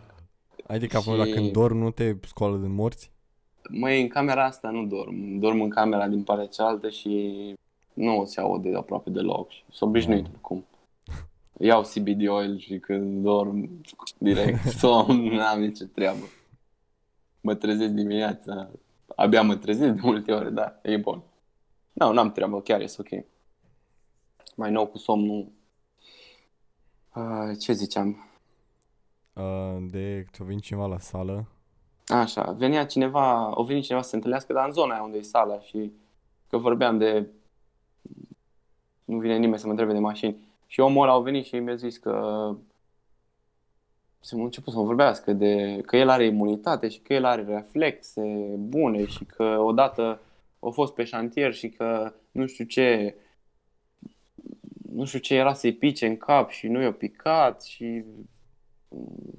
Ai 0.66 0.78
de 0.78 0.86
capul 0.86 1.12
Și- 1.12 1.18
dacă 1.18 1.30
când 1.30 1.50
dormi 1.52 1.80
nu 1.80 1.90
te 1.90 2.16
scoală 2.26 2.56
din 2.56 2.74
morți? 2.74 3.12
Măi, 3.70 4.02
în 4.02 4.08
camera 4.08 4.44
asta 4.44 4.70
nu 4.70 4.86
dorm. 4.86 5.38
Dorm 5.38 5.60
în 5.60 5.68
camera 5.68 6.08
din 6.08 6.22
partea 6.22 6.46
cealaltă 6.46 6.88
și 6.88 7.32
nu 7.92 8.24
se 8.24 8.40
aude 8.40 8.76
aproape 8.76 9.10
deloc. 9.10 9.50
Și 9.50 9.62
sunt 9.70 9.90
obișnuit 9.90 10.26
oricum. 10.26 10.64
Iau 11.58 11.82
CBD 11.82 12.28
oil 12.28 12.58
și 12.58 12.78
când 12.78 13.22
dorm 13.22 13.80
direct 14.18 14.64
somn, 14.80 15.22
n-am 15.24 15.60
nicio 15.60 15.84
treabă. 15.94 16.24
Mă 17.40 17.54
trezesc 17.54 17.92
dimineața, 17.92 18.70
abia 19.16 19.42
mă 19.42 19.56
trezesc 19.56 19.92
de 19.94 20.00
multe 20.02 20.32
ore, 20.32 20.50
da, 20.50 20.78
e 20.82 20.96
bun. 20.96 21.22
Nu, 21.92 22.12
n-am 22.12 22.32
treabă, 22.32 22.60
chiar 22.60 22.80
e 22.80 22.86
ok. 22.98 23.24
Mai 24.56 24.70
nou 24.70 24.86
cu 24.86 24.98
somnul. 24.98 25.46
Uh, 27.14 27.58
ce 27.58 27.72
ziceam? 27.72 28.28
Uh, 29.32 29.76
de 29.90 30.26
ți-a 30.32 30.44
venit 30.44 30.62
cineva 30.62 30.86
la 30.86 30.98
sală. 30.98 31.46
Așa, 32.06 32.52
venea 32.52 32.86
cineva, 32.86 33.52
o 33.58 33.64
venit 33.64 33.82
cineva 33.82 34.02
să 34.02 34.08
se 34.08 34.14
întâlnească, 34.16 34.52
dar 34.52 34.66
în 34.66 34.72
zona 34.72 34.94
aia 34.94 35.02
unde 35.02 35.18
e 35.18 35.22
sala 35.22 35.60
și 35.60 35.92
că 36.48 36.58
vorbeam 36.58 36.98
de... 36.98 37.26
Nu 39.04 39.18
vine 39.18 39.36
nimeni 39.36 39.58
să 39.58 39.64
mă 39.64 39.70
întrebe 39.70 39.92
de 39.92 39.98
mașini. 39.98 40.36
Și 40.66 40.80
omul 40.80 41.02
ăla 41.02 41.12
a 41.12 41.18
venit 41.18 41.44
și 41.44 41.58
mi-a 41.58 41.74
zis 41.74 41.96
că 41.96 42.12
să 44.20 44.36
mă 44.36 44.42
început 44.42 44.72
să 44.72 44.78
mă 44.78 44.84
vorbească 44.84 45.32
de 45.32 45.80
că 45.86 45.96
el 45.96 46.08
are 46.08 46.24
imunitate 46.24 46.88
și 46.88 47.00
că 47.00 47.12
el 47.12 47.24
are 47.24 47.44
reflexe 47.44 48.54
bune 48.58 49.06
și 49.06 49.24
că 49.24 49.58
odată 49.60 50.20
a 50.58 50.68
fost 50.68 50.94
pe 50.94 51.04
șantier 51.04 51.52
și 51.52 51.68
că 51.68 52.12
nu 52.30 52.46
știu 52.46 52.64
ce 52.64 53.16
nu 54.94 55.04
știu 55.04 55.18
ce 55.18 55.34
era 55.34 55.54
să-i 55.54 55.72
pice 55.74 56.06
în 56.06 56.16
cap 56.16 56.50
și 56.50 56.68
nu 56.68 56.80
i-a 56.82 56.92
picat 56.92 57.62
și 57.62 58.04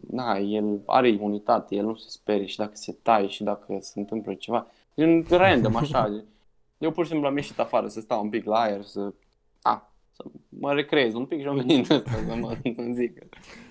na, 0.09 0.37
el 0.37 0.81
are 0.85 1.09
imunitate, 1.09 1.75
el 1.75 1.85
nu 1.85 1.95
se 1.95 2.09
sperie 2.09 2.45
și 2.45 2.57
dacă 2.57 2.71
se 2.73 2.91
taie 3.01 3.27
și 3.27 3.43
dacă 3.43 3.77
se 3.79 3.99
întâmplă 3.99 4.33
ceva, 4.33 4.67
gen 4.95 5.25
random 5.29 5.75
așa. 5.75 6.23
Eu 6.77 6.91
pur 6.91 7.03
și 7.03 7.09
simplu 7.09 7.27
am 7.27 7.35
ieșit 7.35 7.59
afară 7.59 7.87
să 7.87 7.99
stau 7.99 8.23
un 8.23 8.29
pic 8.29 8.45
la 8.45 8.59
aer, 8.59 8.83
să, 8.83 9.13
a, 9.61 9.91
să 10.11 10.23
mă 10.49 10.73
recreez 10.73 11.13
un 11.13 11.25
pic 11.25 11.41
și 11.41 11.47
am 11.47 11.55
venit 11.55 11.89
ăsta 11.89 12.11
să 12.27 12.35
mă 12.35 12.57
să 12.75 12.87
zic. 12.93 13.23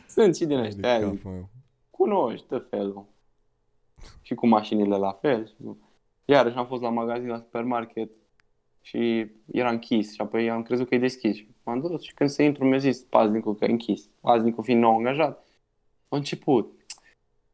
Sunt 0.09 0.37
și 0.37 0.45
din 0.45 0.57
Ai 0.57 0.63
de 0.63 0.69
ăștia, 0.69 0.91
aia 0.91 0.99
zic, 1.09 1.23
capul 1.23 1.31
meu. 1.31 1.49
cunoști 1.91 2.47
tot 2.47 2.69
felul. 2.69 3.05
Și 4.23 4.35
cu 4.35 4.47
mașinile 4.47 4.97
la 4.97 5.13
fel. 5.13 5.47
Și... 5.47 5.55
Iarăși 6.25 6.57
am 6.57 6.67
fost 6.67 6.83
la 6.83 6.89
magazin, 6.89 7.29
la 7.29 7.39
supermarket 7.39 8.11
și 8.85 9.27
era 9.53 9.71
închis 9.71 10.13
și 10.13 10.21
apoi 10.21 10.51
am 10.51 10.63
crezut 10.63 10.89
că 10.89 10.95
e 10.95 10.99
deschis. 10.99 11.37
Și 11.37 11.47
M-am 11.65 11.81
dus 11.81 12.03
și 12.03 12.15
când 12.15 12.31
se 12.31 12.45
intru 12.45 12.65
mi-a 12.65 12.79
zis 12.79 13.03
paznicul 13.03 13.55
că 13.55 13.65
e 13.65 13.71
închis. 13.71 14.09
Paznicul 14.21 14.65
fiind 14.65 14.81
nou 14.81 14.97
angajat, 14.97 15.47
a 16.09 16.17
început. 16.17 16.73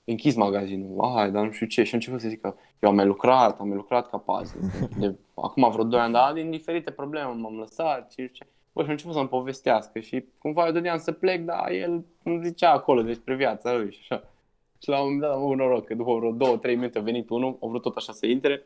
E 0.05 0.11
închis 0.11 0.35
magazinul, 0.35 1.01
ai, 1.01 1.31
dar 1.31 1.45
nu 1.45 1.51
știu 1.51 1.67
ce. 1.67 1.83
Și 1.83 1.95
a 1.95 1.97
început 1.97 2.21
să 2.21 2.29
zic 2.29 2.41
că 2.41 2.55
eu 2.79 2.89
am 2.89 2.95
mai 2.95 3.07
lucrat, 3.07 3.61
am 3.61 3.69
mai 3.69 3.77
lucrat 3.77 4.11
ca 4.11 4.19
paznic. 4.19 4.73
De, 4.99 5.15
acum 5.35 5.71
vreo 5.71 5.85
2 5.85 6.01
ani, 6.01 6.13
dar 6.13 6.33
din 6.33 6.51
diferite 6.51 6.91
probleme 6.91 7.33
m-am 7.33 7.59
lăsat 7.59 8.13
și 8.13 8.21
nu 8.21 8.27
știu 8.27 8.45
ce. 8.45 8.51
Bă, 8.73 8.83
și 8.83 8.89
a 8.89 8.93
început 8.93 9.15
să-mi 9.15 9.29
povestească 9.29 10.01
și 10.01 10.25
cumva 10.39 10.67
eu 10.67 10.73
dădeam 10.73 10.99
să 10.99 11.13
plec, 11.13 11.45
dar 11.45 11.71
el 11.71 12.05
îmi 12.23 12.45
zicea 12.45 12.73
acolo 12.73 13.03
despre 13.03 13.35
viața 13.35 13.73
lui 13.73 13.93
și 13.93 13.99
așa. 14.01 14.25
Și 14.83 14.89
la 14.89 14.97
un 14.97 15.03
moment 15.03 15.21
dat 15.21 15.31
am 15.33 15.43
avut 15.43 15.57
noroc 15.57 15.85
că 15.85 15.95
după 15.95 16.15
vreo 16.15 16.31
două, 16.31 16.57
trei 16.57 16.75
minute 16.75 16.99
a 16.99 17.03
venit 17.03 17.31
unul, 17.31 17.59
a 17.63 17.67
vrut 17.67 17.83
tot 17.83 17.97
așa 17.97 18.13
să 18.13 18.27
intre 18.27 18.63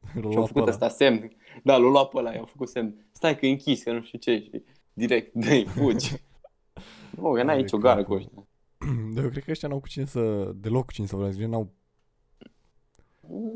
L-a 0.14 0.20
și 0.20 0.20
luat 0.20 0.34
au 0.36 0.42
pe 0.42 0.46
făcut 0.46 0.62
ăla. 0.62 0.70
ăsta 0.70 0.88
semn. 0.88 1.36
Da, 1.64 1.76
l-a 1.76 1.88
luat 1.88 2.08
pe 2.08 2.18
ăla, 2.18 2.32
i-au 2.32 2.44
făcut 2.44 2.68
semn. 2.68 3.06
Stai 3.12 3.36
că 3.38 3.46
e 3.46 3.50
închis, 3.50 3.82
că 3.82 3.92
nu 3.92 4.02
știu 4.02 4.18
ce 4.18 4.38
și 4.40 4.62
direct, 4.92 5.34
dă-i, 5.44 5.64
fugi. 5.64 6.12
Nu, 7.10 7.32
că 7.32 7.42
n-ai 7.42 7.54
Ai 7.54 7.60
nicio 7.62 7.78
gară 7.78 8.00
capul. 8.02 8.16
cu 8.16 8.22
ăștia. 8.22 8.46
Dar 9.14 9.24
eu 9.24 9.30
cred 9.30 9.44
că 9.44 9.50
ăștia 9.50 9.68
n-au 9.68 9.80
cu 9.80 9.88
cine 9.88 10.04
să, 10.04 10.52
deloc 10.56 10.84
cu 10.84 10.92
cine 10.92 11.06
să 11.06 11.14
vorbească. 11.16 11.40
Gen, 11.40 11.50
N-au, 11.50 11.70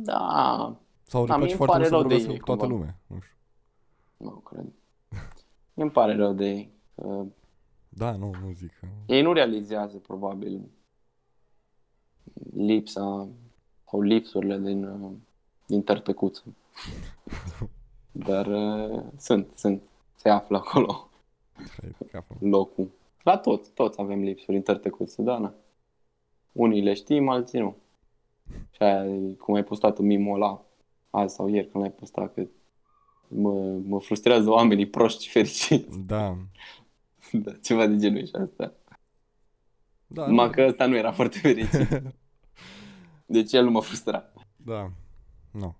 Da, 0.02 0.80
sau 1.02 1.26
Da, 1.26 1.36
le 1.36 1.44
mie 1.44 1.46
place 1.46 1.48
îmi 1.48 1.56
foarte 1.56 1.72
pare 1.72 1.78
mult 1.78 1.88
să 1.88 1.94
rău 1.94 2.02
de 2.02 2.08
vorbească 2.08 2.32
ei, 2.32 2.38
cu 2.38 2.44
toată 2.44 2.60
cumva. 2.60 2.76
lumea. 2.76 2.98
Nu 3.06 3.20
știu. 3.20 3.36
nu 4.16 4.30
cred. 4.30 4.64
Îmi 5.74 5.90
pare 5.90 6.14
rău 6.16 6.32
de 6.32 6.44
ei. 6.48 6.70
Că 6.94 7.24
Da, 7.88 8.16
nu, 8.16 8.30
nu 8.42 8.52
zic. 8.52 8.72
că- 8.80 8.86
ei 9.06 9.22
nu 9.22 9.32
realizează, 9.32 9.96
probabil, 9.96 10.60
lipsa 12.54 13.28
sau 13.90 14.00
lipsurile 14.00 14.58
din, 14.58 14.84
uh, 15.72 15.78
din 15.78 15.82
tărtăcuță. 15.82 16.42
Dar 18.12 18.46
uh, 18.46 19.02
sunt, 19.16 19.48
sunt. 19.54 19.82
Se 20.16 20.28
află 20.28 20.56
acolo 20.56 21.08
Ai 21.56 21.94
de 21.98 22.04
capul. 22.12 22.36
locul. 22.48 22.90
La 23.22 23.36
toți, 23.36 23.70
toți 23.70 24.00
avem 24.00 24.20
lipsuri 24.22 24.56
în 24.56 24.62
tărtăcuță, 24.62 25.22
da, 25.22 25.38
na. 25.38 25.54
Unii 26.52 26.82
le 26.82 26.94
știm, 26.94 27.28
alții 27.28 27.58
nu. 27.58 27.76
Și 28.70 28.82
aia, 28.82 29.04
e 29.04 29.32
cum 29.32 29.54
ai 29.54 29.64
postat 29.64 29.98
în 29.98 30.06
mimul 30.06 30.34
ăla, 30.34 30.64
azi 31.10 31.34
sau 31.34 31.48
ieri 31.48 31.68
când 31.68 31.84
l-ai 31.84 31.92
postat, 31.92 32.34
că 32.34 32.46
mă, 33.28 33.52
mă 33.84 34.00
frustrează 34.00 34.50
oamenii 34.50 34.86
proști 34.86 35.24
și 35.24 35.30
fericiți. 35.30 35.98
Da. 35.98 36.36
Da, 37.32 37.52
ceva 37.62 37.86
de 37.86 37.96
genul 37.96 38.26
și 38.26 38.34
asta. 38.34 38.72
Da, 40.06 40.26
Numai 40.26 40.46
nu. 40.46 40.52
că 40.52 40.64
ăsta 40.68 40.86
nu 40.86 40.96
era 40.96 41.12
foarte 41.12 41.38
fericit. 41.38 42.02
Deci 43.26 43.52
el 43.52 43.64
nu 43.64 43.70
mă 43.70 43.80
frustra. 43.80 44.32
Da. 44.56 44.90
Nu. 45.52 45.76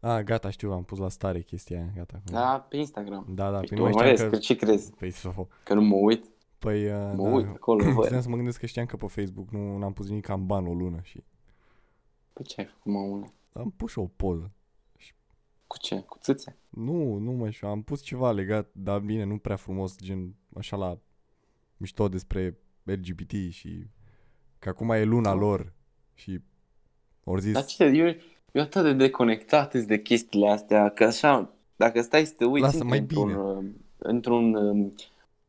A, 0.00 0.22
gata, 0.22 0.50
știu, 0.50 0.72
am 0.72 0.84
pus 0.84 0.98
la 0.98 1.08
stare 1.08 1.40
chestia 1.42 1.78
aia, 1.78 1.92
gata. 1.94 2.20
Da, 2.24 2.66
pe 2.68 2.76
Instagram. 2.76 3.26
Da, 3.28 3.50
da, 3.50 3.58
Păi 3.58 3.68
pe 3.68 3.74
tu 3.74 3.74
nu 3.74 3.82
mai 3.82 3.90
urmăresc, 3.90 4.14
știam 4.14 4.30
că... 4.30 4.36
că... 4.36 4.42
ce 4.42 4.56
crezi? 4.56 4.90
Păi, 4.92 5.10
so, 5.10 5.48
Că 5.64 5.74
nu 5.74 5.82
mă 5.82 5.96
uit? 5.96 6.24
păi, 6.58 6.86
uh, 6.86 6.92
Mă 7.16 7.28
da. 7.28 7.34
uit 7.34 7.46
acolo, 7.46 7.84
văd. 7.92 7.94
Puteam 7.94 8.20
să 8.20 8.28
mă 8.28 8.36
gândesc 8.36 8.58
că 8.60 8.66
știam 8.66 8.86
că 8.86 8.96
pe 8.96 9.06
Facebook 9.06 9.50
nu 9.50 9.78
n-am 9.78 9.92
pus 9.92 10.08
nimic 10.08 10.28
am 10.28 10.46
ban 10.46 10.66
o 10.66 10.72
lună 10.74 11.00
și 11.02 11.24
Păi 12.32 12.44
ce 12.44 12.60
ai 12.60 12.66
făcut, 12.66 12.92
mă, 12.92 13.26
am 13.52 13.70
pus 13.70 13.90
și 13.90 13.98
o 13.98 14.06
poză. 14.06 14.50
Cu 15.66 15.78
ce? 15.78 16.00
Cu 16.00 16.18
țâțe? 16.20 16.56
Nu, 16.68 17.16
nu 17.16 17.32
mă 17.32 17.50
știu, 17.50 17.68
am 17.68 17.82
pus 17.82 18.02
ceva 18.02 18.32
legat, 18.32 18.70
dar 18.72 18.98
bine, 19.00 19.24
nu 19.24 19.38
prea 19.38 19.56
frumos, 19.56 19.96
gen 20.00 20.34
așa 20.56 20.76
la 20.76 20.98
mișto 21.76 22.08
despre 22.08 22.58
LGBT 22.82 23.32
și 23.50 23.86
că 24.58 24.68
acum 24.68 24.90
e 24.90 25.02
luna 25.04 25.30
Ah. 25.30 25.38
lor 25.38 25.72
și 26.14 26.40
ori 27.24 27.40
zis, 27.40 27.52
Dar 27.52 27.64
ce, 27.64 27.84
eu, 27.84 28.14
eu 28.52 28.62
atât 28.62 28.82
de 28.82 28.92
deconectat 28.92 29.70
sunt 29.72 29.86
de 29.86 30.00
chestiile 30.02 30.48
astea, 30.50 30.88
că 30.88 31.04
așa, 31.04 31.50
dacă 31.76 32.00
stai 32.00 32.24
să 32.24 32.34
te 32.36 32.44
uiți 32.44 32.60
Lasă, 32.64 32.74
intri 32.76 32.88
mai 32.88 32.98
într-un, 32.98 33.26
bine. 33.26 33.38
uh, 33.38 33.64
într-un, 33.98 34.54
um, 34.54 34.94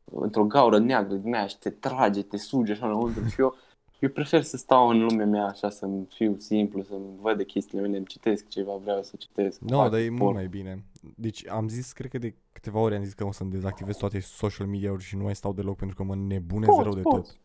într-o 0.05 0.43
gaură 0.43 0.79
neagră 0.79 1.15
din 1.15 1.33
aia 1.35 1.47
și 1.47 1.57
te 1.59 1.69
trage, 1.69 2.21
te 2.21 2.37
suge 2.37 2.71
așa 2.71 2.85
înăuntru 2.85 3.27
și 3.27 3.41
eu 3.41 3.55
Eu 3.99 4.09
prefer 4.09 4.41
să 4.43 4.57
stau 4.57 4.87
în 4.87 5.03
lumea 5.03 5.25
mea 5.25 5.45
așa, 5.45 5.69
să 5.69 5.89
fiu 6.09 6.35
simplu, 6.37 6.81
să 6.83 6.93
văd 7.21 7.37
de 7.37 7.43
chestiile 7.43 7.81
mele, 7.81 7.97
îmi 7.97 8.05
citesc 8.05 8.47
ceva, 8.47 8.73
vreau 8.83 9.03
să 9.03 9.15
citesc. 9.17 9.59
Nu, 9.59 9.77
fac 9.77 9.91
dar 9.91 9.99
e 9.99 10.03
sport. 10.03 10.19
mult 10.21 10.33
mai 10.33 10.47
bine. 10.47 10.83
Deci 11.15 11.47
am 11.47 11.67
zis, 11.67 11.91
cred 11.91 12.09
că 12.11 12.17
de 12.17 12.33
câteva 12.51 12.79
ori 12.79 12.95
am 12.95 13.03
zis 13.03 13.13
că 13.13 13.25
o 13.25 13.31
să-mi 13.31 13.51
dezactivez 13.51 13.95
toate 13.97 14.19
social 14.19 14.67
media-uri 14.67 15.03
și 15.03 15.15
nu 15.15 15.23
mai 15.23 15.35
stau 15.35 15.53
deloc 15.53 15.75
pentru 15.75 15.95
că 15.95 16.03
mă 16.03 16.15
nebunez 16.15 16.67
Poți, 16.69 16.83
rău 16.83 16.93
de 16.93 17.01
poți. 17.01 17.31
tot. 17.31 17.39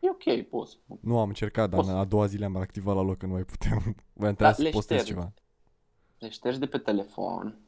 E 0.00 0.08
ok, 0.10 0.48
poți. 0.48 0.78
Nu 1.00 1.18
am 1.18 1.28
încercat, 1.28 1.70
dar 1.70 1.78
Poți. 1.80 1.90
a 1.90 2.04
doua 2.04 2.26
zi 2.26 2.36
le-am 2.36 2.56
activat 2.56 2.94
la 2.94 3.02
loc 3.02 3.16
că 3.16 3.26
nu 3.26 3.32
mai 3.32 3.42
puteam. 3.42 3.78
Voiam 4.12 4.34
Da, 4.38 4.52
trebuia 4.52 4.52
să 4.52 4.62
le 4.62 4.70
postez 4.70 4.98
șterg. 5.00 5.16
ceva. 5.16 5.32
Le 6.18 6.28
ștergi 6.28 6.58
de 6.58 6.66
pe 6.66 6.78
telefon, 6.78 7.58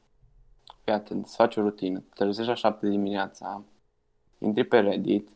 fii 0.84 0.92
atent, 0.92 1.24
îți 1.24 1.34
faci 1.36 1.56
o 1.56 1.60
rutină, 1.60 1.98
te 1.98 2.06
trezești 2.14 2.48
la 2.48 2.54
7 2.54 2.88
dimineața, 2.88 3.62
intri 4.38 4.64
pe 4.64 4.78
Reddit, 4.80 5.30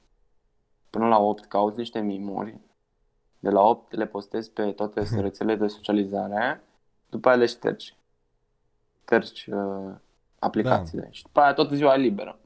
până 0.91 1.07
la 1.09 1.19
8 1.19 1.45
cauți 1.45 1.79
niște 1.79 2.01
mimuri, 2.01 2.59
de 3.39 3.51
la 3.51 3.61
8 3.61 3.93
le 3.93 4.07
postezi 4.07 4.51
pe 4.51 4.73
toate 4.73 5.07
rețelele 5.21 5.59
de 5.59 5.67
socializare, 5.67 6.63
după 7.11 7.29
aia 7.29 7.37
le 7.37 7.47
ștergi. 7.47 7.95
Ștergi 9.03 9.51
uh, 9.51 9.95
aplicațiile 10.39 11.03
Da. 11.05 11.11
și 11.11 11.23
după 11.23 11.41
aia 11.41 11.53
toată 11.55 11.75
ziua 11.75 11.95
e 11.95 11.99
liberă. 11.99 12.39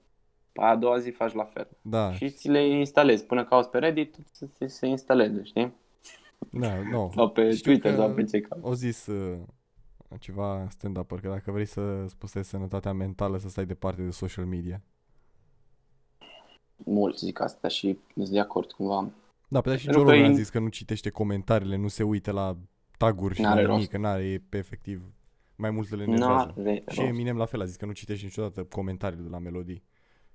După 0.52 0.62
aia 0.66 0.70
a 0.74 0.76
doua 0.76 0.98
zi 0.98 1.10
faci 1.10 1.32
la 1.32 1.44
fel. 1.44 1.68
Da, 1.82 2.12
Și 2.12 2.30
ți 2.30 2.48
le 2.48 2.66
instalezi. 2.68 3.24
Până 3.24 3.44
cauți 3.44 3.70
pe 3.70 3.78
Reddit, 3.78 4.16
să 4.32 4.46
se, 4.56 4.66
se 4.66 4.86
instaleze, 4.86 5.42
știi? 5.44 5.72
da, 6.50 6.82
nu. 6.90 7.10
Sau 7.14 7.30
pe 7.30 7.50
Știu 7.50 7.70
Twitter 7.72 7.90
că 7.94 8.00
sau 8.00 8.14
pe 8.14 8.24
ce 8.24 8.40
cauți. 8.40 8.66
O 8.66 8.74
zis 8.74 9.06
uh, 9.06 9.38
ceva 10.18 10.66
stand-up 10.70 11.20
că 11.20 11.28
dacă 11.28 11.50
vrei 11.50 11.64
să 11.66 11.80
îți 12.04 12.16
păstrezi 12.16 12.48
sănătatea 12.48 12.92
mentală 12.92 13.38
să 13.38 13.48
stai 13.48 13.66
departe 13.66 14.02
de 14.02 14.10
social 14.10 14.44
media. 14.44 14.82
Mulți 16.76 17.24
zic 17.24 17.40
asta 17.40 17.68
și 17.68 17.98
sunt 18.14 18.28
de 18.28 18.40
acord 18.40 18.72
cumva. 18.72 19.08
Da, 19.48 19.60
pe 19.60 19.76
și 19.76 19.84
Pentru 19.84 20.02
Joe 20.02 20.10
că 20.10 20.14
Rogan 20.16 20.30
a 20.30 20.34
e- 20.34 20.36
zis 20.36 20.48
că 20.50 20.58
nu 20.58 20.68
citește 20.68 21.10
comentariile, 21.10 21.76
nu 21.76 21.88
se 21.88 22.02
uită 22.02 22.30
la 22.32 22.56
taguri 22.98 23.34
și 23.34 23.40
N-are 23.40 23.60
la 23.60 23.66
rost. 23.66 23.74
nimic, 23.76 23.90
că 23.90 23.98
n-are, 23.98 24.24
e 24.24 24.42
pe 24.48 24.58
efectiv 24.58 25.02
mai 25.56 25.70
mult 25.70 25.90
le 25.90 26.02
enervează. 26.02 26.52
N-are 26.56 26.74
Și 26.90 26.98
rost. 26.98 27.08
Eminem 27.08 27.36
la 27.36 27.44
fel 27.44 27.60
a 27.60 27.64
zis 27.64 27.76
că 27.76 27.86
nu 27.86 27.92
citește 27.92 28.24
niciodată 28.24 28.64
comentariile 28.64 29.22
de 29.24 29.28
la 29.30 29.38
melodii, 29.38 29.82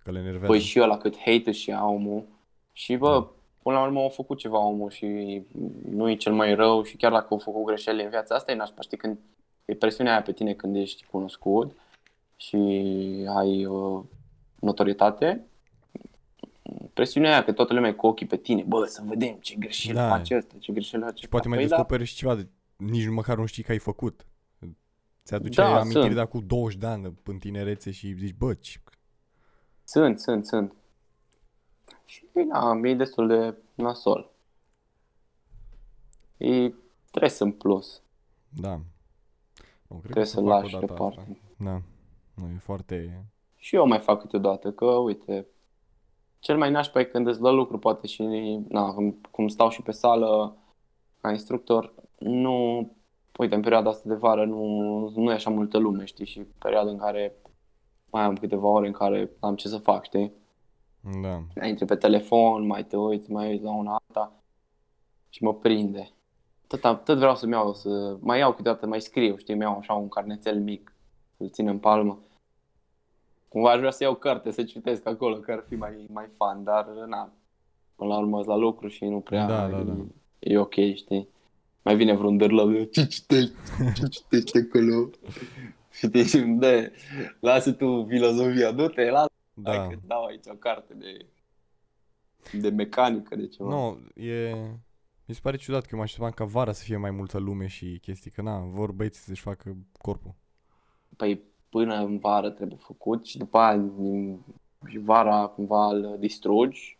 că 0.06 0.12
le 0.12 0.20
enervează. 0.20 0.46
Păi 0.48 0.60
și 0.60 0.82
ăla 0.82 0.98
cât 0.98 1.18
hate 1.18 1.52
și 1.52 1.72
omul. 1.72 2.24
Și 2.72 2.96
bă, 2.96 3.10
Da. 3.10 3.32
până 3.64 3.76
la 3.76 3.84
urmă 3.84 4.00
au 4.00 4.10
făcut 4.10 4.38
ceva 4.38 4.60
omul 4.60 4.90
și 4.90 5.06
nu 5.90 6.10
e 6.10 6.16
cel 6.16 6.34
mai 6.34 6.56
rău 6.56 6.84
și 6.84 6.96
chiar 6.98 7.12
dacă 7.12 7.28
au 7.30 7.38
făcut 7.38 7.66
greșeli 7.66 8.04
în 8.04 8.10
viața 8.10 8.36
asta 8.36 8.52
e 8.52 8.56
nașpa, 8.56 8.82
știi, 8.82 8.98
când 8.98 9.18
e 9.66 9.74
presiunea 9.76 10.12
aia 10.14 10.22
pe 10.22 10.32
tine 10.32 10.54
când 10.54 10.76
ești 10.76 11.06
cunoscut 11.06 11.76
și 12.36 12.56
ai 13.36 13.66
uh, 13.66 14.04
notorietate, 14.60 15.46
presiunea 16.94 17.32
aia 17.32 17.44
că 17.44 17.52
toată 17.52 17.74
lumea 17.74 17.90
e 17.90 17.94
cu 17.94 18.08
ochii 18.08 18.26
pe 18.28 18.38
tine, 18.38 18.64
bă, 18.68 18.86
să 18.86 19.02
vedem 19.06 19.38
ce 19.42 19.56
greșeli 19.56 19.96
Da. 19.96 20.08
face 20.10 20.36
ăsta, 20.36 20.54
ce 20.60 20.72
greșeli 20.72 21.04
face 21.04 21.22
și 21.22 21.30
poate 21.30 21.48
mai 21.48 21.58
Păi 21.58 21.68
da, 21.68 21.76
descoperi 21.76 22.04
și 22.06 22.16
ceva 22.16 22.36
de 22.36 22.48
nici 22.76 23.08
măcar 23.10 23.38
nu 23.38 23.46
știi 23.46 23.64
că 23.64 23.72
ai 23.72 23.78
făcut. 23.80 24.26
Ți-aduce 25.26 25.62
Da, 25.62 25.76
amintiri 25.76 26.02
sunt. 26.02 26.14
de 26.14 26.20
acum 26.20 26.44
20 26.48 26.80
de 26.80 26.86
ani 26.86 27.14
în 27.24 27.38
tinerețe 27.38 27.92
și 27.92 28.14
zici, 28.14 28.36
bă, 28.38 28.54
ce... 28.54 28.80
Sunt, 29.86 30.20
sunt, 30.20 30.46
sunt. 30.46 30.74
Și 32.06 32.26
da, 32.50 32.80
e 32.84 32.94
destul 32.94 33.28
de 33.28 33.56
nasol. 33.74 34.32
E 36.38 36.74
stres 37.06 37.40
în 37.40 37.52
plus. 37.52 38.02
Da. 38.50 38.80
Nu, 39.88 39.98
cred 39.98 40.02
Trebuie 40.02 40.24
că 40.24 40.30
să 40.30 40.36
fac 40.40 40.46
lași 40.46 40.76
odată 40.76 40.94
deoparte. 40.94 41.20
asta. 41.20 41.34
Da. 41.58 41.82
Nu, 42.34 42.48
e 42.56 42.58
foarte... 42.58 43.26
Și 43.56 43.76
eu 43.76 43.88
mai 43.88 44.00
fac 44.00 44.20
câteodată, 44.20 44.72
că 44.72 44.86
uite, 44.86 45.48
cel 46.40 46.58
mai 46.58 46.72
nașpa 46.72 47.00
e 47.00 47.04
când 47.04 47.28
îți 47.28 47.42
dă 47.42 47.50
lucru, 47.50 47.80
poate 47.80 48.08
și, 48.08 48.24
na, 48.68 48.94
cum, 48.94 49.22
cum 49.32 49.48
stau 49.48 49.70
și 49.70 49.82
pe 49.82 49.92
sală 49.92 50.58
ca 51.22 51.32
instructor, 51.32 51.94
nu, 52.20 52.90
uite, 53.38 53.56
în 53.56 53.62
perioada 53.62 53.90
asta 53.90 54.10
de 54.10 54.16
vară 54.16 54.46
nu, 54.46 55.12
nu 55.16 55.32
e 55.32 55.34
așa 55.34 55.50
multă 55.50 55.78
lume, 55.78 56.06
știi, 56.06 56.26
și 56.26 56.40
perioada 56.40 56.90
în 56.90 56.98
care 56.98 57.36
mai 58.16 58.24
am 58.24 58.36
câteva 58.36 58.68
ore 58.68 58.88
în 58.88 58.94
care 58.94 59.30
am 59.40 59.56
ce 59.56 59.68
să 59.68 59.78
fac, 59.78 60.04
știi? 60.06 60.32
Da. 61.22 61.42
Mai 61.56 61.70
intri 61.70 61.86
pe 61.86 61.96
telefon, 61.96 62.66
mai 62.66 62.86
te 62.86 62.98
uiți, 62.98 63.32
mai 63.32 63.50
uiți 63.50 63.64
la 63.64 63.72
una 63.76 63.92
alta 64.08 64.34
și 65.30 65.44
mă 65.44 65.54
prinde. 65.54 66.10
Tot, 66.68 66.86
am- 66.86 67.02
tot 67.04 67.18
vreau 67.18 67.36
să-mi 67.36 67.52
iau, 67.52 67.74
să 67.74 68.18
mai 68.20 68.40
iau 68.40 68.54
câteodată, 68.54 68.86
mai 68.88 69.02
scriu, 69.02 69.38
știi, 69.38 69.54
mi 69.56 69.62
iau 69.62 69.78
așa 69.78 69.94
un 69.94 70.08
carnețel 70.08 70.60
mic, 70.60 70.94
îl 71.38 71.50
țin 71.50 71.68
în 71.68 71.78
palmă. 71.80 72.20
Cumva 73.48 73.72
aș 73.72 73.78
vrea 73.78 73.92
să 73.92 74.04
iau 74.04 74.16
carte, 74.16 74.52
să 74.52 74.64
citesc 74.64 75.08
acolo, 75.08 75.36
că 75.36 75.52
ar 75.52 75.64
fi 75.68 75.76
mai, 75.76 76.06
mai 76.14 76.28
fan, 76.36 76.64
dar 76.64 76.86
na, 77.08 77.32
până 77.96 78.10
la 78.10 78.18
urmă 78.20 78.36
sunt 78.36 78.48
la 78.48 78.56
lucru 78.56 78.88
și 78.88 79.06
nu 79.06 79.20
prea 79.20 79.46
Da, 79.46 79.68
da, 79.68 79.80
e, 79.80 79.84
da. 79.84 79.94
e 80.40 80.58
ok, 80.58 80.74
știi. 80.74 81.28
Mai 81.82 81.96
vine 81.96 82.14
vreun 82.16 82.38
dârlău, 82.38 82.84
ce 82.84 83.06
citești, 83.08 83.52
ce 83.96 84.08
citești 84.08 84.58
acolo? 84.58 85.10
Știi, 85.98 86.24
și 86.24 86.38
îmi 86.38 86.60
dă, 86.60 86.92
lasă 87.40 87.72
tu 87.72 88.06
filozofia, 88.08 88.72
du-te, 88.72 89.10
lasă 89.10 89.32
Da. 89.54 89.72
Hai 89.72 89.88
că 89.88 89.96
îți 89.96 90.08
dau 90.08 90.26
aici 90.26 90.46
o 90.48 90.54
carte 90.54 90.94
de, 90.94 91.26
de 92.52 92.70
mecanică, 92.70 93.36
de 93.36 93.48
ceva. 93.48 93.70
Nu, 93.70 94.00
e... 94.24 94.54
Mi 95.28 95.36
se 95.36 95.40
pare 95.44 95.58
ciudat 95.58 95.82
că 95.82 95.90
eu 95.92 95.98
mă 95.98 96.04
așteptam 96.04 96.32
ca 96.32 96.44
vara 96.46 96.72
să 96.72 96.84
fie 96.84 96.98
mai 96.98 97.12
multă 97.12 97.38
lume 97.38 97.68
și 97.68 98.00
chestii, 98.02 98.32
că 98.32 98.42
na, 98.42 98.60
vor 98.60 98.92
băieții 98.92 99.22
să-și 99.22 99.42
facă 99.42 99.76
corpul. 99.98 100.34
Păi 101.18 101.42
până 101.70 101.96
în 101.96 102.18
vară 102.18 102.50
trebuie 102.50 102.78
făcut 102.78 103.26
și 103.26 103.38
după 103.38 103.58
aia 103.58 103.78
din- 103.78 104.46
și 104.88 104.98
vara 104.98 105.48
cumva 105.48 105.88
îl 105.88 106.16
distrugi. 106.20 106.98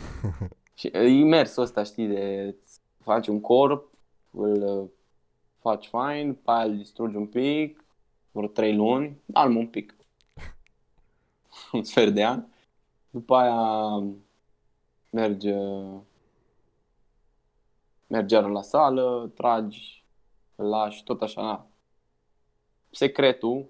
și 0.78 0.86
e 0.86 1.06
imersul 1.06 1.62
ăsta, 1.62 1.82
știi, 1.82 2.06
de 2.06 2.54
îți 2.62 2.80
faci 3.00 3.26
un 3.26 3.40
corp, 3.40 3.90
îl 4.30 4.62
uh, 4.62 4.88
faci 5.58 5.86
fain, 5.86 6.26
după 6.26 6.50
aia 6.50 6.64
îl 6.64 6.76
distrugi 6.76 7.16
un 7.16 7.26
pic, 7.26 7.81
vreo 8.32 8.48
trei 8.48 8.74
luni, 8.74 9.20
alm 9.32 9.56
un 9.56 9.66
pic. 9.66 9.96
un 11.72 11.82
sfert 11.82 12.14
de 12.14 12.24
an. 12.24 12.44
După 13.10 13.34
aia 13.34 14.14
mergi, 15.10 15.48
uh, 15.48 16.00
mergi 18.06 18.34
iară 18.34 18.48
la 18.48 18.62
sală, 18.62 19.30
tragi, 19.34 20.04
îl 20.54 20.68
lași, 20.68 21.04
tot 21.04 21.22
așa, 21.22 21.42
na. 21.42 21.66
Secretul, 22.90 23.66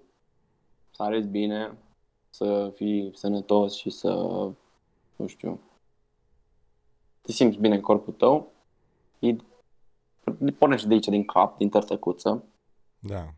să 0.91 1.03
arăți 1.03 1.27
bine, 1.27 1.77
să 2.29 2.71
fii 2.75 3.11
sănătos 3.13 3.75
și 3.75 3.89
să, 3.89 4.13
nu 5.15 5.27
știu, 5.27 5.59
te 7.21 7.31
simți 7.31 7.57
bine 7.57 7.75
în 7.75 7.81
corpul 7.81 8.13
tău, 8.13 8.51
e, 9.19 9.35
pornește 10.57 10.87
de 10.87 10.93
aici, 10.93 11.07
din 11.07 11.25
cap, 11.25 11.57
din 11.57 11.69
tărtăcuță, 11.69 12.43
Da. 12.99 13.33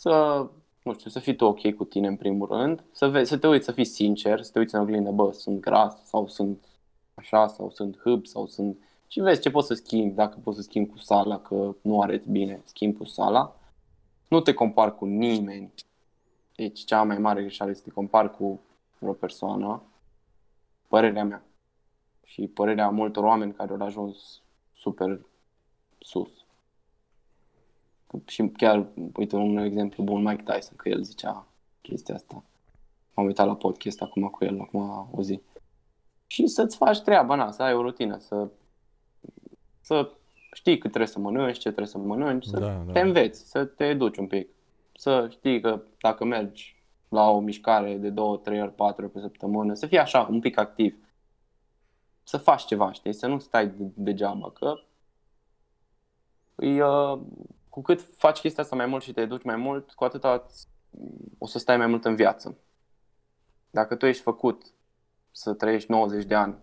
Să, 0.00 0.46
nu 0.82 0.94
știu, 0.94 1.10
să 1.10 1.18
fii 1.18 1.36
tu 1.36 1.44
ok 1.44 1.74
cu 1.74 1.84
tine 1.84 2.06
în 2.06 2.16
primul 2.16 2.48
rând, 2.48 2.84
să, 2.92 3.08
vezi, 3.08 3.28
să 3.28 3.38
te 3.38 3.46
uiți, 3.46 3.64
să 3.64 3.72
fii 3.72 3.84
sincer, 3.84 4.42
să 4.42 4.50
te 4.50 4.58
uiți 4.58 4.74
în 4.74 4.80
oglindă, 4.80 5.10
bă, 5.10 5.32
sunt 5.32 5.60
gras 5.60 6.04
sau 6.04 6.28
sunt 6.28 6.64
așa 7.14 7.46
sau 7.46 7.70
sunt 7.70 7.98
hâb 7.98 8.26
sau 8.26 8.46
sunt... 8.46 8.78
Și 9.06 9.20
vezi 9.20 9.40
ce 9.40 9.50
poți 9.50 9.66
să 9.66 9.74
schimbi, 9.74 10.14
dacă 10.14 10.38
poți 10.42 10.56
să 10.56 10.62
schimbi 10.62 10.90
cu 10.90 10.98
sala, 10.98 11.38
că 11.38 11.74
nu 11.82 12.00
arăți 12.00 12.30
bine, 12.30 12.62
schimbi 12.64 12.96
cu 12.96 13.04
sala. 13.04 13.56
Nu 14.28 14.40
te 14.40 14.54
compari 14.54 14.96
cu 14.96 15.04
nimeni. 15.04 15.72
Deci 16.56 16.84
cea 16.84 17.02
mai 17.02 17.18
mare 17.18 17.40
greșeală 17.40 17.70
este 17.70 17.82
să 17.82 17.88
te 17.88 17.94
compari 17.94 18.36
cu 18.36 18.60
vreo 18.98 19.12
persoană. 19.12 19.82
Părerea 20.88 21.24
mea. 21.24 21.44
Și 22.24 22.46
părerea 22.46 22.88
multor 22.88 23.24
oameni 23.24 23.52
care 23.52 23.72
au 23.72 23.86
ajuns 23.86 24.42
super 24.72 25.20
sus. 25.98 26.39
Și 28.26 28.48
chiar, 28.56 28.86
uite, 29.16 29.36
un 29.36 29.56
exemplu 29.56 30.02
bun, 30.02 30.22
Mike 30.22 30.42
Tyson, 30.42 30.76
că 30.76 30.88
el 30.88 31.02
zicea 31.02 31.46
chestia 31.80 32.14
asta. 32.14 32.42
M-am 33.14 33.26
uitat 33.26 33.46
la 33.46 33.56
podcast 33.56 34.02
acum 34.02 34.28
cu 34.28 34.44
el, 34.44 34.60
acum 34.60 35.08
o 35.12 35.22
zi. 35.22 35.40
Și 36.26 36.46
să-ți 36.46 36.76
faci 36.76 37.00
treaba, 37.00 37.34
na, 37.34 37.50
să 37.50 37.62
ai 37.62 37.74
o 37.74 37.82
rutină, 37.82 38.18
să, 38.18 38.48
să 39.80 40.10
știi 40.52 40.78
cât 40.78 40.88
trebuie 40.88 41.10
să 41.10 41.18
mănânci, 41.18 41.54
ce 41.54 41.60
trebuie 41.68 41.86
să 41.86 41.98
mănânci, 41.98 42.44
să 42.44 42.58
Da, 42.58 42.66
da. 42.86 42.92
te 42.92 43.00
înveți, 43.00 43.50
să 43.50 43.64
te 43.64 43.84
educi 43.84 44.16
un 44.16 44.26
pic. 44.26 44.48
Să 44.96 45.26
știi 45.30 45.60
că 45.60 45.82
dacă 46.00 46.24
mergi 46.24 46.82
la 47.08 47.30
o 47.30 47.40
mișcare 47.40 47.96
de 47.96 48.10
2, 48.10 48.40
3 48.42 48.62
ori, 48.62 48.74
4 48.74 49.04
ori 49.04 49.12
pe 49.12 49.20
săptămână, 49.20 49.74
să 49.74 49.86
fii 49.86 49.98
așa, 49.98 50.26
un 50.30 50.40
pic 50.40 50.58
activ. 50.58 50.96
Să 52.22 52.36
faci 52.36 52.64
ceva, 52.64 52.92
știi? 52.92 53.12
Să 53.12 53.26
nu 53.26 53.38
stai 53.38 53.66
de- 53.68 53.90
degeaba, 53.94 54.50
că 54.50 54.74
îi, 56.54 56.80
uh, 56.80 57.20
cu 57.70 57.82
cât 57.82 58.00
faci 58.16 58.38
chestia 58.38 58.62
asta 58.62 58.76
mai 58.76 58.86
mult 58.86 59.02
și 59.02 59.12
te 59.12 59.20
educi 59.20 59.42
mai 59.42 59.56
mult, 59.56 59.92
cu 59.92 60.04
atât 60.04 60.24
o 61.38 61.46
să 61.46 61.58
stai 61.58 61.76
mai 61.76 61.86
mult 61.86 62.04
în 62.04 62.14
viață. 62.14 62.58
Dacă 63.70 63.94
tu 63.94 64.06
ești 64.06 64.22
făcut 64.22 64.74
să 65.30 65.54
trăiești 65.54 65.90
90 65.90 66.24
de 66.24 66.34
ani, 66.34 66.58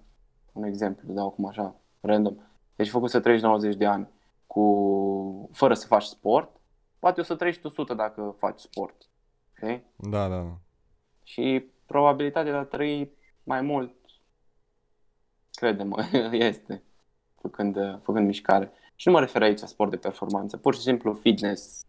un 0.54 0.64
exemplu, 0.64 1.14
dau 1.14 1.28
acum 1.28 1.46
așa, 1.46 1.76
random, 2.02 2.36
ești 2.76 2.92
făcut 2.94 3.10
să 3.10 3.20
trăiești 3.20 3.46
90 3.46 3.76
de 3.76 3.86
ani 3.86 4.10
cu, 4.48 5.50
fără 5.54 5.74
să 5.74 5.88
faci 5.88 6.04
sport, 6.04 6.60
poate 7.00 7.20
o 7.20 7.24
să 7.24 7.36
trăiești 7.36 7.66
100 7.66 7.94
dacă 7.94 8.36
faci 8.38 8.60
sport. 8.60 9.10
Okay? 9.52 9.86
Da, 9.96 10.28
da, 10.28 10.36
da. 10.36 10.58
Și 11.24 11.72
probabilitatea 11.86 12.52
de 12.52 12.58
a 12.58 12.64
trăi 12.64 13.12
mai 13.44 13.62
mult, 13.62 13.96
crede-mă, 15.52 16.06
este. 16.32 16.84
făcând, 17.42 17.76
uh, 17.76 18.00
făcând 18.02 18.26
mișcare. 18.26 18.72
Și 19.00 19.08
nu 19.08 19.14
mă 19.14 19.20
refer 19.20 19.42
aici 19.42 19.60
la 19.60 19.68
sport 19.68 19.90
de 19.90 19.98
performanță, 19.98 20.58
pur 20.58 20.76
și 20.76 20.82
simplu 20.82 21.14
fitness, 21.14 21.86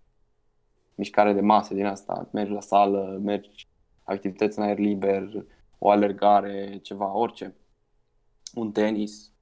mișcare 0.95 1.33
de 1.33 1.41
masă 1.41 1.75
din 1.75 1.87
asta, 1.87 2.29
mergi 2.33 2.53
la 2.53 2.61
sală, 2.61 3.21
mergi 3.23 3.69
activități 4.03 4.59
în 4.59 4.65
aer 4.65 4.79
liber, 4.79 5.45
o 5.79 5.91
alergare, 5.91 6.79
ceva, 6.83 7.13
orice. 7.13 7.55
Un 8.55 8.73
tenis. 8.73 9.33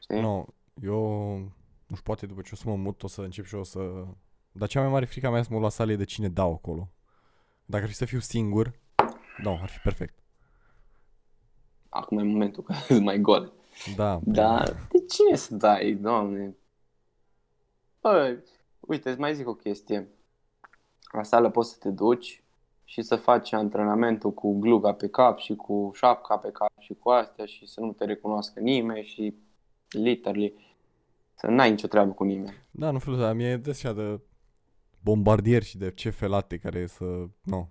Știi? 0.00 0.20
Nu, 0.20 0.46
eu, 0.82 1.38
nu 1.86 1.94
știu, 1.96 2.02
poate 2.02 2.26
după 2.26 2.40
ce 2.40 2.50
o 2.52 2.56
să 2.56 2.62
mă 2.66 2.76
mut, 2.76 3.02
o 3.02 3.06
să 3.06 3.20
încep 3.20 3.44
și 3.44 3.54
eu 3.54 3.64
să... 3.64 4.04
Dar 4.52 4.68
cea 4.68 4.80
mai 4.80 4.90
mare 4.90 5.04
frica 5.04 5.30
mea 5.30 5.42
să 5.42 5.48
mă 5.50 5.58
luat 5.58 5.70
la 5.70 5.76
sală 5.76 5.92
e 5.92 5.96
de 5.96 6.04
cine 6.04 6.28
dau 6.28 6.52
acolo. 6.52 6.88
Dacă 7.64 7.82
ar 7.82 7.88
fi 7.88 7.96
să 7.96 8.04
fiu 8.04 8.18
singur, 8.18 8.72
da, 9.42 9.50
ar 9.50 9.68
fi 9.68 9.78
perfect. 9.78 10.18
Acum 11.88 12.18
e 12.18 12.22
momentul 12.22 12.62
că 12.62 12.72
sunt 12.86 13.04
mai 13.04 13.18
gol. 13.18 13.52
Da. 13.96 14.20
Da, 14.24 14.62
de 14.64 14.99
cine 15.12 15.36
să 15.36 15.54
dai, 15.54 15.92
doamne? 15.92 16.56
Bă, 18.00 18.38
uite, 18.80 19.10
îți 19.10 19.20
mai 19.20 19.34
zic 19.34 19.48
o 19.48 19.54
chestie. 19.54 20.08
La 21.12 21.22
sală 21.22 21.50
poți 21.50 21.70
să 21.70 21.76
te 21.80 21.90
duci 21.90 22.42
și 22.84 23.02
să 23.02 23.16
faci 23.16 23.52
antrenamentul 23.52 24.32
cu 24.32 24.58
gluga 24.58 24.92
pe 24.94 25.08
cap 25.08 25.38
și 25.38 25.54
cu 25.56 25.90
șapca 25.94 26.36
pe 26.38 26.50
cap 26.50 26.70
și 26.78 26.94
cu 26.94 27.10
astea 27.10 27.44
și 27.46 27.66
să 27.66 27.80
nu 27.80 27.92
te 27.92 28.04
recunoască 28.04 28.60
nimeni 28.60 29.04
și 29.04 29.34
literally 29.88 30.54
să 31.34 31.46
n-ai 31.46 31.70
nicio 31.70 31.86
treabă 31.86 32.12
cu 32.12 32.24
nimeni. 32.24 32.56
Da, 32.70 32.90
nu 32.90 32.98
felul 32.98 33.18
ăsta, 33.18 33.32
mie 33.32 33.48
e 33.48 33.56
de 33.56 33.70
așa 33.70 33.92
de 33.92 34.20
bombardier 35.02 35.62
și 35.62 35.78
de 35.78 35.90
ce 35.90 36.10
felate 36.10 36.58
care 36.58 36.86
să, 36.86 37.04
nu, 37.42 37.68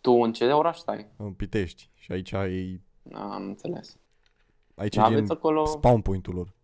Tu 0.00 0.12
în 0.12 0.32
ce 0.32 0.52
oraș 0.52 0.78
stai? 0.78 1.06
în 1.16 1.32
Pitești. 1.32 1.90
Și 1.94 2.12
aici 2.12 2.30
e, 2.32 2.80
Am 3.12 3.42
înțeles. 3.42 3.96
Aici 4.74 4.94
Da, 4.94 5.02
e 5.02 5.08
gen 5.08 5.16
aveți 5.16 5.32
acolo... 5.32 5.64
spawn 5.66 6.00
point-ul 6.00 6.34
lor. 6.34 6.52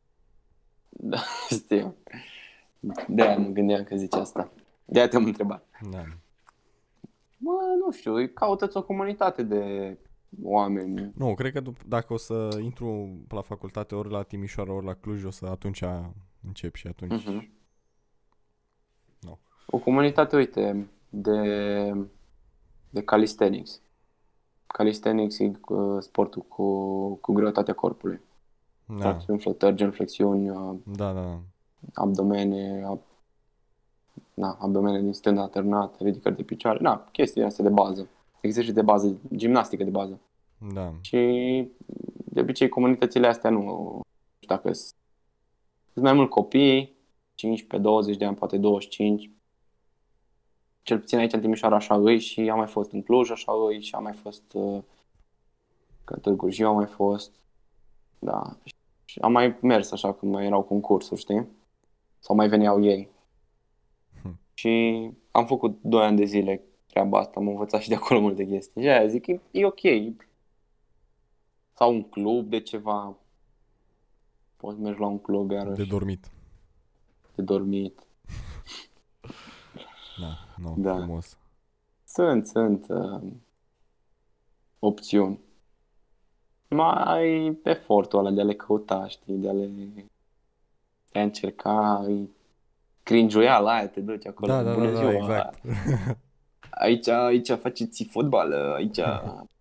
Da, 0.90 1.18
știu. 1.50 1.94
De-aia 3.08 3.38
mă 3.38 3.48
gândeam 3.48 3.84
că 3.84 3.96
zici 3.96 4.14
asta. 4.14 4.50
De-aia 4.84 5.08
te-am 5.08 5.24
întrebat. 5.24 5.66
Da. 5.90 6.04
Mă, 7.36 7.52
nu 7.84 7.92
știu, 7.92 8.28
caută-ți 8.34 8.76
o 8.76 8.82
comunitate 8.82 9.42
de 9.42 9.96
oameni. 10.42 11.12
Nu, 11.16 11.34
cred 11.34 11.52
că 11.52 11.60
dup- 11.60 11.86
dacă 11.86 12.12
o 12.12 12.16
să 12.16 12.58
intru 12.62 13.18
la 13.28 13.40
facultate 13.40 13.94
ori 13.94 14.10
la 14.10 14.22
Timișoara, 14.22 14.72
ori 14.72 14.86
la 14.86 14.94
Cluj, 14.94 15.24
o 15.24 15.30
să 15.30 15.46
atunci 15.46 15.82
încep 16.46 16.74
și 16.74 16.86
atunci. 16.86 17.24
Mhm. 17.24 17.50
Nu. 19.20 19.38
O 19.66 19.78
comunitate, 19.78 20.36
uite, 20.36 20.86
de, 21.08 21.40
de 22.90 23.02
calisthenics. 23.02 23.80
Calisthenics 24.72 25.38
e 25.38 25.52
uh, 25.68 25.96
sportul 26.00 26.42
cu, 26.42 26.64
cu 27.14 27.32
greutatea 27.32 27.74
corpului. 27.74 28.20
Da, 28.86 28.94
Tracțiuni, 28.94 29.40
flotări, 29.40 29.76
genuflexiuni, 29.76 30.50
uh, 30.50 30.74
da, 30.84 31.12
da. 31.12 31.38
abdomene, 31.94 32.84
ab, 32.86 32.98
na, 34.34 34.56
abdomene 34.60 35.00
din 35.00 35.12
stânga 35.12 35.42
alternat, 35.42 36.00
ridicări 36.00 36.36
de 36.36 36.42
picioare, 36.42 36.78
na, 36.80 37.08
chestii 37.12 37.42
astea 37.42 37.64
de 37.64 37.70
bază. 37.70 38.08
Exerciții 38.40 38.76
de 38.76 38.82
bază, 38.82 39.16
gimnastică 39.36 39.84
de 39.84 39.90
bază. 39.90 40.18
Da, 40.72 40.92
Și 41.00 41.18
de 42.24 42.40
obicei 42.40 42.68
comunitățile 42.68 43.26
astea 43.26 43.50
nu, 43.50 43.62
nu 43.62 44.02
știu 44.40 44.56
dacă 44.56 44.72
sunt 44.72 44.94
sunt 45.98 46.10
mai 46.10 46.18
mult 46.18 46.30
copii, 46.30 46.96
15-20 48.14 48.16
de 48.18 48.24
ani, 48.24 48.36
poate 48.36 48.56
25. 48.56 49.30
Cel 50.88 50.98
puțin 50.98 51.18
aici 51.18 51.32
în 51.32 51.40
Timișoara 51.40 51.76
așa 51.76 51.94
îi 51.94 52.18
și 52.18 52.40
am 52.40 52.58
mai 52.58 52.66
fost 52.66 52.92
în 52.92 53.02
Cluj 53.02 53.30
așa 53.30 53.52
îi 53.68 53.80
și 53.82 53.94
am 53.94 54.02
mai 54.02 54.12
fost 54.12 54.52
uh, 54.52 54.82
că 56.04 56.14
în 56.14 56.20
Târgu 56.20 56.50
Jiu 56.50 56.66
am 56.68 56.74
mai 56.74 56.86
fost. 56.86 57.32
Da. 58.18 58.56
Și 59.04 59.18
am 59.18 59.32
mai 59.32 59.58
mers 59.62 59.90
așa 59.90 60.12
când 60.12 60.32
mai 60.32 60.44
erau 60.44 60.62
concursuri, 60.62 61.20
știi? 61.20 61.48
Sau 62.18 62.36
mai 62.36 62.48
veneau 62.48 62.84
ei. 62.84 63.08
Hm. 64.22 64.38
Și 64.54 65.10
am 65.30 65.46
făcut 65.46 65.78
2 65.82 66.04
ani 66.04 66.16
de 66.16 66.24
zile 66.24 66.62
treaba 66.86 67.18
asta, 67.18 67.32
am 67.36 67.48
învățat 67.48 67.80
și 67.80 67.88
de 67.88 67.94
acolo 67.94 68.20
multe 68.20 68.46
chestii. 68.46 68.82
Și 68.82 68.88
aia 68.88 69.06
zic, 69.06 69.26
e, 69.26 69.40
e 69.50 69.64
ok. 69.64 69.80
Sau 71.72 71.94
un 71.94 72.02
club 72.02 72.48
de 72.48 72.60
ceva. 72.60 73.16
Poți 74.56 74.76
să 74.76 74.82
mergi 74.82 75.00
la 75.00 75.06
un 75.06 75.18
club 75.18 75.50
iarăși 75.50 75.76
de 75.76 75.84
dormit. 75.84 76.30
de 77.34 77.42
dormit. 77.42 78.06
Da, 80.20 80.47
nu, 80.62 80.74
Da. 80.76 80.94
frumos. 80.94 81.36
Sunt, 82.04 82.46
sunt 82.46 82.86
uh, 82.88 83.22
opțiuni. 84.78 85.38
Mai 86.68 87.58
efortul 87.62 88.18
ăla 88.18 88.30
de 88.30 88.40
a 88.40 88.44
le 88.44 88.54
căuta, 88.54 89.06
știi, 89.08 89.34
de 89.34 89.48
a 89.48 89.52
le 89.52 89.66
de 91.12 91.18
a 91.18 91.22
încerca, 91.22 92.06
e 92.08 92.28
cringe-uiala 93.02 93.74
aia, 93.74 93.88
te 93.88 94.00
duci 94.00 94.26
acolo. 94.26 94.52
Da, 94.52 94.62
da, 94.62 94.74
bună 94.74 94.86
da, 94.86 94.92
da, 94.92 94.98
ziua, 94.98 95.12
exact. 95.12 95.60
Aici, 96.70 97.08
aici 97.08 97.50
faceți 97.50 98.04
fotbal, 98.04 98.52
aici 98.52 99.00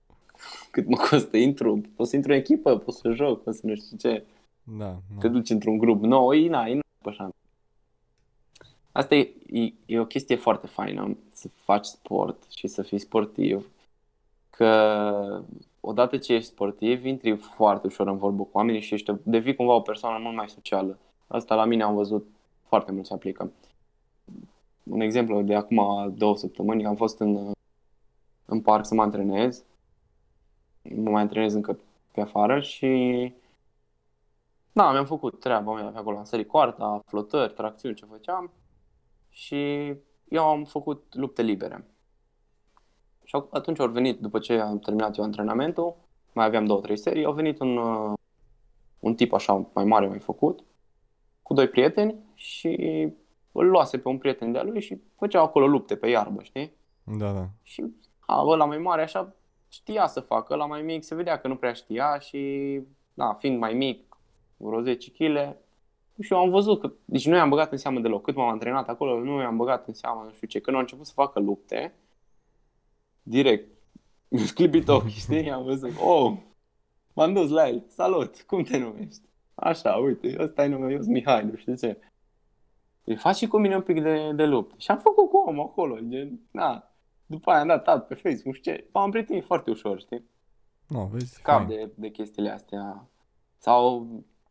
cât 0.72 0.88
mă 0.88 0.98
costă 1.10 1.38
intru, 1.38 1.82
pot 1.96 2.08
să 2.08 2.16
intru 2.16 2.32
în 2.32 2.38
echipă, 2.38 2.78
pot 2.78 2.94
să 2.94 3.12
joc, 3.12 3.44
pot 3.44 3.56
să 3.56 3.62
nu 3.64 3.76
știu 3.76 3.98
ce. 3.98 4.26
Da, 4.64 5.00
te 5.20 5.28
da. 5.28 5.34
duci 5.34 5.50
într-un 5.50 5.78
grup 5.78 6.04
nou, 6.04 6.34
e, 6.34 6.50
na, 6.50 6.68
e 6.68 6.74
na, 6.74 7.10
așa. 7.10 7.30
Asta 8.98 9.16
e, 9.16 9.34
e, 9.48 9.74
e 9.86 10.00
o 10.00 10.06
chestie 10.06 10.36
foarte 10.36 10.68
faină, 10.68 11.18
să 11.32 11.50
faci 11.50 11.86
sport 11.86 12.44
și 12.56 12.68
să 12.68 12.82
fii 12.82 13.00
sportiv, 13.00 13.70
că 14.50 15.44
odată 15.80 16.18
ce 16.18 16.34
ești 16.34 16.50
sportiv, 16.50 17.06
intri 17.06 17.36
foarte 17.36 17.88
ușor 17.88 18.08
în 18.08 18.18
vorbă 18.18 18.44
cu 18.44 18.50
oamenii 18.52 18.82
și 18.82 18.94
ești, 18.94 19.14
devii 19.24 19.56
cumva 19.56 19.74
o 19.74 19.82
persoană 19.82 20.20
mult 20.24 20.36
mai 20.36 20.50
socială. 20.50 20.98
Asta 21.28 21.56
la 21.56 21.66
mine 21.66 21.84
am 21.84 21.96
văzut 21.96 22.28
foarte 22.64 22.92
mult 22.92 23.06
se 23.06 23.14
aplică. 23.14 23.52
Un 24.84 25.00
exemplu 25.00 25.42
de 25.42 25.56
acum 25.56 26.14
două 26.18 26.38
săptămâni, 26.38 26.86
am 26.86 26.96
fost 26.96 27.20
în, 27.20 27.52
în 28.46 28.62
parc 28.62 28.86
să 28.86 28.94
mă 28.94 29.02
antrenez, 29.02 29.64
mă 30.82 31.10
mai 31.10 31.22
antrenez 31.22 31.54
încă 31.54 31.80
pe 32.12 32.22
afară 32.22 32.60
și 32.60 32.88
da, 34.72 34.92
mi-am 34.92 35.06
făcut 35.06 35.40
treaba 35.40 35.74
mea 35.74 35.90
pe 35.90 35.98
acolo, 35.98 36.18
am 36.18 36.24
sărit 36.24 36.48
coarta, 36.48 37.00
flotări, 37.06 37.54
tracțiuni, 37.54 37.96
ce 37.96 38.06
făceam 38.06 38.52
și 39.38 39.94
eu 40.30 40.44
am 40.44 40.64
făcut 40.64 41.16
lupte 41.16 41.42
libere. 41.42 41.86
Și 43.24 43.36
au- 43.36 43.48
atunci 43.52 43.80
au 43.80 43.88
venit, 43.88 44.20
după 44.20 44.40
ce 44.40 44.54
am 44.60 44.80
terminat 44.80 45.18
eu 45.18 45.24
antrenamentul, 45.24 45.96
mai 46.34 46.46
aveam 46.46 46.66
două, 46.66 46.82
trei 46.82 46.98
serii, 46.98 47.26
au 47.26 47.34
venit 47.34 47.60
un, 47.60 47.78
uh, 47.78 48.14
un 49.00 49.16
tip 49.16 49.34
așa 49.34 49.70
mai 49.74 49.84
mare, 49.84 50.08
mai 50.08 50.20
făcut, 50.20 50.64
cu 51.42 51.54
doi 51.54 51.68
prieteni 51.68 52.16
și 52.34 52.70
îl 53.52 53.66
luase 53.68 53.98
pe 54.00 54.08
un 54.08 54.18
prieten 54.18 54.52
de-a 54.52 54.64
lui 54.64 54.82
și 54.82 55.02
făceau 55.16 55.44
acolo 55.44 55.68
lupte 55.68 55.96
pe 55.96 56.08
iarbă, 56.08 56.42
știi? 56.42 56.74
Da, 57.04 57.32
da. 57.32 57.50
Și 57.64 57.84
a, 58.20 58.44
ăla 58.46 58.66
mai 58.66 58.78
mare 58.78 59.02
așa 59.02 59.36
știa 59.68 60.08
să 60.08 60.20
facă, 60.20 60.54
ăla 60.54 60.66
mai 60.66 60.82
mic 60.82 61.04
se 61.04 61.16
vedea 61.16 61.40
că 61.40 61.48
nu 61.48 61.56
prea 61.56 61.74
știa 61.74 62.20
și, 62.20 62.82
da, 63.14 63.34
fiind 63.34 63.60
mai 63.60 63.74
mic, 63.74 64.18
vreo 64.58 64.82
10 64.82 65.12
kg, 65.12 65.56
și 66.22 66.34
eu 66.34 66.40
am 66.40 66.50
văzut 66.50 66.80
că, 66.80 66.94
deci 67.06 67.28
nu 67.28 67.36
i-am 67.36 67.50
băgat 67.50 67.72
în 67.72 67.78
seamă 67.78 68.00
deloc, 68.00 68.24
cât 68.24 68.36
m-am 68.36 68.50
antrenat 68.50 68.90
acolo, 68.90 69.20
nu 69.20 69.42
i-am 69.42 69.58
băgat 69.58 69.88
în 69.88 69.94
seamă, 69.94 70.24
nu 70.24 70.34
știu 70.34 70.48
ce, 70.48 70.60
când 70.60 70.76
au 70.76 70.82
început 70.82 71.06
să 71.06 71.12
facă 71.14 71.40
lupte, 71.40 71.94
direct, 73.24 73.70
mi-a 74.28 74.46
sclipit 74.46 74.88
ochii, 74.88 75.12
știi, 75.12 75.52
am 75.52 75.64
văzut, 75.64 75.92
oh, 76.00 76.38
m-am 77.14 77.34
dus 77.34 77.50
la 77.50 77.68
el, 77.68 77.84
salut, 77.88 78.42
cum 78.42 78.64
te 78.64 78.78
numești? 78.78 79.22
Așa, 79.56 79.96
uite, 79.96 80.36
ăsta 80.40 80.64
e 80.64 80.68
numele, 80.68 80.94
eu 80.94 81.02
sunt 81.02 81.14
Mihai, 81.14 81.46
nu 81.46 81.56
știu 81.56 81.76
ce. 81.76 82.00
Îi 83.04 83.16
faci 83.16 83.36
și 83.36 83.48
cu 83.48 83.58
mine 83.58 83.76
un 83.76 83.82
pic 83.82 84.02
de, 84.02 84.32
de 84.32 84.46
lupte. 84.46 84.76
Și 84.78 84.92
am 84.92 84.98
făcut 84.98 85.30
cu 85.30 85.38
omul 85.38 85.64
acolo, 85.64 85.98
gen, 86.00 86.40
na, 86.52 86.92
după 87.26 87.52
aia 87.52 87.60
am 87.60 87.68
dat 87.68 87.84
tab 87.84 88.02
pe 88.02 88.14
Facebook, 88.14 88.46
nu 88.46 88.52
știu 88.52 88.72
ce, 88.72 88.88
m-am 88.92 89.12
prietenit 89.12 89.46
foarte 89.46 89.70
ușor, 89.70 90.00
știi? 90.00 90.24
Nu, 90.88 91.10
vezi? 91.12 91.42
Cap 91.42 91.56
fain. 91.56 91.68
de, 91.68 91.92
de 91.96 92.10
chestiile 92.10 92.50
astea. 92.50 93.08
Sau 93.58 94.08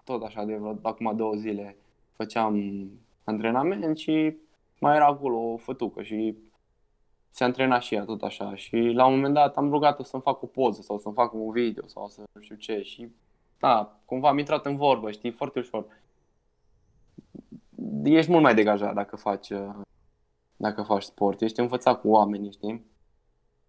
tot 0.06 0.22
așa, 0.22 0.44
de 0.44 0.56
vreo, 0.56 0.78
acum 0.82 1.16
două 1.16 1.34
zile 1.34 1.76
făceam 2.12 2.86
antrenament 3.24 3.98
și 3.98 4.36
mai 4.78 4.96
era 4.96 5.06
acolo 5.06 5.52
o 5.52 5.56
fătucă 5.56 6.02
și 6.02 6.36
se 7.30 7.44
antrena 7.44 7.78
și 7.78 7.94
ea 7.94 8.04
tot 8.04 8.22
așa 8.22 8.54
și 8.54 8.76
la 8.76 9.06
un 9.06 9.14
moment 9.14 9.34
dat 9.34 9.56
am 9.56 9.70
rugat-o 9.70 10.02
să-mi 10.02 10.22
fac 10.22 10.42
o 10.42 10.46
poză 10.46 10.82
sau 10.82 10.98
să-mi 10.98 11.14
fac 11.14 11.32
un 11.34 11.50
video 11.50 11.86
sau 11.86 12.08
să 12.08 12.22
nu 12.32 12.40
știu 12.40 12.56
ce 12.56 12.82
și 12.82 13.08
da, 13.58 13.98
cumva 14.04 14.28
am 14.28 14.38
intrat 14.38 14.66
în 14.66 14.76
vorbă, 14.76 15.10
știi, 15.10 15.30
foarte 15.30 15.58
ușor. 15.58 15.86
Ești 18.04 18.30
mult 18.30 18.42
mai 18.42 18.54
degajat 18.54 18.94
dacă 18.94 19.16
faci, 19.16 19.50
uh, 19.50 19.74
dacă 20.56 20.82
faci 20.82 21.02
sport, 21.02 21.40
ești 21.40 21.60
învățat 21.60 22.00
cu 22.00 22.08
oamenii, 22.08 22.52
știi? 22.52 22.84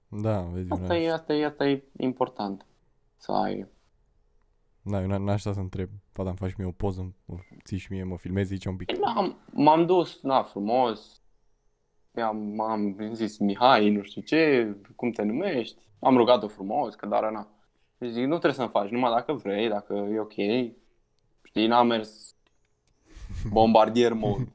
Da, 0.08 0.42
vezi, 0.42 0.70
eu 0.72 0.78
Asta 0.78 0.98
e, 0.98 1.12
asta 1.12 1.34
e, 1.34 1.46
asta 1.46 1.68
e 1.68 1.84
important 1.98 2.66
să 3.18 3.32
ai. 3.32 3.68
Da, 4.90 5.02
eu 5.02 5.08
n- 5.08 5.24
n-aș 5.24 5.40
sta 5.40 5.54
să 5.54 5.60
întreb. 5.60 5.90
Poate 6.12 6.30
am 6.30 6.36
faci 6.36 6.54
mie 6.58 6.68
o 6.68 6.72
poză, 6.72 7.14
mă 7.26 7.36
ții 7.66 7.78
și 7.78 7.92
mie, 7.92 8.04
mă 8.04 8.18
filmezi 8.18 8.52
aici 8.52 8.66
un 8.66 8.76
pic. 8.76 9.00
Da, 9.00 9.14
am- 9.16 9.38
m-am 9.52 9.86
dus, 9.86 10.22
na, 10.22 10.44
frumos. 10.44 11.22
I-am, 12.18 12.60
am 12.62 13.10
zis, 13.14 13.38
Mihai, 13.38 13.90
nu 13.90 14.02
știu 14.04 14.22
ce, 14.22 14.68
cum 14.96 15.12
te 15.12 15.22
numești? 15.24 15.78
Am 16.00 16.18
rugat-o 16.18 16.48
frumos, 16.48 16.96
că 16.96 17.06
dar 17.06 17.32
na. 17.32 17.48
Și 18.02 18.12
zic, 18.12 18.22
nu 18.24 18.28
trebuie 18.30 18.54
să-mi 18.54 18.70
faci, 18.70 18.90
numai 18.90 19.12
dacă 19.12 19.34
vrei, 19.34 19.70
dacă 19.70 19.94
e 19.94 20.20
ok. 20.20 20.34
Știi, 21.44 21.68
n-am 21.68 21.88
mers 21.88 22.36
bombardier 23.50 24.14
mod. 24.14 24.48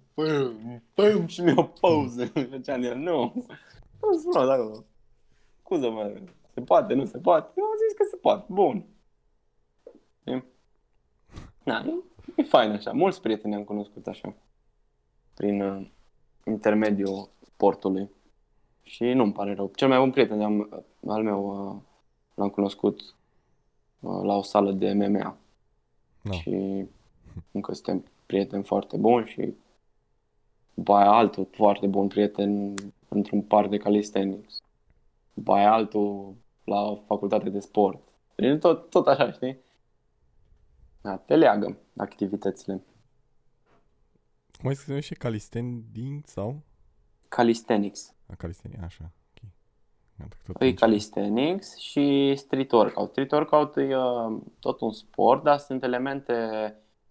Păi, 0.95 1.25
și 1.33 1.41
mi-o 1.41 1.63
pauză. 1.63 2.25
Făceam 2.51 2.81
de 2.81 2.87
el, 2.87 2.97
nu. 2.97 3.33
Nu 4.03 4.19
spune 4.19 4.47
dacă. 4.47 4.85
Scuză-mă, 5.63 6.13
se 6.55 6.61
poate, 6.61 6.95
nu 6.95 7.05
se 7.05 7.19
poate? 7.19 7.53
Eu 7.57 7.65
am 7.65 7.71
zis 7.89 7.97
că 7.97 8.05
se 8.11 8.17
poate, 8.17 8.45
bun. 8.49 8.85
E? 11.65 11.71
Na, 11.71 11.85
e, 11.87 11.93
e 12.37 12.43
fain 12.43 12.71
așa. 12.71 12.93
Mulți 12.93 13.21
prieteni 13.21 13.55
am 13.55 13.65
cunoscut 13.65 14.07
așa. 14.07 14.35
Prin 15.35 15.63
uh, 15.63 15.87
intermediul 16.47 17.29
sportului. 17.45 18.11
Și 18.83 19.05
nu-mi 19.05 19.33
pare 19.33 19.55
rău. 19.55 19.71
Cel 19.75 19.89
mai 19.89 19.99
bun 19.99 20.11
prieten 20.11 20.41
am, 20.41 20.85
al 21.07 21.23
meu 21.23 21.69
uh, 21.69 21.77
l-am 22.35 22.49
cunoscut 22.49 23.01
uh, 24.01 24.21
la 24.23 24.37
o 24.37 24.43
sală 24.43 24.73
de 24.73 24.93
MMA. 24.93 25.37
No. 26.23 26.33
Și 26.33 26.85
încă 27.53 27.75
suntem 27.75 28.05
prieteni 28.27 28.65
foarte 28.65 28.97
buni 28.97 29.27
și 29.27 29.55
după 30.75 30.93
aia 30.93 31.11
altul 31.11 31.49
foarte 31.51 31.87
bun 31.87 32.09
prieten 32.09 32.75
într-un 33.09 33.43
parc 33.43 33.71
de 33.71 33.77
calisthenics. 33.77 34.63
După 35.35 35.53
aia 35.53 35.73
altul 35.73 36.35
la 36.65 36.99
facultate 37.07 37.51
de 37.51 37.61
sport. 37.61 38.01
Deci 38.35 38.61
tot, 38.61 38.91
tot 38.91 39.07
așa, 39.07 39.33
știi? 39.33 39.59
Da, 41.03 41.17
te 41.17 41.37
leagă 41.37 41.77
activitățile. 41.97 42.83
Cum 44.61 44.69
ai 44.69 44.75
scris 44.77 45.05
și 45.05 45.15
calistending 45.15 46.23
sau? 46.27 46.63
Calisthenics. 47.29 48.15
A, 48.27 48.35
calistenia, 48.35 48.81
așa. 48.85 49.11
Ok. 49.31 49.51
Iată 50.21 50.37
că 50.37 50.43
tot 50.47 50.57
Păi 50.57 50.67
aici. 50.67 50.79
calisthenics 50.79 51.77
și 51.77 52.35
street 52.37 52.73
workout. 52.73 53.11
Street 53.11 53.31
workout 53.33 53.77
e 53.77 53.97
uh, 53.97 54.41
tot 54.59 54.81
un 54.81 54.93
sport, 54.93 55.43
dar 55.43 55.59
sunt 55.59 55.83
elemente 55.83 56.35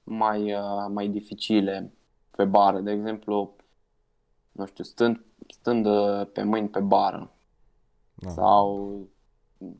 mai, 0.03 0.53
uh, 0.53 0.85
mai 0.89 1.07
dificile 1.07 1.91
pe 2.31 2.45
bară. 2.45 2.79
De 2.79 2.91
exemplu, 2.91 3.55
nu 4.51 4.65
știu, 4.65 4.83
stând, 4.83 5.23
stând 5.47 5.85
uh, 5.85 6.27
pe 6.33 6.43
mâini 6.43 6.69
pe 6.69 6.79
bară 6.79 7.31
Da. 8.13 8.29
sau 8.29 8.99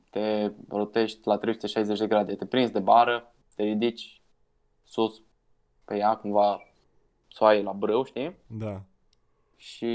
te 0.09 0.51
rotești 0.67 1.19
la 1.27 1.37
360 1.37 1.99
de 1.99 2.07
grade, 2.07 2.35
te 2.35 2.45
prinzi 2.45 2.71
de 2.71 2.79
bară, 2.79 3.30
te 3.61 3.67
ridici 3.67 4.21
sus 4.83 5.21
pe 5.85 5.97
ea, 5.97 6.15
cumva 6.15 6.61
să 7.27 7.43
o 7.43 7.45
ai 7.45 7.63
la 7.63 7.71
brâu, 7.71 8.03
știi? 8.03 8.35
Da. 8.47 8.81
și 9.55 9.87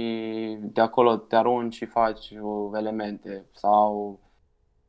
de 0.60 0.80
acolo 0.80 1.16
te 1.16 1.36
arunci 1.36 1.74
și 1.74 1.84
faci 1.84 2.30
uh, 2.30 2.70
elemente 2.74 3.46
sau 3.52 4.20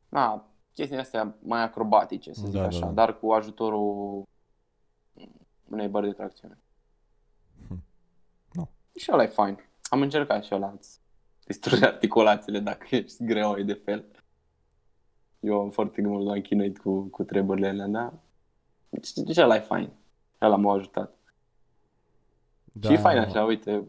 na, 0.08 0.48
chestii 0.72 0.96
astea 0.96 1.36
mai 1.42 1.62
acrobatice, 1.62 2.32
să 2.32 2.42
zic 2.44 2.54
Da, 2.54 2.60
da, 2.60 2.66
așa, 2.66 2.86
da. 2.86 2.92
dar 2.92 3.18
cu 3.18 3.32
ajutorul 3.32 4.22
unei 5.70 5.88
bări 5.88 6.06
de 6.06 6.12
tracțiune. 6.12 6.58
Hm. 7.68 7.82
Nu. 8.52 8.68
Și 8.96 9.10
ăla 9.12 9.22
e 9.22 9.26
fain. 9.26 9.58
Am 9.82 10.00
încercat 10.00 10.44
și 10.44 10.54
ăla, 10.54 10.72
îți 10.76 11.00
distruge 11.44 11.84
articulațiile 11.84 12.60
dacă 12.60 12.86
ești 12.96 13.24
greoi 13.24 13.64
de 13.64 13.74
fel. 13.74 14.04
Eu 15.40 15.60
am 15.60 15.70
foarte 15.70 16.02
mult 16.02 16.26
m-am 16.26 16.40
chinuit 16.40 16.78
cu, 16.78 17.00
cu 17.02 17.22
treburile 17.22 17.68
alea, 17.68 17.86
da? 17.86 18.12
Deci, 18.88 19.12
deci 19.12 19.36
ăla 19.36 19.56
e 19.56 19.60
fain. 19.60 19.90
Ăla 20.40 20.56
m-a 20.56 20.74
ajutat. 20.74 21.14
da. 22.64 22.88
Și 22.88 22.94
e 22.94 22.98
fain 22.98 23.18
așa, 23.18 23.44
uite, 23.44 23.84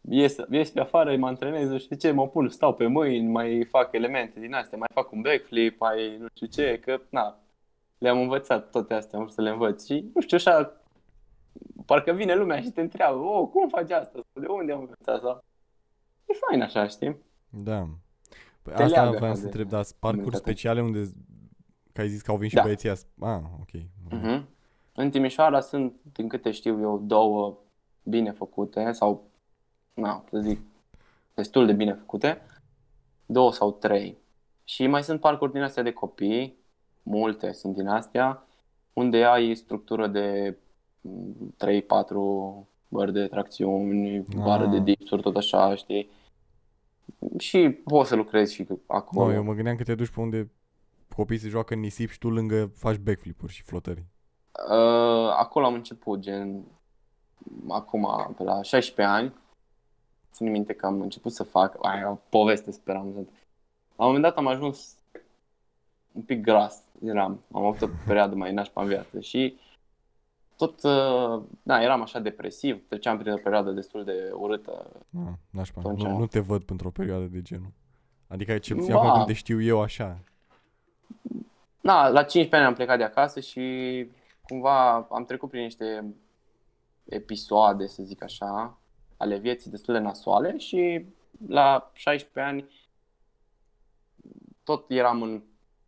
ies, 0.00 0.36
ies 0.50 0.70
pe 0.70 0.80
afară, 0.80 1.16
mă 1.16 1.26
antrenez, 1.26 1.68
nu 1.68 1.78
știu 1.78 1.96
ce, 1.96 2.10
mă 2.10 2.28
pun, 2.28 2.48
stau 2.48 2.74
pe 2.74 2.86
mâini, 2.86 3.28
mai 3.28 3.64
fac 3.64 3.92
elemente 3.92 4.40
din 4.40 4.54
astea, 4.54 4.78
mai 4.78 4.88
fac 4.92 5.12
un 5.12 5.20
backflip, 5.20 5.80
mai 5.80 6.16
nu 6.18 6.26
știu 6.34 6.46
ce, 6.46 6.78
că, 6.78 7.00
na, 7.10 7.40
le-am 7.98 8.20
învățat 8.20 8.70
toate 8.70 8.94
astea, 8.94 9.18
am 9.18 9.24
vrut 9.24 9.34
să 9.36 9.42
le 9.42 9.50
învăț 9.50 9.84
și, 9.86 10.10
nu 10.14 10.20
știu, 10.20 10.36
așa, 10.36 10.82
parcă 11.86 12.12
vine 12.12 12.34
lumea 12.34 12.60
și 12.60 12.70
te 12.70 12.80
întreabă, 12.80 13.18
oh, 13.18 13.48
cum 13.52 13.68
faci 13.68 13.90
asta, 13.90 14.20
de 14.32 14.46
unde 14.46 14.72
am 14.72 14.80
învățat 14.80 15.20
sau... 15.20 15.44
E 16.26 16.32
fain 16.48 16.62
așa, 16.62 16.86
știi? 16.86 17.16
Da. 17.48 17.88
Păi 18.62 18.74
Te 18.74 18.82
asta 18.82 19.02
leagă 19.02 19.16
vreau 19.16 19.24
așa 19.30 19.34
să 19.34 19.40
de 19.40 19.46
întreb, 19.46 19.68
dar 19.68 19.82
sunt 19.82 19.98
parcuri 19.98 20.22
comunitate. 20.24 20.50
speciale 20.50 20.82
unde, 20.82 21.02
că 21.92 22.00
ai 22.00 22.08
zis 22.08 22.22
că 22.22 22.30
au 22.30 22.36
venit 22.36 22.50
și 22.50 22.56
Da. 22.56 22.62
băieții 22.62 22.88
as... 22.88 23.06
Ah, 23.20 23.40
ok. 23.60 23.82
Uh-huh. 24.12 24.42
În 24.94 25.10
Timișoara 25.10 25.60
sunt, 25.60 25.94
din 26.12 26.28
câte 26.28 26.50
știu 26.50 26.80
eu, 26.80 27.02
două 27.06 27.58
bine 28.02 28.30
făcute 28.30 28.92
sau, 28.92 29.24
na, 29.94 30.24
să 30.30 30.38
zic, 30.38 30.60
destul 31.34 31.66
de 31.66 31.72
bine 31.72 31.92
făcute, 31.94 32.40
două 33.26 33.52
sau 33.52 33.72
trei. 33.72 34.16
Și 34.64 34.86
mai 34.86 35.02
sunt 35.02 35.20
parcuri 35.20 35.52
din 35.52 35.62
astea 35.62 35.82
de 35.82 35.92
copii, 35.92 36.56
multe 37.02 37.52
sunt 37.52 37.74
din 37.76 37.86
astea, 37.86 38.46
unde 38.92 39.24
ai 39.24 39.54
structură 39.54 40.06
de 40.06 40.56
3-4 41.56 42.66
bări 42.88 43.12
de 43.12 43.26
tracțiuni, 43.26 44.24
bară 44.36 44.64
Ah. 44.64 44.70
de 44.70 44.78
dipsuri, 44.78 45.22
tot 45.22 45.36
așa, 45.36 45.74
știi? 45.74 46.10
Și 47.38 47.68
poți 47.68 48.08
să 48.08 48.16
lucrezi 48.16 48.54
și 48.54 48.66
acolo. 48.86 49.26
Nu, 49.26 49.32
eu 49.32 49.42
mă 49.42 49.52
gândeam 49.52 49.76
că 49.76 49.82
te 49.82 49.94
duci 49.94 50.08
pe 50.10 50.20
unde 50.20 50.50
copiii 51.18 51.38
se 51.40 51.48
joacă 51.48 51.74
în 51.74 51.80
nisip 51.80 52.10
și 52.10 52.18
tu 52.18 52.28
lângă 52.30 52.70
faci 52.76 52.96
backflip-uri 52.96 53.52
și 53.52 53.62
flotări. 53.62 54.04
Uh, 54.70 55.30
acolo 55.36 55.66
am 55.66 55.74
început, 55.74 56.18
gen, 56.20 56.64
acum, 57.68 58.34
pe 58.36 58.42
la 58.42 58.62
16 58.62 59.14
ani. 59.14 59.34
Țin 60.32 60.50
minte 60.50 60.72
că 60.72 60.86
am 60.86 61.00
început 61.00 61.32
să 61.32 61.42
fac, 61.42 61.76
aia, 61.82 62.10
o 62.10 62.18
poveste 62.28 62.70
speram. 62.70 63.04
La 63.96 64.04
un 64.04 64.06
moment 64.06 64.22
dat 64.22 64.36
am 64.36 64.46
ajuns 64.46 64.94
un 66.12 66.22
pic 66.22 66.40
gras, 66.42 66.82
eram, 67.04 67.44
am 67.52 67.64
avut 67.64 67.82
o 67.82 67.88
perioadă 68.06 68.34
mai 68.34 68.52
nașpa 68.52 68.82
în 68.82 68.88
viață 68.88 69.20
și 69.20 69.58
tot, 70.56 70.82
uh, 70.82 71.42
da, 71.62 71.82
eram 71.82 72.02
așa 72.02 72.18
depresiv, 72.20 72.88
treceam 72.88 73.18
prin 73.18 73.32
o 73.32 73.36
perioadă 73.36 73.70
destul 73.70 74.04
de 74.04 74.30
urâtă. 74.34 74.90
Ah, 75.26 75.32
nașpa. 75.50 75.80
Atunci- 75.80 76.02
Nu, 76.02 76.18
nu 76.18 76.26
te 76.26 76.38
văd 76.40 76.62
pentru 76.62 76.88
o 76.88 76.90
perioadă 76.90 77.24
de 77.24 77.42
genul. 77.42 77.72
Adică 78.26 78.58
cel 78.58 78.76
puțin 78.76 78.92
Ba. 78.92 78.98
acum 79.00 79.12
când 79.12 79.26
te 79.26 79.32
știu 79.32 79.62
eu 79.62 79.80
așa. 79.80 80.18
Na, 81.88 82.08
la 82.08 82.22
15 82.22 82.54
ani 82.56 82.64
am 82.64 82.74
plecat 82.74 82.98
de 82.98 83.04
acasă 83.04 83.40
și 83.40 83.62
cumva 84.42 84.94
am 85.10 85.24
trecut 85.24 85.50
prin 85.50 85.62
niște 85.62 86.14
episoade, 87.04 87.86
să 87.86 88.02
zic 88.02 88.22
așa, 88.22 88.78
ale 89.16 89.36
vieții 89.36 89.70
destul 89.70 89.94
de 89.94 90.00
nasoale 90.00 90.56
și 90.56 91.04
la 91.46 91.90
16 91.92 92.52
ani 92.52 92.68
tot 94.64 94.90
eram 94.90 95.22
în, 95.22 95.42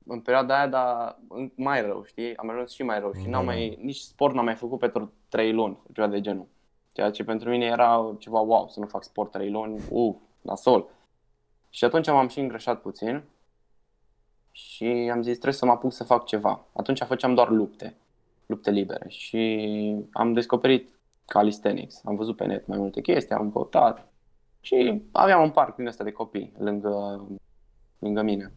în 0.07 0.21
perioada 0.21 0.57
aia, 0.57 0.67
dar 0.67 1.19
în- 1.29 1.53
mai 1.57 1.81
rău, 1.83 2.05
știi? 2.05 2.37
Am 2.37 2.49
ajuns 2.51 2.73
și 2.73 2.83
mai 2.83 3.01
rău 3.01 3.13
și 3.13 3.25
Da, 3.25 3.31
n-am 3.31 3.45
da. 3.45 3.51
mai, 3.53 3.79
nici 3.83 3.99
sport 3.99 4.35
n-am 4.35 4.45
mai 4.45 4.55
făcut 4.55 4.79
pentru 4.79 5.13
3 5.29 5.53
luni, 5.53 5.79
ceva 5.95 6.07
de 6.07 6.21
genul. 6.21 6.47
Ceea 6.93 7.11
ce 7.11 7.25
pentru 7.25 7.51
mine 7.51 7.65
era 7.65 8.15
ceva 8.19 8.41
wow, 8.41 8.69
să 8.69 8.81
nu 8.81 8.87
fac 8.87 9.03
sport 9.03 9.31
3 9.31 9.51
luni, 9.51 9.83
uh, 9.91 10.15
nasol. 10.41 10.89
Și 11.71 11.85
atunci 11.85 12.07
m-am 12.07 12.29
și 12.29 12.41
îngrășat 12.41 12.81
puțin 12.81 13.23
și 14.51 14.85
am 15.13 15.23
zis 15.23 15.33
trebuie 15.33 15.53
să 15.55 15.65
mă 15.65 15.71
apuc 15.71 15.93
să 15.93 16.05
fac 16.05 16.27
ceva. 16.27 16.67
Atunci 16.73 17.03
făceam 17.03 17.35
doar 17.35 17.49
lupte, 17.49 17.97
lupte 18.47 18.71
libere 18.71 19.09
și 19.09 19.97
am 20.13 20.33
descoperit 20.33 20.99
calisthenics. 21.25 22.01
Am 22.05 22.17
văzut 22.17 22.37
pe 22.37 22.45
net 22.45 22.67
mai 22.67 22.79
multe 22.79 23.01
chestii, 23.01 23.35
am 23.35 23.53
căutat 23.53 24.09
și 24.61 25.03
aveam 25.13 25.43
un 25.43 25.51
parc 25.51 25.77
din 25.77 25.87
ăsta 25.87 26.05
de 26.05 26.13
copii 26.13 26.53
lângă, 26.59 27.27
lângă 27.99 28.23
mine. 28.23 28.53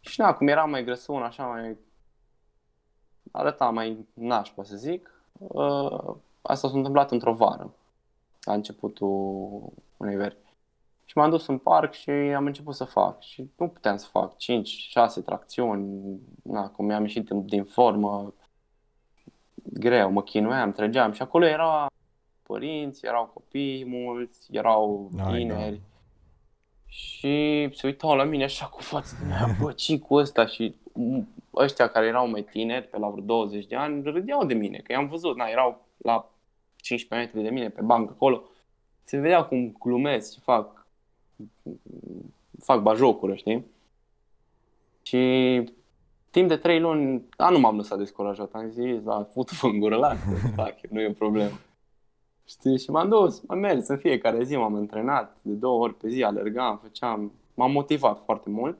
Și 0.00 0.20
na, 0.20 0.34
cum 0.34 0.48
eram 0.48 0.70
mai 0.70 0.84
grăsun, 0.84 1.22
așa 1.22 1.46
mai 1.46 1.76
arăta 3.30 3.70
mai 3.70 4.06
nașpa 4.14 4.62
să 4.62 4.76
zic, 4.76 5.24
uh, 5.32 6.14
asta 6.42 6.68
s-a 6.68 6.76
întâmplat 6.76 7.10
într-o 7.10 7.34
vară, 7.34 7.74
la 8.44 8.52
începutul 8.52 9.72
unei 9.96 10.16
veri. 10.16 10.36
Și 11.16 11.22
m-am 11.22 11.30
dus 11.30 11.46
în 11.46 11.58
parc 11.58 11.92
și 11.92 12.10
am 12.10 12.46
început 12.46 12.74
să 12.74 12.84
fac. 12.84 13.22
Și 13.22 13.50
nu 13.56 13.68
puteam 13.68 13.96
să 13.96 14.06
fac 14.10 14.32
5-6 14.32 15.22
tracțiuni. 15.24 16.18
Na, 16.42 16.68
cum 16.68 16.84
mi-am 16.86 17.02
ieșit 17.02 17.24
din- 17.28 17.46
din 17.46 17.64
formă, 17.64 18.34
greu, 19.54 20.10
mă 20.10 20.22
chinuiam, 20.22 20.72
trăgeam. 20.72 21.12
Și 21.12 21.22
acolo 21.22 21.46
erau 21.46 21.86
părinți, 22.42 23.06
erau 23.06 23.30
copii 23.34 23.84
mulți, 23.86 24.48
erau 24.56 25.10
Ai, 25.24 25.32
tineri. 25.38 25.80
Și 26.86 27.68
se 27.74 27.86
uitau 27.86 28.16
la 28.16 28.24
mine 28.24 28.44
așa 28.44 28.66
cu 28.66 28.80
față 28.82 29.16
de 29.20 29.26
mea, 29.28 29.46
bă, 29.60 29.72
ce 29.72 29.98
cu 29.98 30.14
ăsta? 30.14 30.46
Și 30.46 30.74
m- 30.90 31.24
ăștia 31.54 31.88
care 31.88 32.06
erau 32.06 32.28
mai 32.28 32.42
tineri, 32.42 32.86
pe 32.86 32.98
la 32.98 33.08
vreo 33.08 33.24
20 33.24 33.66
de 33.66 33.76
ani, 33.76 34.02
râdeau 34.02 34.44
de 34.44 34.54
mine, 34.54 34.78
că 34.78 34.92
i-am 34.92 35.06
văzut, 35.06 35.36
na, 35.36 35.46
erau 35.46 35.86
la 35.96 36.30
15 36.76 37.26
metri 37.36 37.48
de 37.48 37.54
mine 37.54 37.68
pe 37.70 37.82
bancă 37.82 38.12
acolo. 38.14 38.42
Se 39.04 39.18
vedea 39.18 39.44
cum 39.44 39.76
glumesc 39.80 40.32
și 40.32 40.40
fac 40.40 40.75
fac 42.58 42.82
bajocură, 42.82 43.34
știi? 43.34 43.66
Și 45.02 45.62
timp 46.30 46.48
de 46.48 46.56
trei 46.56 46.80
luni, 46.80 47.24
a, 47.36 47.50
nu 47.50 47.58
m-am 47.58 47.76
lăsat 47.76 47.98
descurajat, 47.98 48.52
am 48.52 48.70
zis, 48.70 49.02
da, 49.02 49.28
fut 49.32 49.48
în 49.62 49.78
gură, 49.78 49.96
lasă, 49.96 50.24
fac 50.54 50.82
eu, 50.82 50.90
nu 50.92 51.00
e 51.00 51.08
o 51.08 51.12
problemă. 51.12 51.58
Știi? 52.44 52.78
Și 52.78 52.90
m-am 52.90 53.08
dus, 53.08 53.40
m-am 53.40 53.58
mers 53.58 53.88
în 53.88 53.96
fiecare 53.96 54.44
zi, 54.44 54.56
m-am 54.56 54.74
antrenat 54.74 55.36
de 55.42 55.52
două 55.52 55.82
ori 55.82 55.94
pe 55.94 56.08
zi, 56.08 56.22
alergam, 56.22 56.78
făceam, 56.82 57.32
m-am 57.54 57.70
motivat 57.70 58.22
foarte 58.24 58.50
mult. 58.50 58.78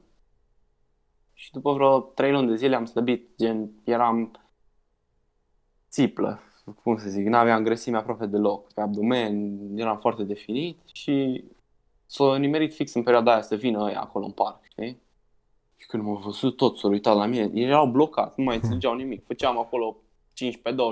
Și 1.33 1.51
după 1.51 1.73
vreo 1.73 1.99
trei 1.99 2.31
luni 2.31 2.47
de 2.47 2.55
zile 2.55 2.75
am 2.75 2.85
slăbit, 2.85 3.29
gen, 3.37 3.71
eram 3.83 4.31
țiplă, 5.89 6.39
cum 6.83 6.97
să 6.97 7.09
zic, 7.09 7.25
n-aveam 7.25 7.63
grăsime 7.63 7.97
aproape 7.97 8.25
deloc. 8.25 8.73
Pe 8.73 8.81
abdomen 8.81 9.59
eram 9.77 9.97
foarte 9.97 10.23
definit 10.23 10.79
și 10.91 11.43
s-a 12.07 12.37
nimerit 12.37 12.73
fix 12.73 12.93
în 12.93 13.03
perioada 13.03 13.31
aia 13.31 13.41
să 13.41 13.55
vină 13.55 13.83
ăia 13.83 13.99
acolo 14.01 14.25
în 14.25 14.31
parc, 14.31 14.63
știi? 14.69 15.01
Și 15.75 15.87
când 15.87 16.03
m-au 16.03 16.15
văzut 16.15 16.55
tot, 16.55 16.77
s-au 16.77 16.89
uitat 16.91 17.15
la 17.15 17.25
mine, 17.25 17.49
ei 17.53 17.63
erau 17.63 17.87
blocați, 17.87 18.33
nu 18.39 18.43
mai 18.43 18.55
înțelegeau 18.55 18.95
nimic. 19.03 19.25
Făceam 19.25 19.57
acolo 19.57 19.97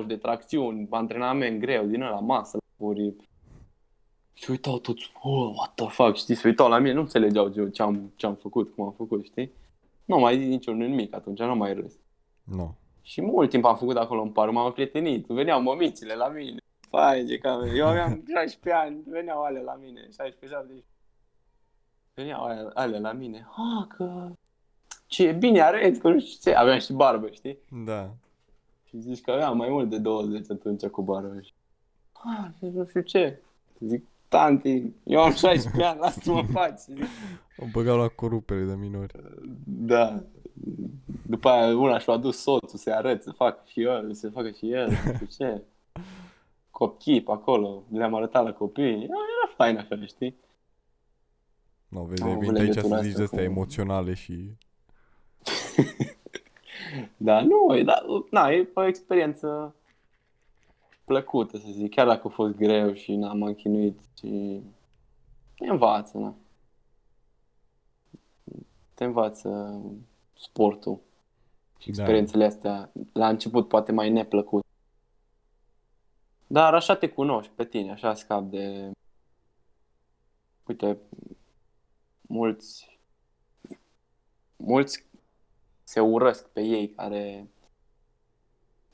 15-20 0.04 0.08
de 0.08 0.18
tracțiuni, 0.18 0.88
antrenament 0.92 1.60
greu, 1.60 1.86
din 1.86 2.02
ăla, 2.02 2.20
masă, 2.20 2.58
puri. 2.76 3.16
Și 4.34 4.50
uitau 4.52 4.80
toți, 4.80 5.12
oh, 5.22 5.52
what 5.58 5.74
the 5.76 5.88
fuck, 5.88 6.16
știi, 6.16 6.36
se 6.36 6.48
uitau 6.48 6.70
la 6.70 6.78
mine, 6.78 6.94
nu 6.94 7.00
înțelegeau 7.00 7.50
ce- 7.50 7.70
ce 7.70 7.82
am, 7.82 8.12
ce 8.16 8.26
am 8.26 8.36
făcut, 8.36 8.74
cum 8.76 8.84
am 8.86 8.92
făcut, 8.92 9.26
știi? 9.26 9.52
Nu 10.06 10.18
mai 10.20 10.38
zis 10.38 10.48
niciun 10.48 10.78
nimic 10.78 11.16
atunci, 11.16 11.40
nu 11.40 11.56
mai 11.56 11.74
râs. 11.74 11.94
Nu. 12.44 12.76
Și 13.02 13.22
mult 13.22 13.50
timp 13.50 13.66
am 13.66 13.76
făcut 13.76 13.96
acolo 13.98 14.22
în 14.22 14.30
parc, 14.32 14.52
m-am 14.52 14.72
prietenit, 14.72 15.26
veneau 15.26 15.62
mămicile 15.62 16.14
la 16.14 16.28
mine. 16.28 16.58
Fai, 16.90 17.26
ce 17.26 17.38
cameră. 17.38 17.72
Eu 17.76 17.88
aveam 17.88 18.24
16 18.36 18.72
ani, 18.82 19.04
veneau 19.08 19.42
ale 19.44 19.62
la 19.62 19.76
mine, 19.76 20.00
16 20.02 20.48
17 20.48 20.86
Veneau 22.16 22.44
ale, 22.44 22.70
ale 22.74 23.00
la 23.00 23.12
mine. 23.12 23.48
Ha, 23.52 23.88
că... 23.98 24.32
Ce 25.08 25.32
bine 25.32 25.62
arăți, 25.62 26.00
că 26.00 26.10
nu 26.10 26.20
știu 26.20 26.52
ce. 26.52 26.58
Aveam 26.58 26.80
și 26.80 26.94
barbă, 26.94 27.28
știi? 27.30 27.58
Da. 27.86 28.14
Și 28.88 29.00
zici 29.00 29.22
că 29.22 29.32
aveam 29.32 29.58
mai 29.58 29.70
mult 29.70 29.90
de 29.90 29.98
20 29.98 30.50
atunci 30.50 30.86
cu 30.86 31.02
barbă. 31.02 31.40
Și... 31.42 31.54
Ha, 32.14 32.52
nu 32.60 32.86
știu 32.88 33.02
ce. 33.02 33.42
Zic, 33.80 34.06
tanti, 34.28 34.84
eu 35.04 35.22
am 35.22 35.34
16 35.34 35.84
ani, 35.84 36.00
lasă-mă 36.00 36.40
în 36.40 36.48
pace. 36.54 36.84
Zic, 36.86 37.04
O 37.64 37.66
băgau 37.72 37.98
la 37.98 38.08
corupere 38.08 38.64
de 38.64 38.74
minori. 38.74 39.14
Da. 39.64 40.24
După 41.28 41.50
aia 41.50 41.78
una 41.78 41.98
și-a 41.98 42.14
adus 42.14 42.42
soțul 42.42 42.80
să-i 42.80 42.94
arăt, 42.94 43.24
să 43.24 43.32
facă 43.32 43.64
și 43.68 43.82
el, 43.82 44.14
să 44.14 44.30
facă 44.30 44.50
și 44.50 44.72
el, 44.72 44.88
nu 44.88 45.14
știu 45.14 45.28
ce. 45.38 45.62
Copii 46.72 47.22
pe 47.22 47.32
acolo, 47.32 47.84
le-am 47.92 48.16
arătat 48.16 48.44
la 48.44 48.54
copii. 48.54 48.84
Era, 48.84 49.04
era 49.04 49.54
fain 49.56 49.78
așa, 49.78 50.06
știi? 50.06 50.36
Nu, 51.96 52.04
vezi, 52.04 52.22
Am 52.22 52.28
ai 52.28 52.34
avut 52.34 52.46
venit 52.46 52.60
aici 52.62 52.76
legătura 52.76 52.98
să 52.98 53.02
zici 53.04 53.12
asta 53.12 53.18
de 53.18 53.24
astea 53.24 53.40
cu- 53.46 53.52
emoționale 53.52 54.14
și... 54.14 54.50
Da, 57.18 57.42
nu, 57.42 57.76
e, 57.78 57.84
da, 57.84 58.06
na, 58.32 58.50
e 58.50 58.68
o 58.74 58.84
experiență 58.88 59.76
plăcută, 61.06 61.58
să 61.58 61.66
zic, 61.72 61.94
chiar 61.94 62.08
dacă 62.08 62.28
a 62.28 62.30
fost 62.30 62.56
greu 62.56 62.94
și 62.94 63.16
n-am 63.16 63.38
m-am 63.38 63.54
chinuit 63.54 64.00
și 64.18 64.62
te 65.58 65.68
învață, 65.68 66.18
na. 66.18 66.36
Te 68.94 69.04
învață 69.04 69.82
sportul 70.38 71.00
și 71.80 71.92
Da. 71.92 71.92
experiențele 72.02 72.46
astea, 72.46 72.90
la 73.14 73.28
început 73.30 73.68
poate 73.68 73.92
mai 73.92 74.10
neplăcut. 74.10 74.64
Dar 76.48 76.74
așa 76.74 76.96
te 76.96 77.10
cunoști 77.10 77.52
pe 77.56 77.66
tine, 77.66 77.92
așa 77.92 78.14
scapi 78.14 78.50
de... 78.50 78.92
Uite, 80.68 80.98
mulți, 82.28 83.00
mulți 84.56 85.06
se 85.84 86.00
urăsc 86.00 86.48
pe 86.48 86.62
ei 86.62 86.90
care, 86.90 87.50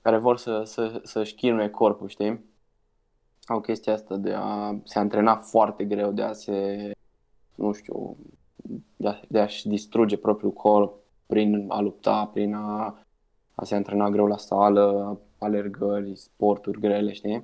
care 0.01 0.17
vor 0.17 0.37
să, 0.37 0.63
să, 0.63 1.01
să-și 1.03 1.35
chinuie 1.35 1.69
corpul, 1.69 2.07
știi? 2.07 2.39
Au 3.45 3.61
chestia 3.61 3.93
asta 3.93 4.15
de 4.15 4.33
a 4.33 4.75
se 4.83 4.99
antrena 4.99 5.35
foarte 5.35 5.85
greu, 5.85 6.11
de 6.11 6.21
a 6.21 6.33
se, 6.33 6.91
nu 7.55 7.71
știu, 7.71 8.17
de, 8.95 9.07
a, 9.07 9.19
de 9.27 9.39
a-și 9.39 9.67
distruge 9.67 10.17
propriul 10.17 10.53
corp 10.53 10.99
prin 11.25 11.65
a 11.69 11.79
lupta, 11.79 12.25
prin 12.25 12.53
a, 12.53 12.99
a 13.55 13.63
se 13.63 13.75
antrena 13.75 14.09
greu 14.09 14.27
la 14.27 14.37
sală, 14.37 15.19
alergări, 15.37 16.15
sporturi 16.15 16.79
grele, 16.79 17.13
știi? 17.13 17.43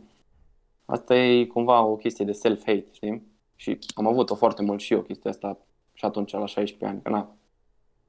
Asta 0.86 1.16
e 1.16 1.46
cumva 1.46 1.82
o 1.82 1.96
chestie 1.96 2.26
de 2.26 2.32
self-hate, 2.32 2.92
știi? 2.92 3.36
Și 3.56 3.80
am 3.96 4.08
avut-o 4.08 4.36
foarte 4.36 4.64
mult 4.64 4.80
și 4.80 4.94
eu 4.94 5.02
chestia 5.02 5.32
asta 5.32 5.58
și 5.98 6.06
atunci 6.06 6.32
la 6.32 6.46
16 6.46 6.86
ani, 6.86 7.02
că 7.02 7.10
na, 7.10 7.36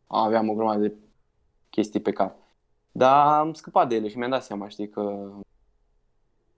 aveam 0.07 0.49
o 0.49 0.55
grămadă 0.55 0.81
de 0.81 0.93
chestii 1.71 2.01
pe 2.01 2.13
cap. 2.13 2.37
Dar 2.93 3.39
am 3.39 3.53
scăpat 3.53 3.89
de 3.89 3.95
ele 3.95 4.09
și 4.09 4.17
mi-am 4.19 4.31
dat 4.31 4.45
seama, 4.45 4.69
știi, 4.69 4.89
că, 4.89 5.31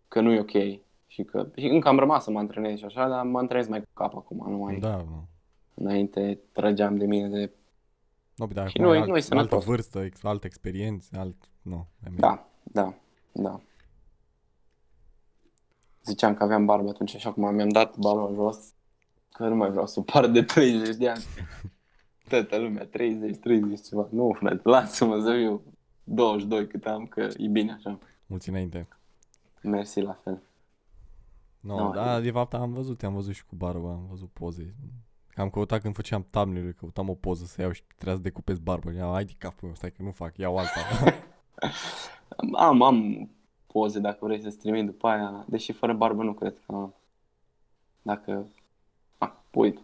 că 0.08 0.20
nu 0.20 0.32
e 0.32 0.40
ok. 0.40 0.80
Și 1.06 1.24
că 1.24 1.48
și 1.56 1.64
încă 1.66 1.88
am 1.88 1.98
rămas 1.98 2.22
să 2.24 2.30
mă 2.30 2.38
antrenez 2.38 2.78
și 2.78 2.84
așa, 2.84 3.08
dar 3.08 3.24
mă 3.24 3.38
antrenez 3.38 3.68
mai 3.68 3.80
cu 3.80 3.88
cap 3.92 4.16
acum, 4.16 4.50
nu 4.50 4.56
mai 4.56 4.78
Da, 4.78 4.96
nu. 4.96 5.26
înainte 5.74 6.38
trăgeam 6.52 6.96
de 6.96 7.06
mine 7.06 7.28
de... 7.28 7.50
Nu, 8.34 8.46
dar 8.46 8.68
Și 8.68 8.76
acum 8.76 8.88
nu 8.90 8.94
e 8.94 8.96
e- 8.96 9.00
alt, 9.00 9.08
nu 9.08 9.14
e 9.14 9.16
altă 9.16 9.26
sănătos. 9.28 9.64
vârstă, 9.64 9.98
ex, 10.00 10.24
altă 10.24 10.46
experiență, 10.46 11.08
alt... 11.18 11.36
Nu, 11.62 11.86
e 12.06 12.08
Da, 12.16 12.46
da, 12.62 12.94
da. 13.32 13.60
Ziceam 16.04 16.34
că 16.34 16.42
aveam 16.42 16.64
barbă 16.64 16.88
atunci 16.88 17.16
și 17.16 17.26
acum 17.26 17.54
mi-am 17.54 17.68
dat 17.68 17.96
balon 17.96 18.34
jos, 18.34 18.72
că 19.32 19.48
nu 19.48 19.54
mai 19.54 19.70
vreau 19.70 19.86
să 19.86 20.00
par 20.00 20.26
de 20.26 20.42
30 20.42 20.96
de 20.96 21.08
ani. 21.08 21.22
Toată 22.28 22.58
lumea, 22.58 22.86
30, 22.86 23.36
30 23.36 23.80
ceva. 23.86 24.08
Nu, 24.10 24.36
frate, 24.38 24.60
lasă-mă 24.62 25.20
să 25.20 25.32
fiu 25.32 25.62
22 26.04 26.66
cât 26.66 26.86
am, 26.86 27.06
că 27.06 27.28
e 27.36 27.48
bine 27.48 27.72
așa. 27.72 27.98
mulți 28.26 28.48
înainte. 28.48 28.88
Mersi 29.62 30.00
la 30.00 30.12
fel. 30.12 30.42
Nu, 31.60 31.78
Nu, 31.78 31.92
da, 31.92 32.20
de 32.20 32.30
fapt 32.30 32.54
am 32.54 32.72
văzut, 32.72 33.02
am 33.02 33.14
văzut 33.14 33.34
și 33.34 33.46
cu 33.46 33.54
barba, 33.54 33.90
am 33.90 34.06
văzut 34.08 34.28
poze. 34.28 34.74
Am 35.34 35.50
căutat 35.50 35.80
când 35.80 35.94
făceam 35.94 36.26
thumbnail 36.30 36.72
căutam 36.72 37.08
o 37.08 37.14
poză 37.14 37.44
să 37.44 37.60
iau 37.60 37.72
și 37.72 37.82
trebuia 37.96 38.16
să 38.16 38.22
decupez 38.22 38.58
barbă. 38.58 38.92
Ia, 38.92 39.06
hai 39.06 39.24
de 39.24 39.32
capul 39.38 39.66
meu, 39.68 39.74
stai 39.74 39.90
că 39.90 40.02
nu 40.02 40.10
fac, 40.10 40.36
iau 40.36 40.56
alta. 40.56 40.80
Am, 42.52 42.82
am 42.82 43.30
poze 43.66 43.98
dacă 43.98 44.18
vrei 44.20 44.40
să-ți 44.40 44.58
trimit 44.58 44.86
după 44.86 45.08
aia, 45.08 45.44
deși 45.48 45.72
fără 45.72 45.92
barbă 45.94 46.22
nu 46.22 46.32
cred 46.32 46.58
că... 46.66 46.88
Dacă... 48.02 48.46
Ah, 49.50 49.56
pui 49.56 49.72
tu. 49.72 49.80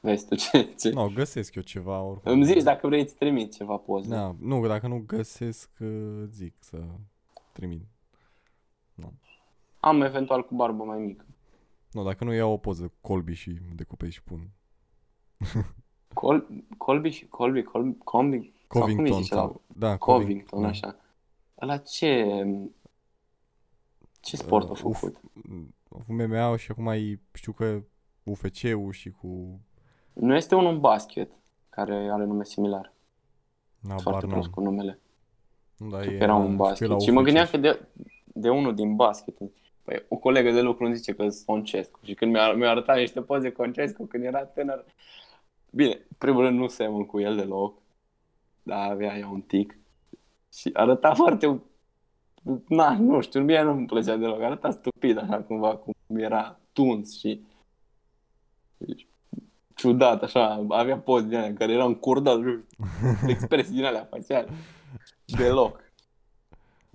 Vezi 0.00 0.26
tu 0.26 0.34
ce... 0.34 0.74
ce... 0.78 0.90
nu, 0.90 1.10
găsesc 1.14 1.54
eu 1.54 1.62
ceva 1.62 2.02
oricum. 2.02 2.32
Îmi 2.32 2.44
zici 2.44 2.62
dacă 2.62 2.86
vrei 2.86 3.08
să 3.08 3.14
trimit 3.18 3.54
ceva 3.54 3.76
poze. 3.76 4.08
Da, 4.08 4.34
nu, 4.38 4.66
dacă 4.66 4.86
nu 4.86 5.02
găsesc, 5.06 5.70
uh, 5.80 6.22
zic 6.28 6.54
să 6.58 6.82
trimit. 7.52 7.86
Am 9.80 10.02
eventual 10.02 10.44
cu 10.44 10.54
barbă 10.54 10.84
mai 10.84 10.98
mică. 10.98 11.24
Nu, 11.90 12.04
dacă 12.04 12.24
nu 12.24 12.32
iau 12.32 12.52
o 12.52 12.56
poză 12.56 12.86
cu 12.86 12.94
Colby 13.00 13.34
și 13.34 13.58
decupez 13.74 14.10
și 14.10 14.22
pun. 14.22 14.50
Col, 16.14 16.46
Colby 16.76 17.10
și 17.10 17.26
Colby, 17.26 17.62
Colby, 17.62 17.98
Combi, 18.04 18.52
sau 18.68 18.80
cum 18.80 18.90
îi 18.90 18.96
Covington 18.96 19.22
zice 19.22 19.34
la 19.34 19.40
sau... 19.40 19.62
Da, 19.66 19.96
Covington, 19.96 20.62
da. 20.62 20.68
așa. 20.68 20.96
La 21.54 21.76
ce... 21.76 22.44
Ce 24.20 24.36
sport 24.36 24.68
a 24.68 24.70
Uh, 24.70 24.78
făcut? 24.78 25.20
Uf, 25.88 26.06
MMA 26.06 26.56
și 26.56 26.70
acum 26.70 26.88
ai, 26.88 27.20
știu 27.32 27.52
că 27.52 27.82
UFC-ul 28.30 28.92
și 28.92 29.10
cu... 29.10 29.60
Nu 30.12 30.34
este 30.36 30.54
unul 30.54 30.72
în 30.72 30.80
basket 30.80 31.30
care 31.68 32.08
are 32.12 32.24
nume 32.24 32.44
similar. 32.44 32.92
Na, 33.78 33.96
Foarte 33.96 34.26
bar 34.26 34.32
prost 34.34 34.50
n-am. 34.54 34.64
cu 34.64 34.70
numele. 34.70 34.98
Nu, 35.76 35.88
dar 35.88 36.00
Știu 36.02 36.14
e 36.14 36.18
că 36.18 36.22
era 36.22 36.32
la- 36.32 36.38
un 36.38 36.44
știu 36.52 36.56
că 36.56 36.64
e 36.64 36.68
basket. 36.68 36.88
la 36.88 36.98
Și 36.98 37.10
mă 37.10 37.18
UFC 37.18 37.24
gândeam 37.24 37.46
că 37.50 37.56
de, 37.56 37.80
de 38.24 38.50
unul 38.50 38.74
din 38.74 38.96
basket. 38.96 39.36
Păi, 39.82 40.04
o 40.08 40.16
colegă 40.16 40.50
de 40.50 40.60
lucru 40.60 40.84
îmi 40.84 40.94
zice 40.96 41.12
că 41.14 41.28
sunt 41.28 41.46
Concescu. 41.46 41.98
Și 42.02 42.14
când 42.14 42.32
mi-a, 42.32 42.52
mi-a 42.52 42.70
arătat 42.70 42.96
niște 42.96 43.22
poze 43.22 43.50
Concescu 43.52 44.04
când 44.06 44.24
era 44.24 44.44
tânăr. 44.44 44.84
Bine, 45.70 45.92
în 45.92 46.16
primul 46.18 46.42
rând 46.42 46.58
nu 46.58 46.66
semăn 46.66 47.06
cu 47.06 47.20
el 47.20 47.36
deloc. 47.36 47.78
Dar 48.62 48.90
avea 48.90 49.18
ea 49.18 49.28
un 49.28 49.40
tic. 49.40 49.78
Și 50.52 50.70
arăta 50.72 51.14
foarte... 51.14 51.60
Na, 52.68 52.98
nu 52.98 53.20
știu, 53.20 53.40
mie 53.40 53.62
nu-mi 53.62 53.86
plăcea 53.86 54.16
deloc. 54.16 54.40
Arăta 54.40 54.70
stupid 54.70 55.18
așa 55.18 55.42
cumva, 55.42 55.76
cum 55.76 55.94
era 56.18 56.58
tuns 56.72 57.18
și... 57.18 57.42
și 58.96 59.06
ciudat, 59.74 60.22
așa, 60.22 60.66
avea 60.68 60.98
poze 60.98 61.26
din 61.26 61.36
alea 61.36 61.48
în 61.48 61.54
care 61.54 61.72
era 61.72 61.84
încurdat, 61.84 62.38
expresii 63.26 63.74
din 63.74 63.84
alea 63.84 64.04
faciale. 64.10 64.48
Deloc. 65.24 65.80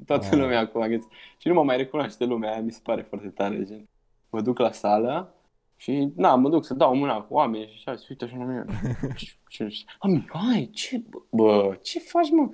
Toată 0.05 0.27
Ah. 0.31 0.37
lumea 0.37 0.59
acum 0.59 0.87
gâți. 0.87 1.07
Și 1.37 1.47
nu 1.47 1.53
mă 1.53 1.63
mai 1.63 1.77
recunoaște 1.77 2.25
lumea 2.25 2.51
aia, 2.51 2.61
mi 2.61 2.71
se 2.71 2.79
pare 2.83 3.01
foarte 3.01 3.27
tare, 3.27 3.63
gen. 3.63 3.87
Mă 4.29 4.41
duc 4.41 4.57
la 4.59 4.71
sală 4.71 5.33
și, 5.77 6.11
na, 6.15 6.35
mă 6.35 6.49
duc 6.49 6.65
să 6.65 6.73
dau 6.73 6.95
mâna 6.95 7.21
cu 7.21 7.33
oameni 7.33 7.65
și 7.65 7.83
așa, 7.89 7.97
se 7.97 8.05
uită 8.09 8.25
așa 8.25 8.35
la 8.37 8.43
mine. 8.43 8.65
Și- 9.15 9.37
și- 9.49 9.69
și- 9.69 9.85
Ami, 9.99 10.25
hai, 10.29 10.69
ce, 10.73 11.01
bă, 11.09 11.17
bă, 11.29 11.77
ce 11.81 11.99
faci, 11.99 12.29
mă? 12.31 12.49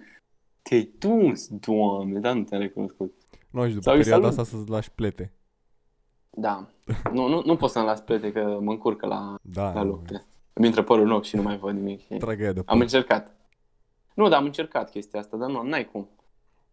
Te-ai 0.61 0.83
tuns, 0.83 1.47
doamne, 1.47 2.19
dar 2.19 2.33
nu 2.35 2.43
te-am 2.43 2.61
recunoscut. 2.61 3.13
Nu, 3.49 3.61
și 3.67 3.69
după 3.69 3.81
Sau 3.83 3.93
îi 3.93 3.99
perioada 3.99 4.29
salut. 4.29 4.39
asta 4.39 4.57
să-ți 4.57 4.69
lași 4.69 4.91
plete. 4.91 5.31
Da. 6.37 6.67
Nu, 7.11 7.27
nu, 7.27 7.41
nu 7.45 7.55
pot 7.55 7.69
să-mi 7.69 7.85
las 7.85 8.01
plete 8.01 8.31
că 8.31 8.59
mă 8.61 8.71
încurcă 8.71 9.05
la, 9.05 9.35
Da, 9.41 9.73
la 9.73 9.83
lupte. 9.83 10.25
Îmi 10.53 10.65
intră 10.65 10.83
părul 10.83 11.05
în 11.05 11.11
ochi 11.11 11.23
și 11.23 11.35
nu 11.35 11.41
mai 11.41 11.57
văd 11.57 11.75
nimic. 11.75 11.99
și- 12.05 12.17
Tragă 12.17 12.43
ea 12.43 12.53
de 12.53 12.59
Am 12.59 12.65
păr. 12.65 12.75
încercat. 12.81 13.35
Nu, 14.13 14.27
dar 14.29 14.39
am 14.39 14.45
încercat 14.45 14.89
chestia 14.89 15.19
asta, 15.19 15.37
dar 15.37 15.49
nu, 15.49 15.61
n-ai 15.63 15.85
cum. 15.85 16.09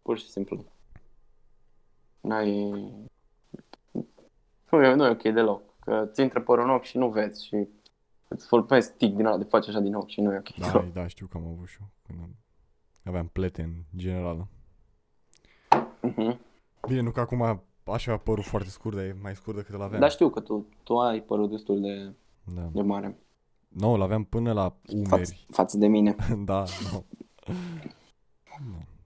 Pur 0.02 0.18
și 0.18 0.28
simplu. 0.30 0.64
N-ai... 2.20 2.70
Nu 4.70 4.84
e, 4.84 4.94
nu 4.94 5.06
e 5.06 5.10
ok 5.10 5.22
deloc. 5.22 5.62
Că 5.80 6.08
ți 6.12 6.22
intră 6.22 6.40
părul 6.40 6.64
în 6.64 6.70
ochi 6.70 6.82
și 6.84 6.96
nu 6.98 7.08
vezi 7.10 7.46
și 7.46 7.68
îți 8.28 8.46
formezi 8.46 8.92
tic 8.96 9.14
din 9.14 9.26
ăla 9.26 9.36
de 9.38 9.44
faci 9.44 9.68
așa 9.68 9.80
din 9.80 9.94
ochi 9.94 10.08
și 10.08 10.20
nu 10.20 10.32
e 10.34 10.36
ok. 10.38 10.54
Da, 10.72 10.84
da, 11.00 11.06
știu 11.06 11.26
că 11.26 11.36
am 11.36 11.46
avut 11.46 11.68
și 11.68 11.76
eu. 11.80 11.86
Când 12.06 12.18
am- 12.22 12.36
aveam 13.04 13.26
plete 13.32 13.62
în 13.62 13.72
general. 13.96 14.46
Mhm. 16.00 16.38
Bine, 16.86 17.00
nu 17.00 17.10
că 17.10 17.20
acum 17.20 17.62
așa 17.92 18.12
a 18.12 18.16
părut 18.16 18.44
foarte 18.44 18.68
scurt, 18.68 18.96
dar 18.96 19.04
e 19.04 19.16
mai 19.22 19.34
scurt 19.34 19.56
decât 19.56 19.74
îl 19.74 19.82
aveam. 19.82 20.00
Dar 20.00 20.10
știu 20.10 20.30
că 20.30 20.40
tu, 20.40 20.66
tu 20.82 20.98
ai 20.98 21.20
părut 21.22 21.50
destul 21.50 21.80
de, 21.80 22.12
da. 22.54 22.68
de 22.72 22.82
mare 22.82 23.18
Nu, 23.68 23.90
îl 23.90 24.02
aveam 24.02 24.24
până 24.24 24.52
la 24.52 24.62
față, 24.62 24.96
umeri. 24.96 25.46
față 25.50 25.76
de 25.76 25.86
mine. 25.86 26.16
da, 26.44 26.64
nu. 26.92 27.04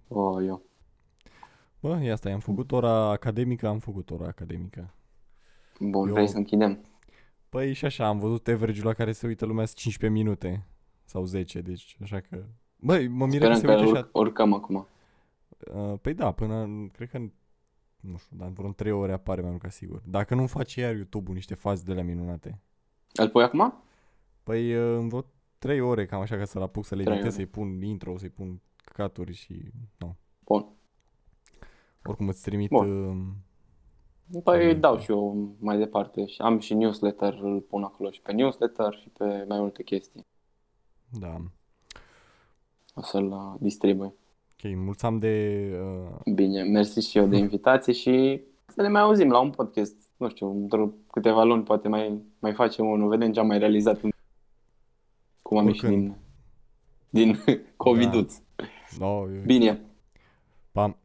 Oh, 0.09 0.45
eu. 0.45 0.62
Bă, 1.80 2.01
e 2.03 2.12
asta, 2.12 2.30
am 2.33 2.39
făcut 2.39 2.72
ora 2.72 3.11
academică, 3.11 3.66
am 3.68 3.78
făcut 3.78 4.11
ora 4.11 4.26
academică. 4.26 4.95
Bun, 5.80 6.09
Eu- 6.09 6.14
vrei 6.14 6.28
să 6.28 6.37
închidem? 6.37 6.85
Păi 7.49 7.72
și 7.72 7.85
așa, 7.85 8.07
am 8.07 8.18
văzut 8.18 8.49
average 8.49 8.83
la 8.83 8.93
care 8.93 9.12
se 9.12 9.26
uită 9.26 9.45
lumea 9.47 9.64
sunt 9.64 9.76
15 9.78 10.20
minute 10.20 10.66
sau 11.05 11.24
10, 11.24 11.61
deci 11.61 11.97
așa 12.03 12.20
că... 12.20 12.43
Băi, 12.76 13.09
mă 13.09 13.26
miră 13.26 13.49
că 13.49 13.55
Sperăm 13.55 13.61
se 13.61 13.66
că 13.66 13.72
uită 13.72 13.85
urc, 13.89 13.97
așa... 13.97 14.09
urcăm 14.12 14.53
acum. 14.55 14.87
Uh, 15.74 15.99
păi 16.01 16.14
da, 16.14 16.30
până, 16.33 16.55
în- 16.55 16.89
cred 16.89 17.09
că, 17.09 17.16
în- 17.16 17.33
nu 18.03 18.16
știu, 18.16 18.36
dar 18.36 18.46
în 18.48 18.53
vreo 18.55 18.72
3 18.72 18.92
ore 18.92 19.12
apare 19.12 19.40
mai 19.40 19.50
mult 19.50 19.62
ca 19.62 19.68
sigur. 19.68 20.03
Dacă 20.07 20.34
nu 20.34 20.46
face 20.46 20.80
iar 20.80 20.94
YouTube-ul 20.94 21.34
niște 21.34 21.55
faze 21.55 21.82
de 21.86 21.92
la 21.94 22.03
minunate. 22.03 22.61
Îl 23.12 23.28
pui 23.28 23.42
acum? 23.42 23.74
Păi 24.42 24.74
uh, 24.74 24.98
în 24.98 25.09
vreo 25.09 25.24
3 25.59 25.80
ore, 25.80 26.07
cam 26.07 26.20
așa, 26.20 26.36
ca 26.36 26.44
să-l 26.44 26.62
apuc 26.62 26.84
să 26.84 26.94
le 26.94 27.03
Trei 27.03 27.14
editez, 27.16 27.34
ore. 27.34 27.42
să-i 27.44 27.53
pun 27.53 27.82
intro, 27.82 28.18
să-i 28.18 28.28
pun 28.28 28.61
căcaturi 28.76 29.32
și... 29.32 29.62
Nu. 29.98 30.16
Bun. 30.44 30.66
Oricum 32.05 32.28
îți 32.28 32.42
trimit... 32.42 32.70
Bun. 32.70 33.07
Uh, 33.07 34.40
Păi 34.44 34.70
Bun. 34.72 34.80
dau 34.80 34.98
și 34.98 35.11
eu 35.11 35.55
mai 35.59 35.78
departe. 35.78 36.26
Și 36.26 36.40
Am 36.40 36.59
și 36.59 36.74
newsletter, 36.74 37.34
îl 37.42 37.61
pun 37.61 37.82
acolo 37.82 38.11
și 38.11 38.20
pe 38.20 38.32
newsletter 38.32 38.94
și 38.94 39.09
pe 39.09 39.44
mai 39.48 39.59
multe 39.59 39.82
chestii. 39.82 40.26
da. 41.11 41.36
O 42.94 43.03
să-l 43.03 43.26
uh, 43.30 43.55
distribui. 43.61 44.12
Ok, 44.64 44.74
mulțam 44.76 45.18
de... 45.18 45.68
Uh, 46.24 46.34
Bine, 46.34 46.62
mersi 46.62 47.10
și 47.10 47.18
eu 47.18 47.26
de 47.26 47.36
invitație 47.36 47.92
și 47.92 48.40
să 48.66 48.82
ne 48.82 48.88
mai 48.88 49.00
auzim 49.00 49.30
la 49.30 49.40
un 49.40 49.50
podcast. 49.50 49.94
Nu 50.16 50.28
știu, 50.28 50.50
într-o 50.50 50.90
câteva 51.12 51.42
luni 51.44 51.62
poate 51.62 51.88
mai, 51.88 52.22
mai 52.38 52.52
facem 52.52 52.86
unul, 52.86 53.08
vedem 53.08 53.32
ce 53.32 53.40
am 53.40 53.46
mai 53.46 53.58
realizat. 53.58 54.00
Cum 55.42 55.58
am 55.58 55.66
ieșit 55.66 55.82
Oricând. 55.82 56.16
din, 57.10 57.36
din 57.36 57.38
COVID-uț. 57.76 58.34
no, 58.98 59.24
Bine, 59.46 59.80
Pam. 60.72 60.96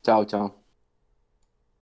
ceau, 0.00 0.24
ceau. 0.24 0.64